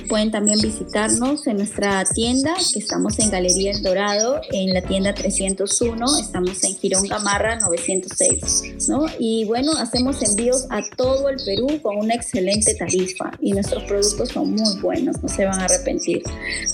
Pueden 0.08 0.32
también 0.32 0.60
visitarnos 0.60 1.46
en 1.46 1.58
nuestra 1.58 2.04
tienda, 2.04 2.56
que 2.72 2.80
estamos 2.80 3.20
en 3.20 3.30
Galería 3.30 3.70
El 3.70 3.82
Dorado, 3.84 4.40
en 4.50 4.74
la 4.74 4.82
tienda 4.82 5.14
301, 5.14 6.18
estamos 6.18 6.64
en 6.64 6.74
Girón 6.76 7.06
Gamarra 7.06 7.60
906, 7.60 8.88
¿no? 8.88 9.06
Y 9.20 9.44
bueno, 9.44 9.72
hacemos 9.78 10.20
envíos 10.22 10.66
a 10.70 10.82
todo 10.96 11.28
el 11.28 11.36
Perú 11.44 11.68
con 11.80 11.99
una 12.00 12.14
excelente 12.14 12.74
tarifa 12.74 13.30
y 13.40 13.52
nuestros 13.52 13.84
productos 13.84 14.30
son 14.30 14.52
muy 14.52 14.80
buenos, 14.80 15.22
no 15.22 15.28
se 15.28 15.44
van 15.44 15.60
a 15.60 15.64
arrepentir. 15.64 16.22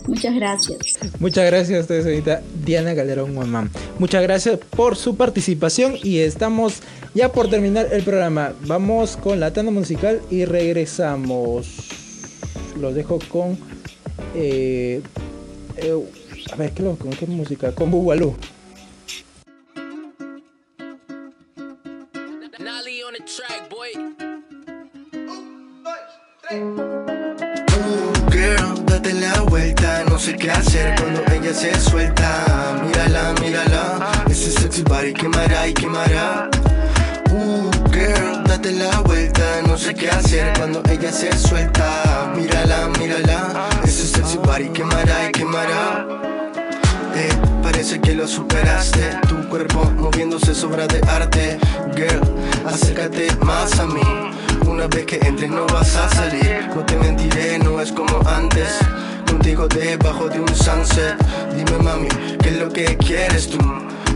Muchas 0.07 0.35
gracias. 0.35 0.79
Muchas 1.19 1.47
gracias 1.47 1.79
a 1.79 1.81
usted, 1.83 2.03
señorita 2.03 2.43
Diana 2.65 2.95
Galerón 2.95 3.35
Guamán. 3.35 3.71
Muchas 3.99 4.23
gracias 4.23 4.59
por 4.59 4.97
su 4.97 5.17
participación 5.17 5.95
y 6.03 6.19
estamos 6.19 6.81
ya 7.15 7.33
por 7.33 7.49
terminar 7.51 7.89
el 7.93 8.03
programa. 8.03 8.55
Vamos 8.67 9.17
con 9.17 9.41
la 9.41 9.53
tanda 9.53 9.73
musical 9.73 10.21
y 10.31 10.45
regresamos. 10.45 11.67
Los 12.81 12.95
dejo 12.95 13.19
con... 13.29 13.59
Eh, 14.35 15.01
eh, 15.79 16.05
a 16.53 16.57
ver, 16.57 16.73
¿qué, 16.73 16.83
¿con 16.83 17.11
qué 17.11 17.27
música? 17.27 17.73
Con 17.73 17.91
Bubalú. 17.91 18.35
Sé 30.27 30.37
qué 30.37 30.51
hacer 30.51 30.95
cuando 31.01 31.23
ella 31.33 31.55
se 31.55 31.79
suelta. 31.79 32.83
Mírala, 32.85 33.33
mírala, 33.41 34.13
ese 34.29 34.51
sexy 34.51 34.83
body 34.83 35.13
quemará 35.13 35.69
y 35.69 35.73
quemará. 35.73 36.51
Uh, 37.31 37.71
girl, 37.93 38.43
date 38.45 38.73
la 38.73 39.01
vuelta, 39.01 39.63
no 39.69 39.79
sé 39.79 39.95
qué 39.95 40.09
hacer 40.09 40.53
cuando 40.59 40.83
ella 40.91 41.13
se 41.13 41.31
suelta. 41.39 42.33
Mírala, 42.37 42.89
mírala, 42.99 43.69
ese 43.85 44.07
sexy 44.07 44.39
body 44.39 44.69
quemará 44.71 45.29
y 45.29 45.33
quemará. 45.33 46.36
Parece 47.87 48.01
que 48.01 48.17
lo 48.17 48.27
superaste, 48.27 49.21
tu 49.29 49.49
cuerpo 49.49 49.85
moviéndose 49.97 50.57
sobra 50.57 50.89
de 50.89 51.01
arte. 51.09 51.57
Girl, 51.95 52.21
acércate 52.67 53.29
más 53.43 53.79
a 53.79 53.87
mí. 53.87 54.01
Una 54.67 54.89
vez 54.89 55.07
que 55.07 55.21
entres 55.23 55.49
no 55.49 55.67
vas 55.67 55.95
a 55.95 56.09
salir, 56.09 56.69
no 56.75 56.85
te 56.85 56.97
mentiré, 56.97 57.61
no 57.61 57.81
es 57.81 57.93
como 57.93 58.19
antes 58.29 58.67
contigo 59.31 59.69
debajo 59.69 60.29
de 60.29 60.41
un 60.41 60.49
sunset. 60.49 61.15
Dime 61.55 61.79
mami, 61.81 62.09
¿qué 62.43 62.49
es 62.49 62.59
lo 62.59 62.73
que 62.73 62.97
quieres 62.97 63.51
tú? 63.51 63.59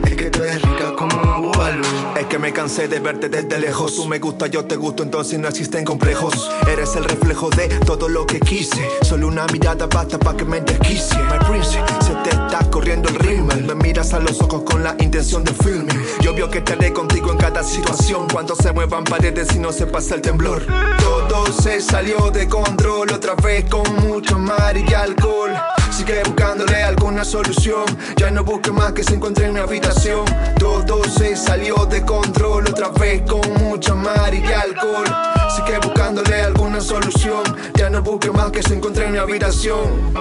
Es 0.04 0.16
que 0.16 0.30
tú 0.30 0.42
eres 0.42 0.60
rica 0.62 0.92
como 0.96 1.16
un 1.22 1.42
bubalú. 1.42 1.86
Es 2.18 2.26
que 2.26 2.40
me 2.40 2.52
cansé 2.52 2.88
de 2.88 2.98
verte 2.98 3.28
desde 3.28 3.56
lejos. 3.60 3.94
Tú 3.94 4.06
me 4.06 4.18
gusta, 4.18 4.48
yo 4.48 4.64
te 4.64 4.74
gusto, 4.74 5.04
entonces 5.04 5.38
no 5.38 5.46
existen 5.46 5.84
complejos. 5.84 6.50
Eres 6.68 6.96
el 6.96 7.04
reflejo 7.04 7.50
de 7.50 7.68
todo 7.86 8.08
lo 8.08 8.26
que 8.26 8.40
quise. 8.40 8.84
Solo 9.02 9.28
una 9.28 9.46
mirada 9.46 9.86
basta 9.86 10.18
para 10.18 10.36
que 10.36 10.44
me 10.44 10.60
desquicie. 10.60 11.18
My 11.30 11.38
princess, 11.46 11.80
te 12.22 12.30
está 12.30 12.70
corriendo 12.70 13.08
el 13.08 13.16
rímel. 13.16 13.64
Me 13.64 13.74
miras 13.74 14.12
a 14.14 14.18
los 14.18 14.40
ojos 14.40 14.62
con 14.62 14.82
la 14.82 14.94
intención 14.98 15.44
de 15.44 15.52
filming. 15.52 16.00
Yo 16.20 16.34
veo 16.34 16.50
que 16.50 16.58
estaré 16.58 16.92
contigo 16.92 17.32
en 17.32 17.38
cada 17.38 17.62
situación. 17.62 18.28
Cuando 18.32 18.54
se 18.54 18.72
muevan 18.72 19.04
paredes 19.04 19.48
y 19.54 19.58
no 19.58 19.72
se 19.72 19.86
pasa 19.86 20.14
el 20.14 20.22
temblor. 20.22 20.64
Todo 20.98 21.46
se 21.52 21.80
salió 21.80 22.30
de 22.30 22.48
control 22.48 23.12
otra 23.12 23.34
vez 23.34 23.64
con 23.68 23.84
mucho 24.06 24.38
mar 24.38 24.76
y 24.76 24.94
alcohol. 24.94 25.52
Sigue 25.90 26.22
buscándole 26.24 26.82
alguna 26.82 27.24
solución. 27.24 27.84
Ya 28.16 28.30
no 28.30 28.44
busque 28.44 28.70
más 28.70 28.92
que 28.92 29.04
se 29.04 29.14
encuentre 29.14 29.46
en 29.46 29.54
mi 29.54 29.60
habitación. 29.60 30.24
Todo 30.58 31.04
se 31.04 31.36
salió 31.36 31.86
de 31.86 32.02
control 32.04 32.66
otra 32.68 32.88
vez 32.88 33.22
con 33.22 33.52
mucho 33.54 33.96
mar 33.96 34.32
y 34.34 34.44
alcohol. 34.52 35.06
Sigue 35.54 35.78
buscándole 35.78 36.42
alguna 36.42 36.80
solución. 36.80 37.42
Ya 37.74 37.90
no 37.90 38.02
busque 38.02 38.30
más 38.30 38.50
que 38.50 38.62
se 38.62 38.74
encuentre 38.74 39.06
en 39.06 39.12
mi 39.12 39.18
habitación. 39.18 40.12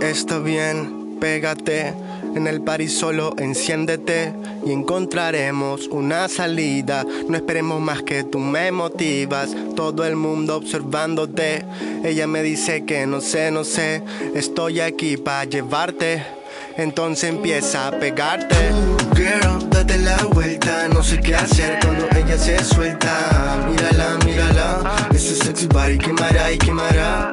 Está 0.00 0.38
bien, 0.40 1.01
pégate. 1.22 1.94
En 2.34 2.48
el 2.48 2.62
party 2.62 2.88
solo 2.88 3.34
enciéndete 3.38 4.32
y 4.66 4.72
encontraremos 4.72 5.86
una 5.86 6.28
salida. 6.28 7.04
No 7.28 7.36
esperemos 7.36 7.80
más 7.80 8.02
que 8.02 8.24
tú 8.24 8.40
me 8.40 8.72
motivas. 8.72 9.50
Todo 9.76 10.04
el 10.04 10.16
mundo 10.16 10.56
observándote. 10.56 11.64
Ella 12.02 12.26
me 12.26 12.42
dice 12.42 12.84
que 12.84 13.06
no 13.06 13.20
sé, 13.20 13.52
no 13.52 13.62
sé. 13.62 14.02
Estoy 14.34 14.80
aquí 14.80 15.16
para 15.16 15.44
llevarte. 15.44 16.24
Entonces 16.76 17.30
empieza 17.30 17.86
a 17.86 17.92
pegarte. 17.92 18.56
Girl, 19.14 19.70
date 19.70 19.98
la 19.98 20.16
vuelta. 20.24 20.88
No 20.88 21.04
sé 21.04 21.20
qué 21.20 21.36
hacer 21.36 21.78
cuando 21.82 22.08
ella 22.16 22.36
se 22.36 22.64
suelta. 22.64 23.64
Mírala, 23.70 24.18
mírala. 24.24 25.08
Ese 25.14 25.36
sexy 25.36 25.68
body 25.68 25.98
quemará 25.98 26.50
y 26.50 26.58
quemará. 26.58 27.32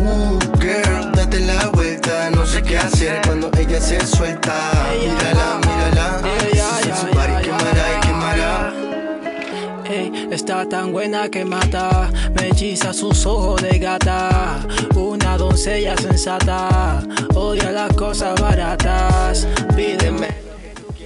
Uh, 0.00 0.38
girl, 0.58 1.12
date 1.12 1.38
la 1.40 1.68
vuelta. 1.68 1.95
No 2.32 2.46
sé 2.46 2.62
qué 2.62 2.78
hacer 2.78 3.20
cuando 3.26 3.50
ella 3.58 3.80
se 3.80 3.98
suelta. 4.06 4.54
Mírala, 5.00 5.58
mírala. 5.66 6.20
Sexy 6.82 7.06
body 7.06 7.42
quemará 7.42 7.84
y 7.96 8.06
quemará. 8.06 8.72
Ey, 9.90 10.28
está 10.30 10.68
tan 10.68 10.92
buena 10.92 11.28
que 11.28 11.44
mata, 11.44 12.08
me 12.38 12.48
hechiza 12.48 12.92
sus 12.92 13.26
ojos 13.26 13.60
de 13.62 13.78
gata. 13.80 14.60
Una 14.94 15.36
doncella 15.36 15.96
sensata, 15.96 17.02
odia 17.34 17.72
las 17.72 17.92
cosas 17.94 18.40
baratas. 18.40 19.46
Pídeme. 19.74 20.28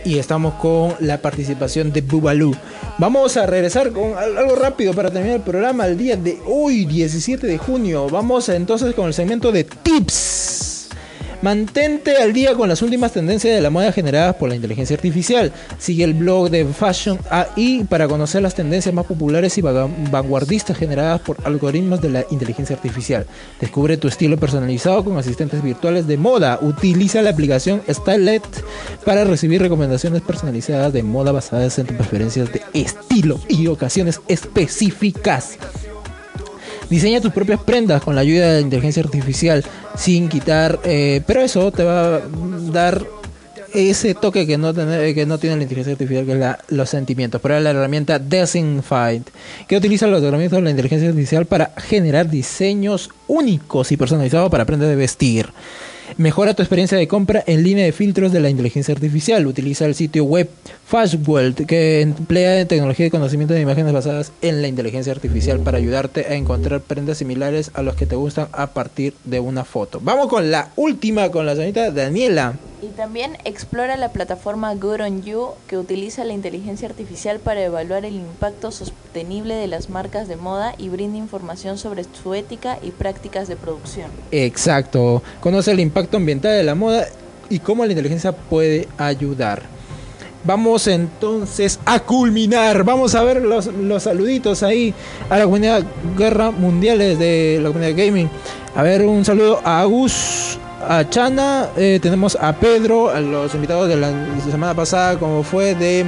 Y 0.04 0.18
estamos 0.18 0.54
con 0.54 0.94
la 1.00 1.16
participación 1.18 1.92
de 1.92 2.02
Bubalú. 2.02 2.54
Vamos 2.98 3.38
a 3.38 3.46
regresar 3.46 3.90
con 3.92 4.18
al- 4.18 4.36
algo 4.36 4.54
rápido 4.56 4.92
para 4.92 5.10
terminar 5.10 5.36
el 5.36 5.42
programa 5.42 5.86
el 5.86 5.96
día 5.96 6.16
de 6.16 6.38
hoy, 6.46 6.84
17 6.84 7.46
de 7.46 7.56
junio. 7.56 8.08
Vamos 8.10 8.50
entonces 8.50 8.94
con 8.94 9.06
el 9.06 9.14
segmento 9.14 9.50
de 9.52 9.64
tips. 9.64 10.69
Mantente 11.42 12.18
al 12.18 12.34
día 12.34 12.54
con 12.54 12.68
las 12.68 12.82
últimas 12.82 13.12
tendencias 13.12 13.54
de 13.54 13.62
la 13.62 13.70
moda 13.70 13.92
generadas 13.92 14.36
por 14.36 14.50
la 14.50 14.56
inteligencia 14.56 14.94
artificial. 14.94 15.50
Sigue 15.78 16.04
el 16.04 16.12
blog 16.12 16.50
de 16.50 16.66
Fashion 16.66 17.18
AI 17.30 17.86
para 17.88 18.06
conocer 18.08 18.42
las 18.42 18.54
tendencias 18.54 18.94
más 18.94 19.06
populares 19.06 19.56
y 19.56 19.62
vanguardistas 19.62 20.76
generadas 20.76 21.22
por 21.22 21.38
algoritmos 21.44 22.02
de 22.02 22.10
la 22.10 22.26
inteligencia 22.30 22.76
artificial. 22.76 23.24
Descubre 23.58 23.96
tu 23.96 24.06
estilo 24.06 24.36
personalizado 24.36 25.02
con 25.02 25.16
asistentes 25.16 25.62
virtuales 25.62 26.06
de 26.06 26.18
moda. 26.18 26.58
Utiliza 26.60 27.22
la 27.22 27.30
aplicación 27.30 27.80
Stylet 27.88 28.44
para 29.06 29.24
recibir 29.24 29.62
recomendaciones 29.62 30.20
personalizadas 30.20 30.92
de 30.92 31.02
moda 31.02 31.32
basadas 31.32 31.78
en 31.78 31.86
tus 31.86 31.96
preferencias 31.96 32.52
de 32.52 32.60
estilo 32.74 33.40
y 33.48 33.66
ocasiones 33.66 34.20
específicas. 34.28 35.56
Diseña 36.90 37.20
tus 37.20 37.32
propias 37.32 37.60
prendas 37.60 38.02
con 38.02 38.14
la 38.16 38.20
ayuda 38.20 38.48
de 38.48 38.54
la 38.54 38.60
inteligencia 38.60 39.02
artificial 39.02 39.64
sin 39.96 40.28
quitar, 40.28 40.78
eh, 40.84 41.22
pero 41.26 41.40
eso 41.40 41.70
te 41.72 41.84
va 41.84 42.16
a 42.16 42.20
dar 42.72 43.04
ese 43.72 44.16
toque 44.16 44.48
que 44.48 44.58
no, 44.58 44.74
tiene, 44.74 45.14
que 45.14 45.24
no 45.26 45.38
tiene 45.38 45.54
la 45.56 45.62
inteligencia 45.62 45.92
artificial, 45.92 46.26
que 46.26 46.32
es 46.32 46.38
la- 46.38 46.58
los 46.70 46.90
sentimientos. 46.90 47.40
Pero 47.40 47.60
la 47.60 47.70
herramienta 47.70 48.18
Designified, 48.18 49.22
que 49.68 49.76
utiliza 49.76 50.08
los 50.08 50.20
herramientas 50.22 50.56
de 50.58 50.62
la 50.64 50.70
inteligencia 50.70 51.08
artificial 51.08 51.46
para 51.46 51.70
generar 51.76 52.28
diseños 52.28 53.10
únicos 53.28 53.92
y 53.92 53.96
personalizados 53.96 54.50
para 54.50 54.64
prendas 54.64 54.88
de 54.88 54.96
vestir. 54.96 55.50
Mejora 56.16 56.54
tu 56.54 56.62
experiencia 56.62 56.98
de 56.98 57.08
compra 57.08 57.42
en 57.46 57.62
línea 57.62 57.84
de 57.84 57.92
filtros 57.92 58.32
de 58.32 58.40
la 58.40 58.50
inteligencia 58.50 58.94
artificial. 58.94 59.46
Utiliza 59.46 59.86
el 59.86 59.94
sitio 59.94 60.24
web 60.24 60.48
Fashworld 60.86 61.66
que 61.66 62.00
emplea 62.00 62.66
tecnología 62.66 63.04
de 63.04 63.10
conocimiento 63.10 63.54
de 63.54 63.60
imágenes 63.60 63.92
basadas 63.92 64.32
en 64.42 64.60
la 64.62 64.68
inteligencia 64.68 65.12
artificial 65.12 65.60
para 65.60 65.78
ayudarte 65.78 66.26
a 66.26 66.34
encontrar 66.34 66.80
prendas 66.80 67.18
similares 67.18 67.70
a 67.74 67.82
los 67.82 67.94
que 67.94 68.06
te 68.06 68.16
gustan 68.16 68.48
a 68.52 68.68
partir 68.68 69.14
de 69.24 69.40
una 69.40 69.64
foto. 69.64 70.00
Vamos 70.02 70.28
con 70.28 70.50
la 70.50 70.70
última, 70.76 71.30
con 71.30 71.46
la 71.46 71.54
señorita 71.54 71.90
Daniela. 71.90 72.54
Y 72.82 72.86
también 72.88 73.36
explora 73.44 73.96
la 73.98 74.10
plataforma 74.10 74.74
Good 74.74 75.02
on 75.02 75.22
You 75.22 75.48
que 75.68 75.76
utiliza 75.76 76.24
la 76.24 76.32
inteligencia 76.32 76.88
artificial 76.88 77.38
para 77.38 77.62
evaluar 77.62 78.06
el 78.06 78.14
impacto 78.14 78.70
sostenible 78.70 79.54
de 79.54 79.66
las 79.66 79.90
marcas 79.90 80.28
de 80.28 80.36
moda 80.36 80.74
y 80.78 80.88
brinda 80.88 81.18
información 81.18 81.76
sobre 81.76 82.04
su 82.04 82.32
ética 82.32 82.78
y 82.82 82.90
prácticas 82.90 83.48
de 83.48 83.56
producción. 83.56 84.10
Exacto. 84.30 85.22
Conoce 85.40 85.72
el 85.72 85.80
impacto 85.80 86.16
ambiental 86.16 86.52
de 86.52 86.64
la 86.64 86.74
moda 86.74 87.06
y 87.50 87.58
cómo 87.58 87.84
la 87.84 87.92
inteligencia 87.92 88.32
puede 88.32 88.88
ayudar. 88.96 89.62
Vamos 90.42 90.86
entonces 90.86 91.78
a 91.84 92.00
culminar. 92.00 92.82
Vamos 92.82 93.14
a 93.14 93.22
ver 93.22 93.42
los, 93.42 93.66
los 93.66 94.04
saluditos 94.04 94.62
ahí 94.62 94.94
a 95.28 95.36
la 95.36 95.44
comunidad 95.44 95.82
Guerra 96.16 96.50
Mundiales 96.50 97.18
de 97.18 97.58
la 97.60 97.68
comunidad 97.68 97.94
gaming. 97.94 98.30
A 98.74 98.82
ver, 98.82 99.04
un 99.04 99.22
saludo 99.22 99.60
a 99.64 99.80
Agus, 99.80 100.58
a 100.86 101.08
Chana, 101.08 101.68
eh, 101.76 101.98
tenemos 102.00 102.36
a 102.40 102.52
Pedro, 102.52 103.10
a 103.10 103.20
los 103.20 103.54
invitados 103.54 103.88
de 103.88 103.96
la 103.96 104.10
semana 104.50 104.74
pasada, 104.74 105.18
como 105.18 105.42
fue 105.42 105.74
de. 105.74 106.04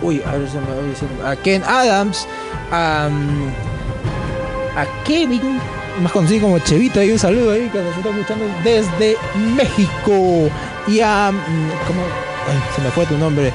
Uy, 0.00 0.22
a 0.26 0.32
ver, 0.36 0.48
se 0.48 0.60
me 0.60 0.66
va 0.66 0.88
diciendo. 0.88 1.26
A 1.26 1.36
Ken 1.36 1.62
Adams, 1.64 2.26
a, 2.70 3.08
mm, 3.10 4.78
a 4.78 5.04
Kevin, 5.04 5.60
más 6.02 6.12
conocido 6.12 6.42
como 6.42 6.58
Chevito, 6.58 7.00
ahí 7.00 7.10
un 7.10 7.18
saludo 7.18 7.52
ahí 7.52 7.68
que 7.70 7.78
nos 7.78 7.96
está 7.96 8.10
escuchando 8.10 8.44
desde 8.64 9.16
México. 9.56 10.50
Y 10.88 11.00
a. 11.00 11.30
mm, 11.32 11.86
¿Cómo? 11.86 12.02
Ay, 12.48 12.58
se 12.74 12.82
me 12.82 12.90
fue 12.90 13.06
tu 13.06 13.16
nombre. 13.16 13.52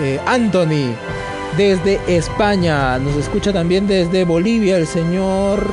Eh, 0.00 0.20
Anthony, 0.26 0.94
desde 1.56 2.00
España. 2.08 2.98
Nos 2.98 3.16
escucha 3.16 3.52
también 3.52 3.86
desde 3.86 4.24
Bolivia 4.24 4.76
el 4.76 4.86
señor. 4.86 5.64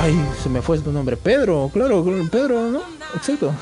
Ay, 0.00 0.14
se 0.42 0.48
me 0.48 0.62
fue 0.62 0.78
tu 0.78 0.92
nombre. 0.92 1.16
Pedro, 1.16 1.70
claro, 1.72 2.04
Pedro, 2.30 2.70
¿no? 2.70 2.97
Exacto. 3.14 3.54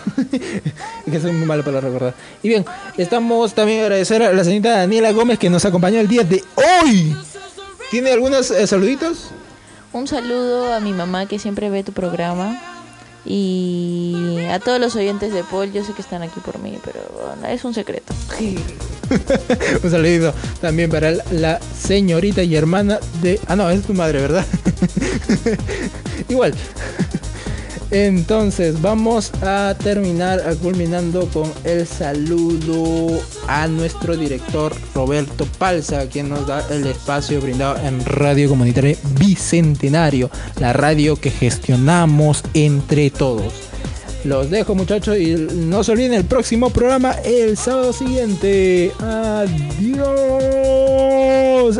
es 1.06 1.12
que 1.12 1.20
soy 1.20 1.32
muy 1.32 1.46
malo 1.46 1.64
para 1.64 1.80
recordar. 1.80 2.14
Y 2.42 2.48
bien, 2.48 2.64
estamos 2.96 3.54
también 3.54 3.82
agradecer 3.82 4.22
a 4.22 4.32
la 4.32 4.44
señorita 4.44 4.70
Daniela 4.70 5.12
Gómez 5.12 5.38
que 5.38 5.50
nos 5.50 5.64
acompañó 5.64 6.00
el 6.00 6.08
día 6.08 6.24
de 6.24 6.42
hoy. 6.56 7.16
¿Tiene 7.90 8.12
algunos 8.12 8.50
eh, 8.50 8.66
saluditos? 8.66 9.30
Un 9.92 10.06
saludo 10.06 10.74
a 10.74 10.80
mi 10.80 10.92
mamá 10.92 11.26
que 11.26 11.38
siempre 11.38 11.70
ve 11.70 11.82
tu 11.82 11.92
programa 11.92 12.60
y 13.24 14.38
a 14.50 14.60
todos 14.60 14.80
los 14.80 14.94
oyentes 14.96 15.32
de 15.32 15.42
Paul. 15.44 15.72
Yo 15.72 15.84
sé 15.84 15.92
que 15.92 16.02
están 16.02 16.22
aquí 16.22 16.40
por 16.40 16.58
mí, 16.58 16.78
pero 16.84 17.00
bueno, 17.12 17.46
es 17.48 17.64
un 17.64 17.74
secreto. 17.74 18.14
Un 19.82 19.90
saludito 19.90 20.34
también 20.60 20.90
para 20.90 21.12
la 21.30 21.60
señorita 21.60 22.42
y 22.42 22.56
hermana 22.56 22.98
de... 23.22 23.40
Ah, 23.46 23.54
no, 23.54 23.70
es 23.70 23.82
tu 23.82 23.94
madre, 23.94 24.20
¿verdad? 24.20 24.44
Igual. 26.28 26.54
Entonces, 27.90 28.82
vamos 28.82 29.32
a 29.42 29.76
terminar 29.82 30.42
culminando 30.60 31.28
con 31.28 31.52
el 31.64 31.86
saludo 31.86 33.20
a 33.46 33.68
nuestro 33.68 34.16
director 34.16 34.74
Roberto 34.94 35.46
Palza, 35.58 36.06
quien 36.08 36.28
nos 36.28 36.48
da 36.48 36.66
el 36.70 36.86
espacio 36.86 37.40
brindado 37.40 37.76
en 37.86 38.04
Radio 38.04 38.48
Comunitaria 38.48 38.96
Bicentenario, 39.18 40.30
la 40.58 40.72
radio 40.72 41.14
que 41.16 41.30
gestionamos 41.30 42.42
entre 42.54 43.10
todos. 43.10 43.52
Los 44.24 44.50
dejo 44.50 44.74
muchachos 44.74 45.16
y 45.18 45.36
no 45.36 45.84
se 45.84 45.92
olviden 45.92 46.14
el 46.14 46.24
próximo 46.24 46.70
programa 46.70 47.12
el 47.24 47.56
sábado 47.56 47.92
siguiente. 47.92 48.90
Adiós. 48.98 50.08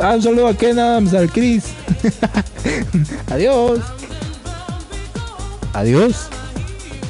Ah, 0.00 0.14
un 0.14 0.22
saludo 0.22 0.46
a 0.46 0.54
Ken 0.56 0.78
al 0.78 1.32
Chris. 1.32 1.64
adiós. 3.26 3.80
Adiós. 5.76 6.30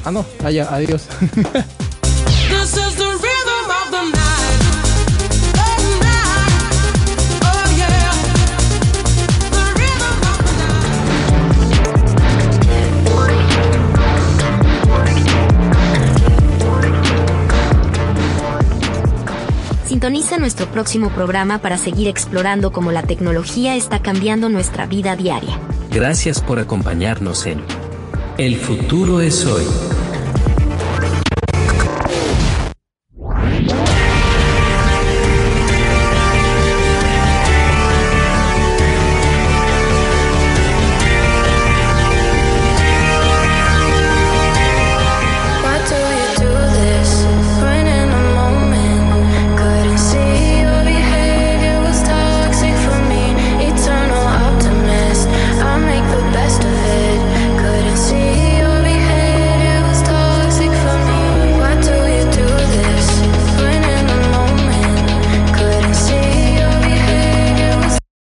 Ah, 0.04 0.10
no, 0.10 0.26
allá, 0.44 0.66
adiós. 0.74 1.06
The 1.06 1.42
night. 1.42 1.66
Oh, 7.42 7.66
Sintoniza 19.86 20.38
nuestro 20.38 20.66
próximo 20.66 21.10
programa 21.10 21.58
para 21.58 21.78
seguir 21.78 22.08
explorando 22.08 22.72
cómo 22.72 22.90
la 22.90 23.04
tecnología 23.04 23.76
está 23.76 24.02
cambiando 24.02 24.48
nuestra 24.48 24.86
vida 24.86 25.14
diaria. 25.14 25.60
Gracias 25.92 26.40
por 26.40 26.58
acompañarnos 26.58 27.46
en 27.46 27.62
El 28.38 28.56
futuro 28.56 29.22
es 29.22 29.46
hoy. 29.46 29.95